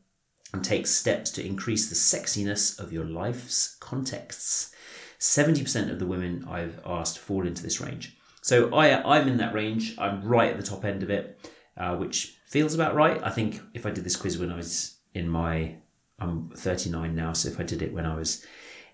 and 0.53 0.65
take 0.65 0.87
steps 0.87 1.31
to 1.31 1.47
increase 1.47 1.89
the 1.89 1.95
sexiness 1.95 2.79
of 2.79 2.93
your 2.93 3.05
life's 3.05 3.77
contexts. 3.81 4.75
70% 5.19 5.91
of 5.91 5.99
the 5.99 6.07
women 6.07 6.45
I've 6.49 6.81
asked 6.85 7.19
fall 7.19 7.47
into 7.47 7.63
this 7.63 7.81
range. 7.81 8.17
So 8.43 8.75
I, 8.75 9.19
I'm 9.19 9.29
in 9.29 9.37
that 9.39 9.55
range. 9.55 9.97
I'm 9.99 10.23
right 10.23 10.51
at 10.51 10.59
the 10.59 10.67
top 10.67 10.85
end 10.85 11.03
of 11.03 11.11
it, 11.11 11.49
uh, 11.77 11.97
which 11.97 12.39
feels 12.47 12.75
about 12.75 12.95
right. 12.95 13.23
I 13.23 13.31
think 13.31 13.61
if 13.73 13.87
I 13.87 13.91
did 13.91 14.05
this 14.05 14.17
quiz 14.17 14.37
when 14.37 14.51
I 14.51 14.57
was 14.57 14.99
in 15.15 15.29
my, 15.29 15.77
I'm 16.23 16.51
39 16.51 17.15
now, 17.15 17.33
so 17.33 17.49
if 17.49 17.59
I 17.59 17.65
did 17.65 17.83
it 17.83 17.93
when 17.93 18.07
I 18.07 18.15
was 18.15 18.45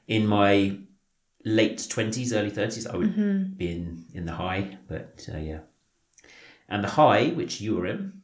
in 0.07 0.26
my 0.26 0.79
late 1.45 1.79
20s, 1.79 2.35
early 2.35 2.51
30s, 2.51 2.93
I 2.93 2.97
would 2.97 3.59
be 3.59 3.70
in, 3.70 4.05
in 4.14 4.26
the 4.26 4.33
high. 4.33 4.79
But 4.89 5.29
uh, 5.33 5.39
yeah. 5.39 5.61
And 6.68 6.83
the 6.83 6.89
high, 6.89 7.29
which 7.29 7.61
you 7.61 7.79
are 7.81 7.87
in, 7.87 8.22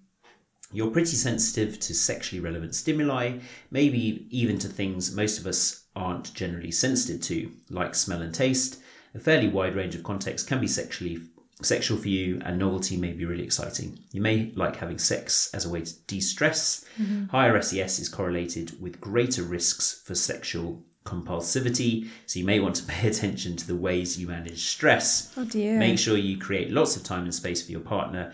you're 0.72 0.90
pretty 0.90 1.16
sensitive 1.16 1.78
to 1.80 1.94
sexually 1.94 2.40
relevant 2.40 2.74
stimuli, 2.74 3.38
maybe 3.70 4.26
even 4.30 4.58
to 4.58 4.68
things 4.68 5.14
most 5.14 5.38
of 5.38 5.46
us 5.46 5.84
aren't 5.94 6.34
generally 6.34 6.72
sensitive 6.72 7.20
to, 7.22 7.52
like 7.70 7.94
smell 7.94 8.22
and 8.22 8.34
taste. 8.34 8.80
A 9.14 9.20
fairly 9.20 9.48
wide 9.48 9.76
range 9.76 9.94
of 9.94 10.02
contexts 10.02 10.48
can 10.48 10.60
be 10.60 10.66
sexually 10.66 11.20
sexual 11.64 11.98
for 11.98 12.08
you, 12.08 12.40
and 12.44 12.58
novelty 12.58 12.96
may 12.96 13.12
be 13.12 13.24
really 13.24 13.44
exciting. 13.44 13.98
You 14.12 14.20
may 14.20 14.52
like 14.54 14.76
having 14.76 14.98
sex 14.98 15.50
as 15.54 15.64
a 15.64 15.70
way 15.70 15.82
to 15.82 15.94
de-stress. 16.06 16.84
Mm-hmm. 17.00 17.26
Higher 17.26 17.60
SES 17.60 17.98
is 17.98 18.08
correlated 18.08 18.80
with 18.80 19.00
greater 19.00 19.42
risks 19.42 20.02
for 20.04 20.14
sexual 20.14 20.82
compulsivity, 21.04 22.08
so 22.26 22.38
you 22.38 22.44
may 22.44 22.60
want 22.60 22.76
to 22.76 22.84
pay 22.86 23.08
attention 23.08 23.56
to 23.56 23.66
the 23.66 23.76
ways 23.76 24.18
you 24.18 24.26
manage 24.26 24.64
stress. 24.64 25.32
Oh 25.36 25.44
dear. 25.44 25.78
Make 25.78 25.98
sure 25.98 26.16
you 26.16 26.38
create 26.38 26.70
lots 26.70 26.96
of 26.96 27.02
time 27.02 27.24
and 27.24 27.34
space 27.34 27.64
for 27.64 27.72
your 27.72 27.80
partner 27.80 28.32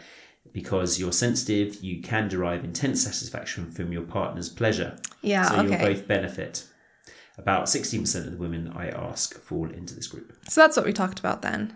because 0.52 0.98
you're 0.98 1.12
sensitive, 1.12 1.82
you 1.82 2.02
can 2.02 2.28
derive 2.28 2.64
intense 2.64 3.02
satisfaction 3.02 3.70
from 3.70 3.92
your 3.92 4.02
partner's 4.02 4.48
pleasure. 4.48 4.96
Yeah, 5.22 5.48
So 5.48 5.62
you'll 5.62 5.78
both 5.78 6.08
benefit. 6.08 6.66
About 7.38 7.66
16% 7.66 8.26
of 8.26 8.32
the 8.32 8.36
women 8.36 8.72
I 8.74 8.88
ask 8.88 9.38
fall 9.40 9.70
into 9.70 9.94
this 9.94 10.06
group. 10.06 10.36
So 10.48 10.60
that's 10.60 10.76
what 10.76 10.84
we 10.84 10.92
talked 10.92 11.18
about 11.18 11.42
then. 11.42 11.74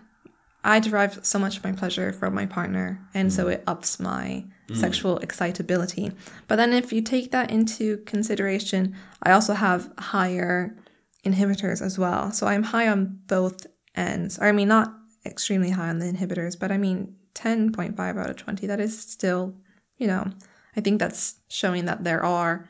I 0.65 0.79
derive 0.79 1.19
so 1.23 1.37
much 1.37 1.57
of 1.57 1.63
my 1.63 1.73
pleasure 1.73 2.11
from 2.11 2.33
my 2.33 2.47
partner, 2.47 2.99
and 3.13 3.31
so 3.31 3.45
mm. 3.45 3.53
it 3.53 3.63
ups 3.67 3.99
my 3.99 4.45
mm. 4.67 4.75
sexual 4.75 5.19
excitability. 5.19 6.11
But 6.47 6.55
then, 6.55 6.73
if 6.73 6.91
you 6.91 7.01
take 7.01 7.31
that 7.31 7.51
into 7.51 7.97
consideration, 7.97 8.95
I 9.21 9.31
also 9.31 9.53
have 9.53 9.91
higher 9.99 10.75
inhibitors 11.23 11.83
as 11.83 11.99
well. 11.99 12.31
So 12.31 12.47
I'm 12.47 12.63
high 12.63 12.87
on 12.87 13.19
both 13.27 13.67
ends. 13.95 14.39
Or, 14.39 14.45
I 14.45 14.51
mean, 14.51 14.67
not 14.67 14.91
extremely 15.23 15.69
high 15.69 15.89
on 15.89 15.99
the 15.99 16.11
inhibitors, 16.11 16.59
but 16.59 16.71
I 16.71 16.77
mean, 16.77 17.15
10.5 17.35 17.99
out 18.19 18.29
of 18.29 18.35
20. 18.35 18.65
That 18.65 18.79
is 18.79 18.99
still, 18.99 19.53
you 19.97 20.07
know, 20.07 20.31
I 20.75 20.81
think 20.81 20.99
that's 20.99 21.35
showing 21.47 21.85
that 21.85 22.03
there 22.03 22.23
are 22.23 22.67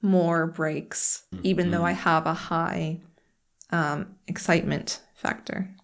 more 0.00 0.46
brakes, 0.46 1.24
mm, 1.34 1.40
even 1.42 1.70
though 1.70 1.84
I 1.84 1.92
have 1.92 2.26
a 2.26 2.34
high 2.34 3.00
um, 3.70 4.16
excitement 4.26 5.00
factor. 5.14 5.74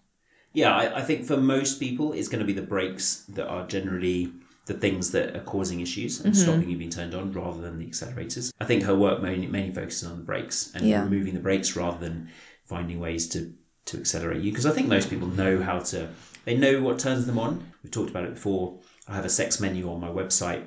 Yeah, 0.57 0.75
I, 0.75 0.97
I 0.97 1.01
think 1.03 1.23
for 1.23 1.37
most 1.37 1.79
people, 1.79 2.13
it's 2.13 2.27
going 2.27 2.39
to 2.39 2.45
be 2.45 2.51
the 2.51 2.63
brakes 2.63 3.25
that 3.29 3.47
are 3.47 3.67
generally 3.67 4.33
the 4.65 4.73
things 4.73 5.11
that 5.11 5.35
are 5.35 5.43
causing 5.43 5.81
issues 5.81 6.19
and 6.19 6.33
mm-hmm. 6.33 6.43
stopping 6.43 6.67
you 6.71 6.75
being 6.75 6.89
turned 6.89 7.13
on 7.13 7.31
rather 7.31 7.61
than 7.61 7.77
the 7.77 7.85
accelerators. 7.85 8.51
I 8.59 8.65
think 8.65 8.81
her 8.81 8.95
work 8.95 9.21
mainly, 9.21 9.45
mainly 9.45 9.71
focuses 9.71 10.09
on 10.09 10.17
the 10.17 10.23
brakes 10.23 10.71
and 10.73 10.83
Yeah. 10.83 11.03
removing 11.03 11.35
the 11.35 11.39
brakes 11.41 11.75
rather 11.75 11.99
than 11.99 12.29
finding 12.65 12.99
ways 12.99 13.29
to, 13.29 13.53
to 13.85 13.99
accelerate 13.99 14.41
you. 14.41 14.49
Because 14.51 14.65
I 14.65 14.71
think 14.71 14.87
most 14.87 15.11
people 15.11 15.27
know 15.27 15.61
how 15.61 15.77
to, 15.77 16.09
they 16.45 16.57
know 16.57 16.81
what 16.81 16.97
turns 16.97 17.27
them 17.27 17.37
on. 17.37 17.71
We've 17.83 17.91
talked 17.91 18.09
about 18.09 18.23
it 18.23 18.33
before. 18.33 18.79
I 19.07 19.13
have 19.13 19.25
a 19.25 19.29
sex 19.29 19.59
menu 19.59 19.87
on 19.91 20.01
my 20.01 20.09
website 20.09 20.63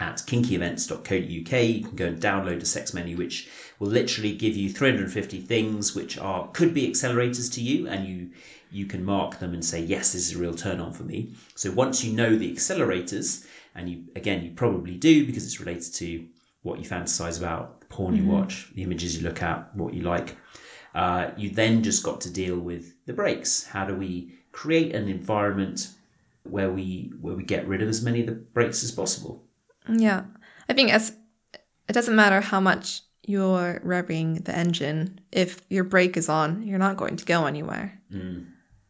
at 0.00 0.16
kinkyevents.co.uk. 0.18 1.62
You 1.62 1.82
can 1.82 1.96
go 1.96 2.06
and 2.06 2.20
download 2.20 2.60
a 2.60 2.66
sex 2.66 2.92
menu, 2.92 3.16
which 3.16 3.48
will 3.78 3.88
literally 3.88 4.34
give 4.34 4.54
you 4.54 4.68
350 4.70 5.40
things 5.40 5.94
which 5.94 6.18
are 6.18 6.48
could 6.48 6.74
be 6.74 6.90
accelerators 6.90 7.50
to 7.54 7.62
you, 7.62 7.88
and 7.88 8.06
you 8.06 8.30
you 8.74 8.86
can 8.86 9.04
mark 9.04 9.38
them 9.38 9.54
and 9.54 9.64
say 9.64 9.80
yes, 9.80 10.12
this 10.12 10.30
is 10.30 10.36
a 10.36 10.38
real 10.38 10.54
turn 10.54 10.80
on 10.80 10.92
for 10.92 11.04
me. 11.04 11.32
So 11.54 11.70
once 11.70 12.02
you 12.02 12.12
know 12.12 12.36
the 12.36 12.52
accelerators, 12.52 13.46
and 13.74 13.88
you 13.88 14.04
again 14.16 14.44
you 14.44 14.50
probably 14.50 14.96
do 14.96 15.24
because 15.24 15.44
it's 15.44 15.60
related 15.60 15.94
to 15.94 16.26
what 16.62 16.78
you 16.78 16.84
fantasize 16.84 17.38
about, 17.38 17.80
the 17.80 17.86
porn 17.86 18.16
you 18.16 18.24
watch, 18.24 18.72
the 18.74 18.82
images 18.82 19.16
you 19.16 19.22
look 19.22 19.42
at, 19.42 19.74
what 19.76 19.94
you 19.94 20.02
like. 20.02 20.36
Uh, 20.94 21.30
you 21.36 21.50
then 21.50 21.82
just 21.82 22.02
got 22.02 22.20
to 22.22 22.30
deal 22.30 22.58
with 22.58 22.94
the 23.06 23.12
brakes. 23.12 23.64
How 23.64 23.84
do 23.84 23.94
we 23.94 24.34
create 24.52 24.94
an 24.94 25.08
environment 25.08 25.90
where 26.42 26.70
we 26.70 27.12
where 27.20 27.34
we 27.34 27.44
get 27.44 27.68
rid 27.68 27.82
of 27.82 27.88
as 27.88 28.02
many 28.02 28.20
of 28.20 28.26
the 28.26 28.32
brakes 28.32 28.82
as 28.82 28.90
possible? 28.90 29.44
Yeah. 29.88 30.24
I 30.68 30.72
think 30.72 30.92
as 30.92 31.16
it 31.88 31.92
doesn't 31.92 32.16
matter 32.16 32.40
how 32.40 32.60
much 32.60 33.02
you're 33.26 33.80
revving 33.84 34.44
the 34.44 34.56
engine, 34.56 35.20
if 35.30 35.60
your 35.68 35.84
brake 35.84 36.16
is 36.16 36.28
on, 36.28 36.62
you're 36.62 36.78
not 36.78 36.96
going 36.96 37.16
to 37.16 37.24
go 37.24 37.46
anywhere. 37.46 38.00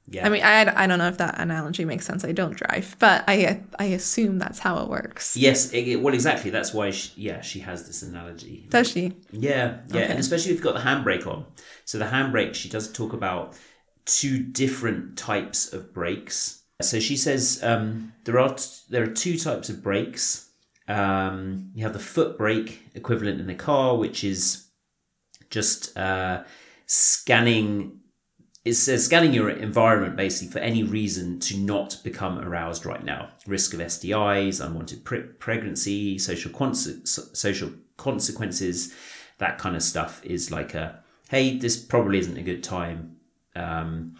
Yeah. 0.06 0.26
I 0.26 0.28
mean, 0.28 0.42
I, 0.42 0.84
I 0.84 0.86
don't 0.86 0.98
know 0.98 1.08
if 1.08 1.16
that 1.16 1.40
analogy 1.40 1.84
makes 1.86 2.04
sense. 2.06 2.24
I 2.26 2.32
don't 2.32 2.54
drive, 2.56 2.94
but 2.98 3.24
I 3.26 3.62
I 3.78 3.86
assume 3.86 4.38
that's 4.38 4.58
how 4.58 4.82
it 4.82 4.88
works. 4.90 5.34
Yes, 5.36 5.72
it, 5.72 5.88
it- 5.88 6.02
well, 6.02 6.12
exactly. 6.12 6.50
That's 6.50 6.74
why, 6.74 6.90
she, 6.90 7.10
yeah, 7.16 7.40
she 7.40 7.60
has 7.60 7.86
this 7.86 8.02
analogy. 8.02 8.66
Does 8.68 8.90
she? 8.90 9.14
Yeah, 9.32 9.78
yeah, 9.88 10.02
Okay. 10.02 10.10
and 10.10 10.18
especially 10.18 10.52
if 10.52 10.56
you've 10.58 10.64
got 10.64 10.74
the 10.74 10.80
handbrake 10.88 11.26
on. 11.26 11.46
So 11.86 11.96
the 11.98 12.04
handbrake, 12.04 12.54
she 12.54 12.68
does 12.68 12.92
talk 12.92 13.12
about 13.14 13.56
two 14.04 14.38
different 14.40 15.16
types 15.16 15.72
of 15.72 15.94
brakes. 15.94 16.62
So 16.82 17.00
she 17.00 17.16
says 17.16 17.60
um, 17.62 18.12
there 18.24 18.38
are 18.38 18.54
t- 18.54 18.64
there 18.90 19.02
are 19.04 19.14
two 19.14 19.38
types 19.38 19.70
of 19.70 19.82
brakes. 19.82 20.50
Um, 20.86 21.70
you 21.74 21.82
have 21.84 21.94
the 21.94 21.98
foot 21.98 22.36
brake 22.36 22.82
equivalent 22.94 23.40
in 23.40 23.46
the 23.46 23.54
car, 23.54 23.96
which 23.96 24.22
is 24.22 24.66
just 25.48 25.96
uh, 25.96 26.42
scanning. 26.86 28.00
It 28.64 28.74
says 28.74 29.04
scanning 29.04 29.34
your 29.34 29.50
environment 29.50 30.16
basically 30.16 30.50
for 30.50 30.58
any 30.60 30.82
reason 30.82 31.38
to 31.40 31.58
not 31.58 31.98
become 32.02 32.38
aroused 32.38 32.86
right 32.86 33.04
now. 33.04 33.28
Risk 33.46 33.74
of 33.74 33.80
STIs, 33.80 34.64
unwanted 34.64 35.04
pre- 35.04 35.20
pregnancy, 35.20 36.18
social 36.18 36.50
social 37.04 37.70
consequences, 37.98 38.94
that 39.38 39.58
kind 39.58 39.76
of 39.76 39.82
stuff 39.82 40.24
is 40.24 40.50
like 40.50 40.74
a 40.74 40.98
hey, 41.28 41.58
this 41.58 41.76
probably 41.76 42.18
isn't 42.18 42.38
a 42.38 42.42
good 42.42 42.62
time. 42.62 43.16
Um, 43.56 44.16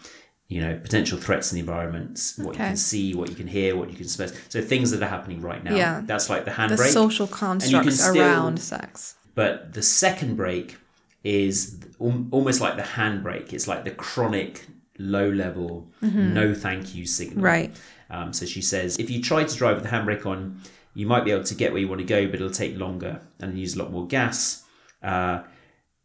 you 0.47 0.61
know, 0.61 0.77
potential 0.77 1.17
threats 1.17 1.51
in 1.51 1.55
the 1.55 1.59
environment, 1.61 2.33
what 2.37 2.53
you 2.53 2.59
can 2.59 2.77
see, 2.77 3.15
what 3.15 3.29
you 3.29 3.35
can 3.35 3.47
hear, 3.47 3.75
what 3.75 3.89
you 3.89 3.95
can 3.95 4.07
smell. 4.07 4.29
So 4.49 4.61
things 4.61 4.91
that 4.91 5.01
are 5.01 5.07
happening 5.09 5.41
right 5.41 5.63
now. 5.63 5.75
Yeah. 5.75 6.01
That's 6.05 6.29
like 6.29 6.45
the 6.45 6.51
handbrake. 6.51 6.77
The 6.77 6.89
social 6.89 7.25
constructs 7.25 7.99
still- 7.99 8.21
around 8.21 8.59
sex. 8.61 9.15
But 9.33 9.73
the 9.73 9.81
second 9.81 10.35
brake 10.37 10.77
is 11.25 11.79
almost 11.99 12.61
like 12.61 12.77
the 12.77 12.83
handbrake. 12.83 13.51
It's 13.51 13.67
like 13.67 13.83
the 13.83 13.91
chronic, 13.91 14.65
low 14.99 15.27
level, 15.29 15.91
no 16.01 16.53
thank 16.53 16.95
you 16.95 17.05
signal. 17.05 17.43
Right. 17.43 17.75
Um, 18.11 18.31
so 18.31 18.45
she 18.45 18.61
says 18.61 18.97
if 18.97 19.09
you 19.09 19.21
try 19.21 19.43
to 19.43 19.55
drive 19.57 19.75
with 19.75 19.83
the 19.83 19.89
handbrake 19.89 20.25
on, 20.25 20.61
you 20.93 21.07
might 21.07 21.25
be 21.25 21.31
able 21.31 21.43
to 21.43 21.55
get 21.55 21.73
where 21.73 21.81
you 21.81 21.87
want 21.87 21.99
to 21.99 22.05
go, 22.05 22.27
but 22.27 22.35
it'll 22.35 22.51
take 22.51 22.77
longer 22.77 23.21
and 23.39 23.57
use 23.57 23.75
a 23.75 23.79
lot 23.79 23.91
more 23.91 24.07
gas. 24.07 24.63
Uh, 25.01 25.43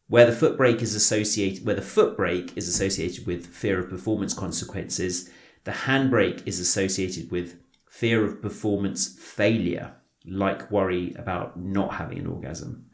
where 0.09 0.27
the 0.27 0.33
foot 0.33 0.57
brake 0.57 0.83
is 0.83 0.95
associated, 0.95 1.65
where 1.65 1.77
the 1.77 1.83
foot 1.83 2.17
brake 2.17 2.57
is 2.57 2.67
associated 2.67 3.27
with 3.27 3.47
fear 3.47 3.79
of 3.79 3.89
performance 3.89 4.35
consequences, 4.35 5.31
the 5.65 5.71
handbrake 5.71 6.45
is 6.47 6.59
associated 6.59 7.31
with 7.31 7.57
fear 7.89 8.25
of 8.25 8.41
performance 8.43 9.07
failure, 9.21 9.93
like 10.27 10.69
worry 10.71 11.15
about 11.17 11.61
not 11.61 11.95
having 11.95 12.19
an 12.19 12.27
orgasm. 12.27 12.87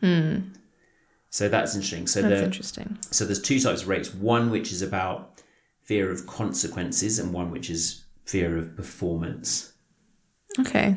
So 1.36 1.50
that's 1.50 1.74
interesting. 1.74 2.06
So 2.06 2.22
That's 2.22 2.40
the, 2.40 2.46
interesting. 2.46 2.98
so 3.10 3.26
there's 3.26 3.42
two 3.42 3.60
types 3.60 3.82
of 3.82 3.88
brakes. 3.88 4.14
One 4.14 4.50
which 4.50 4.72
is 4.72 4.80
about 4.80 5.42
fear 5.82 6.10
of 6.10 6.26
consequences, 6.26 7.18
and 7.18 7.30
one 7.30 7.50
which 7.50 7.68
is 7.68 8.06
fear 8.24 8.56
of 8.56 8.74
performance. 8.74 9.74
Okay. 10.58 10.96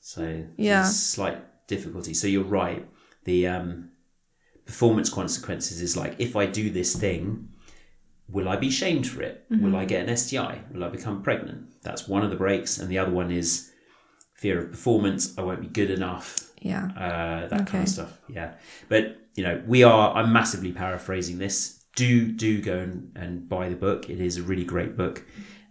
So 0.00 0.44
Yeah. 0.56 0.82
slight 0.82 1.38
difficulty. 1.68 2.14
So 2.14 2.26
you're 2.26 2.42
right. 2.62 2.84
The 3.26 3.46
um, 3.46 3.92
performance 4.64 5.08
consequences 5.08 5.80
is 5.80 5.96
like 5.96 6.16
if 6.18 6.34
I 6.34 6.46
do 6.46 6.68
this 6.68 6.96
thing, 6.96 7.50
will 8.28 8.48
I 8.48 8.56
be 8.56 8.70
shamed 8.70 9.06
for 9.06 9.22
it? 9.22 9.44
Will 9.50 9.76
I 9.76 9.84
get 9.84 10.08
an 10.08 10.16
STI? 10.16 10.62
Will 10.72 10.82
I 10.82 10.88
become 10.88 11.22
pregnant? 11.22 11.80
That's 11.82 12.08
one 12.08 12.24
of 12.24 12.30
the 12.30 12.36
brakes, 12.44 12.78
and 12.78 12.88
the 12.90 12.98
other 12.98 13.12
one 13.12 13.30
is 13.30 13.70
fear 14.34 14.58
of 14.64 14.72
performance. 14.72 15.38
I 15.38 15.42
won't 15.42 15.60
be 15.60 15.68
good 15.68 15.90
enough. 15.92 16.50
Yeah. 16.60 16.86
Uh, 16.86 17.46
that 17.46 17.68
kind 17.68 17.84
of 17.84 17.88
stuff. 17.88 18.18
Yeah, 18.28 18.54
but 18.88 19.18
you 19.36 19.44
know, 19.44 19.62
we 19.66 19.84
are. 19.84 20.14
I'm 20.14 20.32
massively 20.32 20.72
paraphrasing 20.72 21.38
this. 21.38 21.84
Do 21.94 22.32
do 22.32 22.60
go 22.60 22.78
and, 22.78 23.12
and 23.14 23.48
buy 23.48 23.68
the 23.68 23.76
book. 23.76 24.10
It 24.10 24.20
is 24.20 24.36
a 24.36 24.42
really 24.42 24.64
great 24.64 24.96
book, 24.96 25.22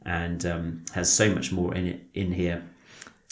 and 0.06 0.46
um, 0.46 0.86
has 0.94 1.12
so 1.12 1.34
much 1.34 1.52
more 1.52 1.76
in 1.76 1.88
it 1.88 2.02
in 2.14 2.32
here. 2.32 2.64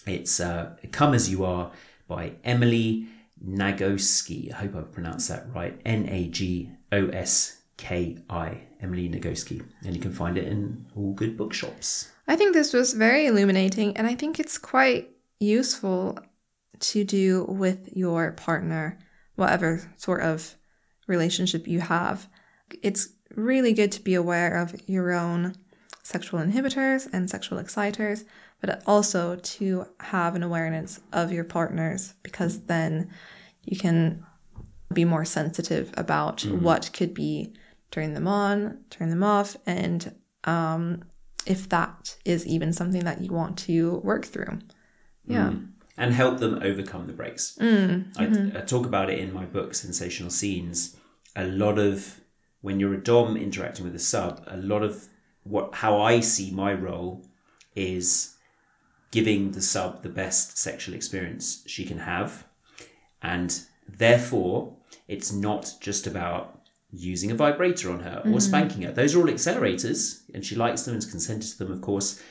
It's 0.06 0.40
uh, 0.40 0.76
"Come 0.92 1.14
as 1.14 1.30
You 1.30 1.46
Are" 1.46 1.72
by 2.08 2.34
Emily 2.44 3.08
Nagoski. 3.46 4.52
I 4.52 4.58
hope 4.58 4.76
I've 4.76 4.92
pronounced 4.92 5.30
that 5.30 5.46
right. 5.56 5.80
N 5.86 6.10
A 6.10 6.28
G 6.28 6.70
O 6.92 7.08
S 7.08 7.62
K 7.78 8.18
I. 8.30 8.62
Emily 8.84 9.10
Nagoski. 9.10 9.64
And 9.86 9.96
you 9.96 10.02
can 10.02 10.12
find 10.12 10.38
it 10.38 10.48
in 10.48 10.86
all 10.96 11.14
good 11.14 11.38
bookshops. 11.38 12.12
I 12.28 12.36
think 12.36 12.54
this 12.54 12.74
was 12.74 12.94
very 12.94 13.28
illuminating, 13.28 13.98
and 13.98 14.06
I 14.06 14.16
think 14.16 14.40
it's 14.40 14.58
quite 14.58 15.10
useful 15.40 16.20
to 16.80 17.04
do 17.04 17.46
with 17.46 17.90
your 17.96 18.32
partner, 18.34 19.00
whatever 19.36 19.92
sort 19.98 20.22
of 20.22 20.56
relationship 21.08 21.68
you 21.68 21.80
have. 21.80 22.28
It's 22.82 23.10
really 23.36 23.74
good 23.74 23.92
to 23.94 24.02
be 24.02 24.14
aware 24.14 24.62
of 24.62 24.76
your 24.88 25.12
own 25.12 25.56
sexual 26.04 26.40
inhibitors 26.40 27.08
and 27.12 27.30
sexual 27.30 27.58
exciters, 27.58 28.26
but 28.62 28.84
also 28.86 29.36
to 29.38 29.86
have 30.00 30.36
an 30.36 30.44
awareness 30.44 31.00
of 31.12 31.32
your 31.32 31.44
partners 31.44 32.14
because 32.24 32.62
then 32.66 33.10
you 33.64 33.78
can 33.78 34.26
be 34.94 35.06
more 35.06 35.26
sensitive 35.26 35.92
about 35.98 36.40
mm-hmm. 36.40 36.64
what 36.64 36.92
could 36.94 37.14
be 37.14 37.54
turn 37.92 38.14
them 38.14 38.28
on, 38.28 38.80
turn 38.90 39.10
them 39.10 39.24
off, 39.24 39.56
and 39.66 40.14
um, 40.46 41.04
if 41.46 41.70
that 41.70 42.18
is 42.26 42.46
even 42.48 42.74
something 42.74 43.04
that 43.06 43.22
you 43.22 43.32
want 43.32 43.58
to 43.58 43.98
work 44.04 44.26
through. 44.26 44.60
Yeah. 45.26 45.52
Mm. 45.52 45.73
And 45.96 46.14
help 46.14 46.40
them 46.40 46.60
overcome 46.64 47.06
the 47.06 47.14
brakes. 47.14 47.56
Mm. 47.62 48.18
I, 48.18 48.26
mm-hmm. 48.26 48.58
I 48.58 48.62
talk 48.62 48.88
about 48.88 49.12
it 49.12 49.20
in 49.20 49.32
my 49.32 49.46
book, 49.46 49.76
Sensational 49.76 50.32
Scenes. 50.32 50.98
A 51.36 51.46
lot 51.46 51.78
of 51.78 52.20
when 52.62 52.80
you're 52.80 52.94
a 52.94 53.04
Dom 53.04 53.38
interacting 53.38 53.86
with 53.86 53.94
a 53.94 54.00
sub, 54.00 54.44
a 54.48 54.58
lot 54.58 54.82
of 54.82 55.08
what 55.44 55.76
how 55.76 56.02
I 56.02 56.22
see 56.22 56.50
my 56.50 56.74
role 56.74 57.26
is 57.76 58.36
giving 59.12 59.52
the 59.52 59.62
sub 59.62 60.02
the 60.02 60.10
best 60.10 60.58
sexual 60.58 60.96
experience 60.96 61.64
she 61.68 61.86
can 61.86 62.00
have. 62.00 62.46
And 63.22 63.60
therefore, 63.88 64.76
it's 65.08 65.32
not 65.32 65.74
just 65.80 66.08
about 66.08 66.60
using 66.92 67.32
a 67.32 67.36
vibrator 67.36 67.92
on 67.92 68.00
her 68.00 68.22
or 68.24 68.30
mm-hmm. 68.30 68.40
spanking 68.40 68.82
her. 68.84 68.92
Those 68.92 69.16
are 69.16 69.20
all 69.20 69.28
accelerators, 69.28 70.22
and 70.34 70.46
she 70.46 70.56
likes 70.56 70.84
them 70.84 70.94
and 70.94 71.04
is 71.04 71.10
consented 71.10 71.52
to 71.52 71.58
them, 71.60 71.72
of 71.72 71.82
course. 71.82 72.22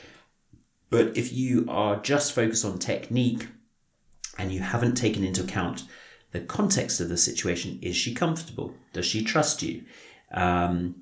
But 0.93 1.17
if 1.17 1.33
you 1.33 1.65
are 1.69 1.99
just 1.99 2.33
focused 2.33 2.63
on 2.63 2.77
technique 2.77 3.47
and 4.37 4.51
you 4.51 4.59
haven't 4.59 4.93
taken 4.93 5.23
into 5.23 5.41
account 5.41 5.85
the 6.33 6.39
context 6.39 7.01
of 7.01 7.09
the 7.09 7.17
situation, 7.17 7.79
is 7.81 7.95
she 7.95 8.13
comfortable? 8.13 8.75
Does 8.93 9.07
she 9.07 9.23
trust 9.23 9.63
you? 9.63 9.85
Um, 10.31 11.01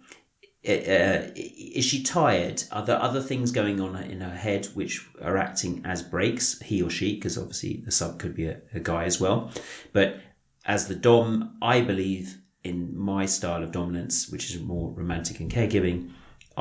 uh, 0.66 1.28
is 1.36 1.84
she 1.84 2.04
tired? 2.04 2.64
Are 2.72 2.86
there 2.86 3.02
other 3.02 3.22
things 3.22 3.52
going 3.52 3.82
on 3.82 3.98
in 3.98 4.22
her 4.22 4.34
head 4.34 4.68
which 4.76 5.06
are 5.22 5.36
acting 5.36 5.82
as 5.84 6.02
brakes? 6.02 6.62
He 6.62 6.82
or 6.82 6.89
she, 6.89 7.16
because 7.16 7.38
obviously 7.38 7.82
the 7.84 7.92
sub 7.92 8.18
could 8.18 8.34
be 8.34 8.46
a, 8.46 8.62
a 8.74 8.80
guy 8.80 9.04
as 9.04 9.20
well. 9.20 9.52
But 9.92 10.22
as 10.66 10.88
the 10.88 10.96
Dom, 10.96 11.58
I 11.62 11.82
believe 11.82 12.38
in 12.64 12.98
my 12.98 13.26
style 13.26 13.62
of 13.62 13.74
dominance, 13.74 14.30
which 14.30 14.50
is 14.56 14.62
more 14.62 14.92
romantic 14.92 15.42
and 15.42 15.52
caregiving, 15.52 16.12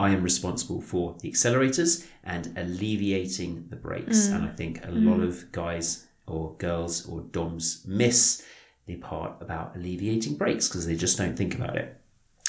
I 0.00 0.10
am 0.10 0.22
responsible 0.22 0.80
for 0.80 1.14
the 1.20 1.30
accelerators 1.30 2.06
and 2.24 2.54
alleviating 2.56 3.66
the 3.68 3.76
brakes. 3.76 4.28
Mm. 4.28 4.34
And 4.34 4.44
I 4.46 4.52
think 4.52 4.78
a 4.78 4.88
mm. 4.88 5.04
lot 5.10 5.20
of 5.20 5.52
guys 5.52 6.06
or 6.26 6.54
girls 6.56 7.06
or 7.06 7.20
DOMs 7.20 7.84
miss 7.86 8.42
the 8.86 8.96
part 8.96 9.36
about 9.42 9.76
alleviating 9.76 10.36
brakes 10.36 10.68
because 10.68 10.86
they 10.86 10.96
just 10.96 11.18
don't 11.18 11.36
think 11.36 11.54
about 11.54 11.76
it. 11.76 12.00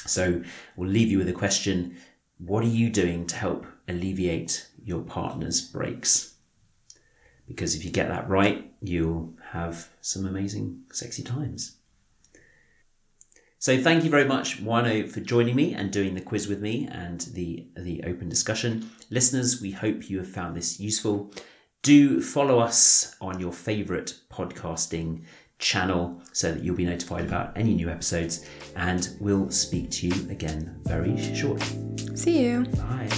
So 0.08 0.42
we'll 0.78 0.90
leave 0.90 1.12
you 1.12 1.18
with 1.18 1.28
a 1.28 1.34
question 1.34 1.98
What 2.38 2.64
are 2.64 2.76
you 2.80 2.90
doing 2.90 3.28
to 3.28 3.36
help 3.36 3.66
alleviate 3.88 4.70
your 4.82 5.02
partner's 5.02 5.60
brakes? 5.60 6.36
Because 7.48 7.76
if 7.76 7.84
you 7.84 7.92
get 7.92 8.08
that 8.08 8.30
right, 8.30 8.72
you'll 8.82 9.34
have 9.52 9.90
some 10.00 10.26
amazing, 10.26 10.84
sexy 10.94 11.22
times. 11.22 11.81
So 13.62 13.80
thank 13.80 14.04
you 14.04 14.10
very 14.10 14.26
much, 14.26 14.62
Moineau, 14.64 15.08
for 15.08 15.20
joining 15.20 15.56
me 15.56 15.76
and 15.76 15.92
doing 15.92 16.16
the 16.16 16.22
quiz 16.22 16.48
with 16.48 16.62
me 16.62 16.88
and 16.92 17.22
the, 17.34 17.68
the 17.78 18.04
open 18.08 18.28
discussion. 18.28 18.90
Listeners, 19.12 19.62
we 19.62 19.70
hope 19.70 20.10
you 20.10 20.18
have 20.18 20.28
found 20.28 20.58
this 20.58 20.80
useful. 20.80 21.32
Do 21.84 22.22
follow 22.22 22.58
us 22.58 23.16
on 23.22 23.40
your 23.40 23.54
favourite 23.54 24.16
podcasting 24.32 25.26
channel 25.60 26.24
so 26.34 26.54
that 26.54 26.64
you'll 26.64 26.76
be 26.76 26.86
notified 26.86 27.26
about 27.26 27.56
any 27.56 27.76
new 27.76 27.88
episodes. 27.88 28.48
And 28.76 29.08
we'll 29.20 29.52
speak 29.52 29.92
to 29.92 30.08
you 30.08 30.32
again 30.32 30.80
very 30.86 31.16
shortly. 31.36 32.16
See 32.16 32.40
you. 32.40 32.66
Bye. 32.66 33.10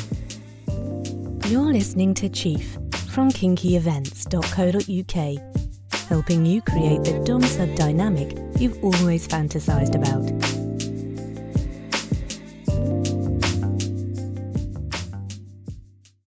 You're 1.47 1.71
listening 1.71 2.13
to 2.15 2.27
Chief 2.27 2.73
from 3.07 3.31
kinkyevents.co.uk 3.31 5.53
helping 6.09 6.45
you 6.45 6.61
create 6.61 7.01
the 7.05 7.23
Dom 7.25 7.43
sub 7.43 7.73
dynamic 7.75 8.35
you've 8.63 8.81
always 8.81 9.27
fantasized 9.27 9.93
about. 9.93 10.52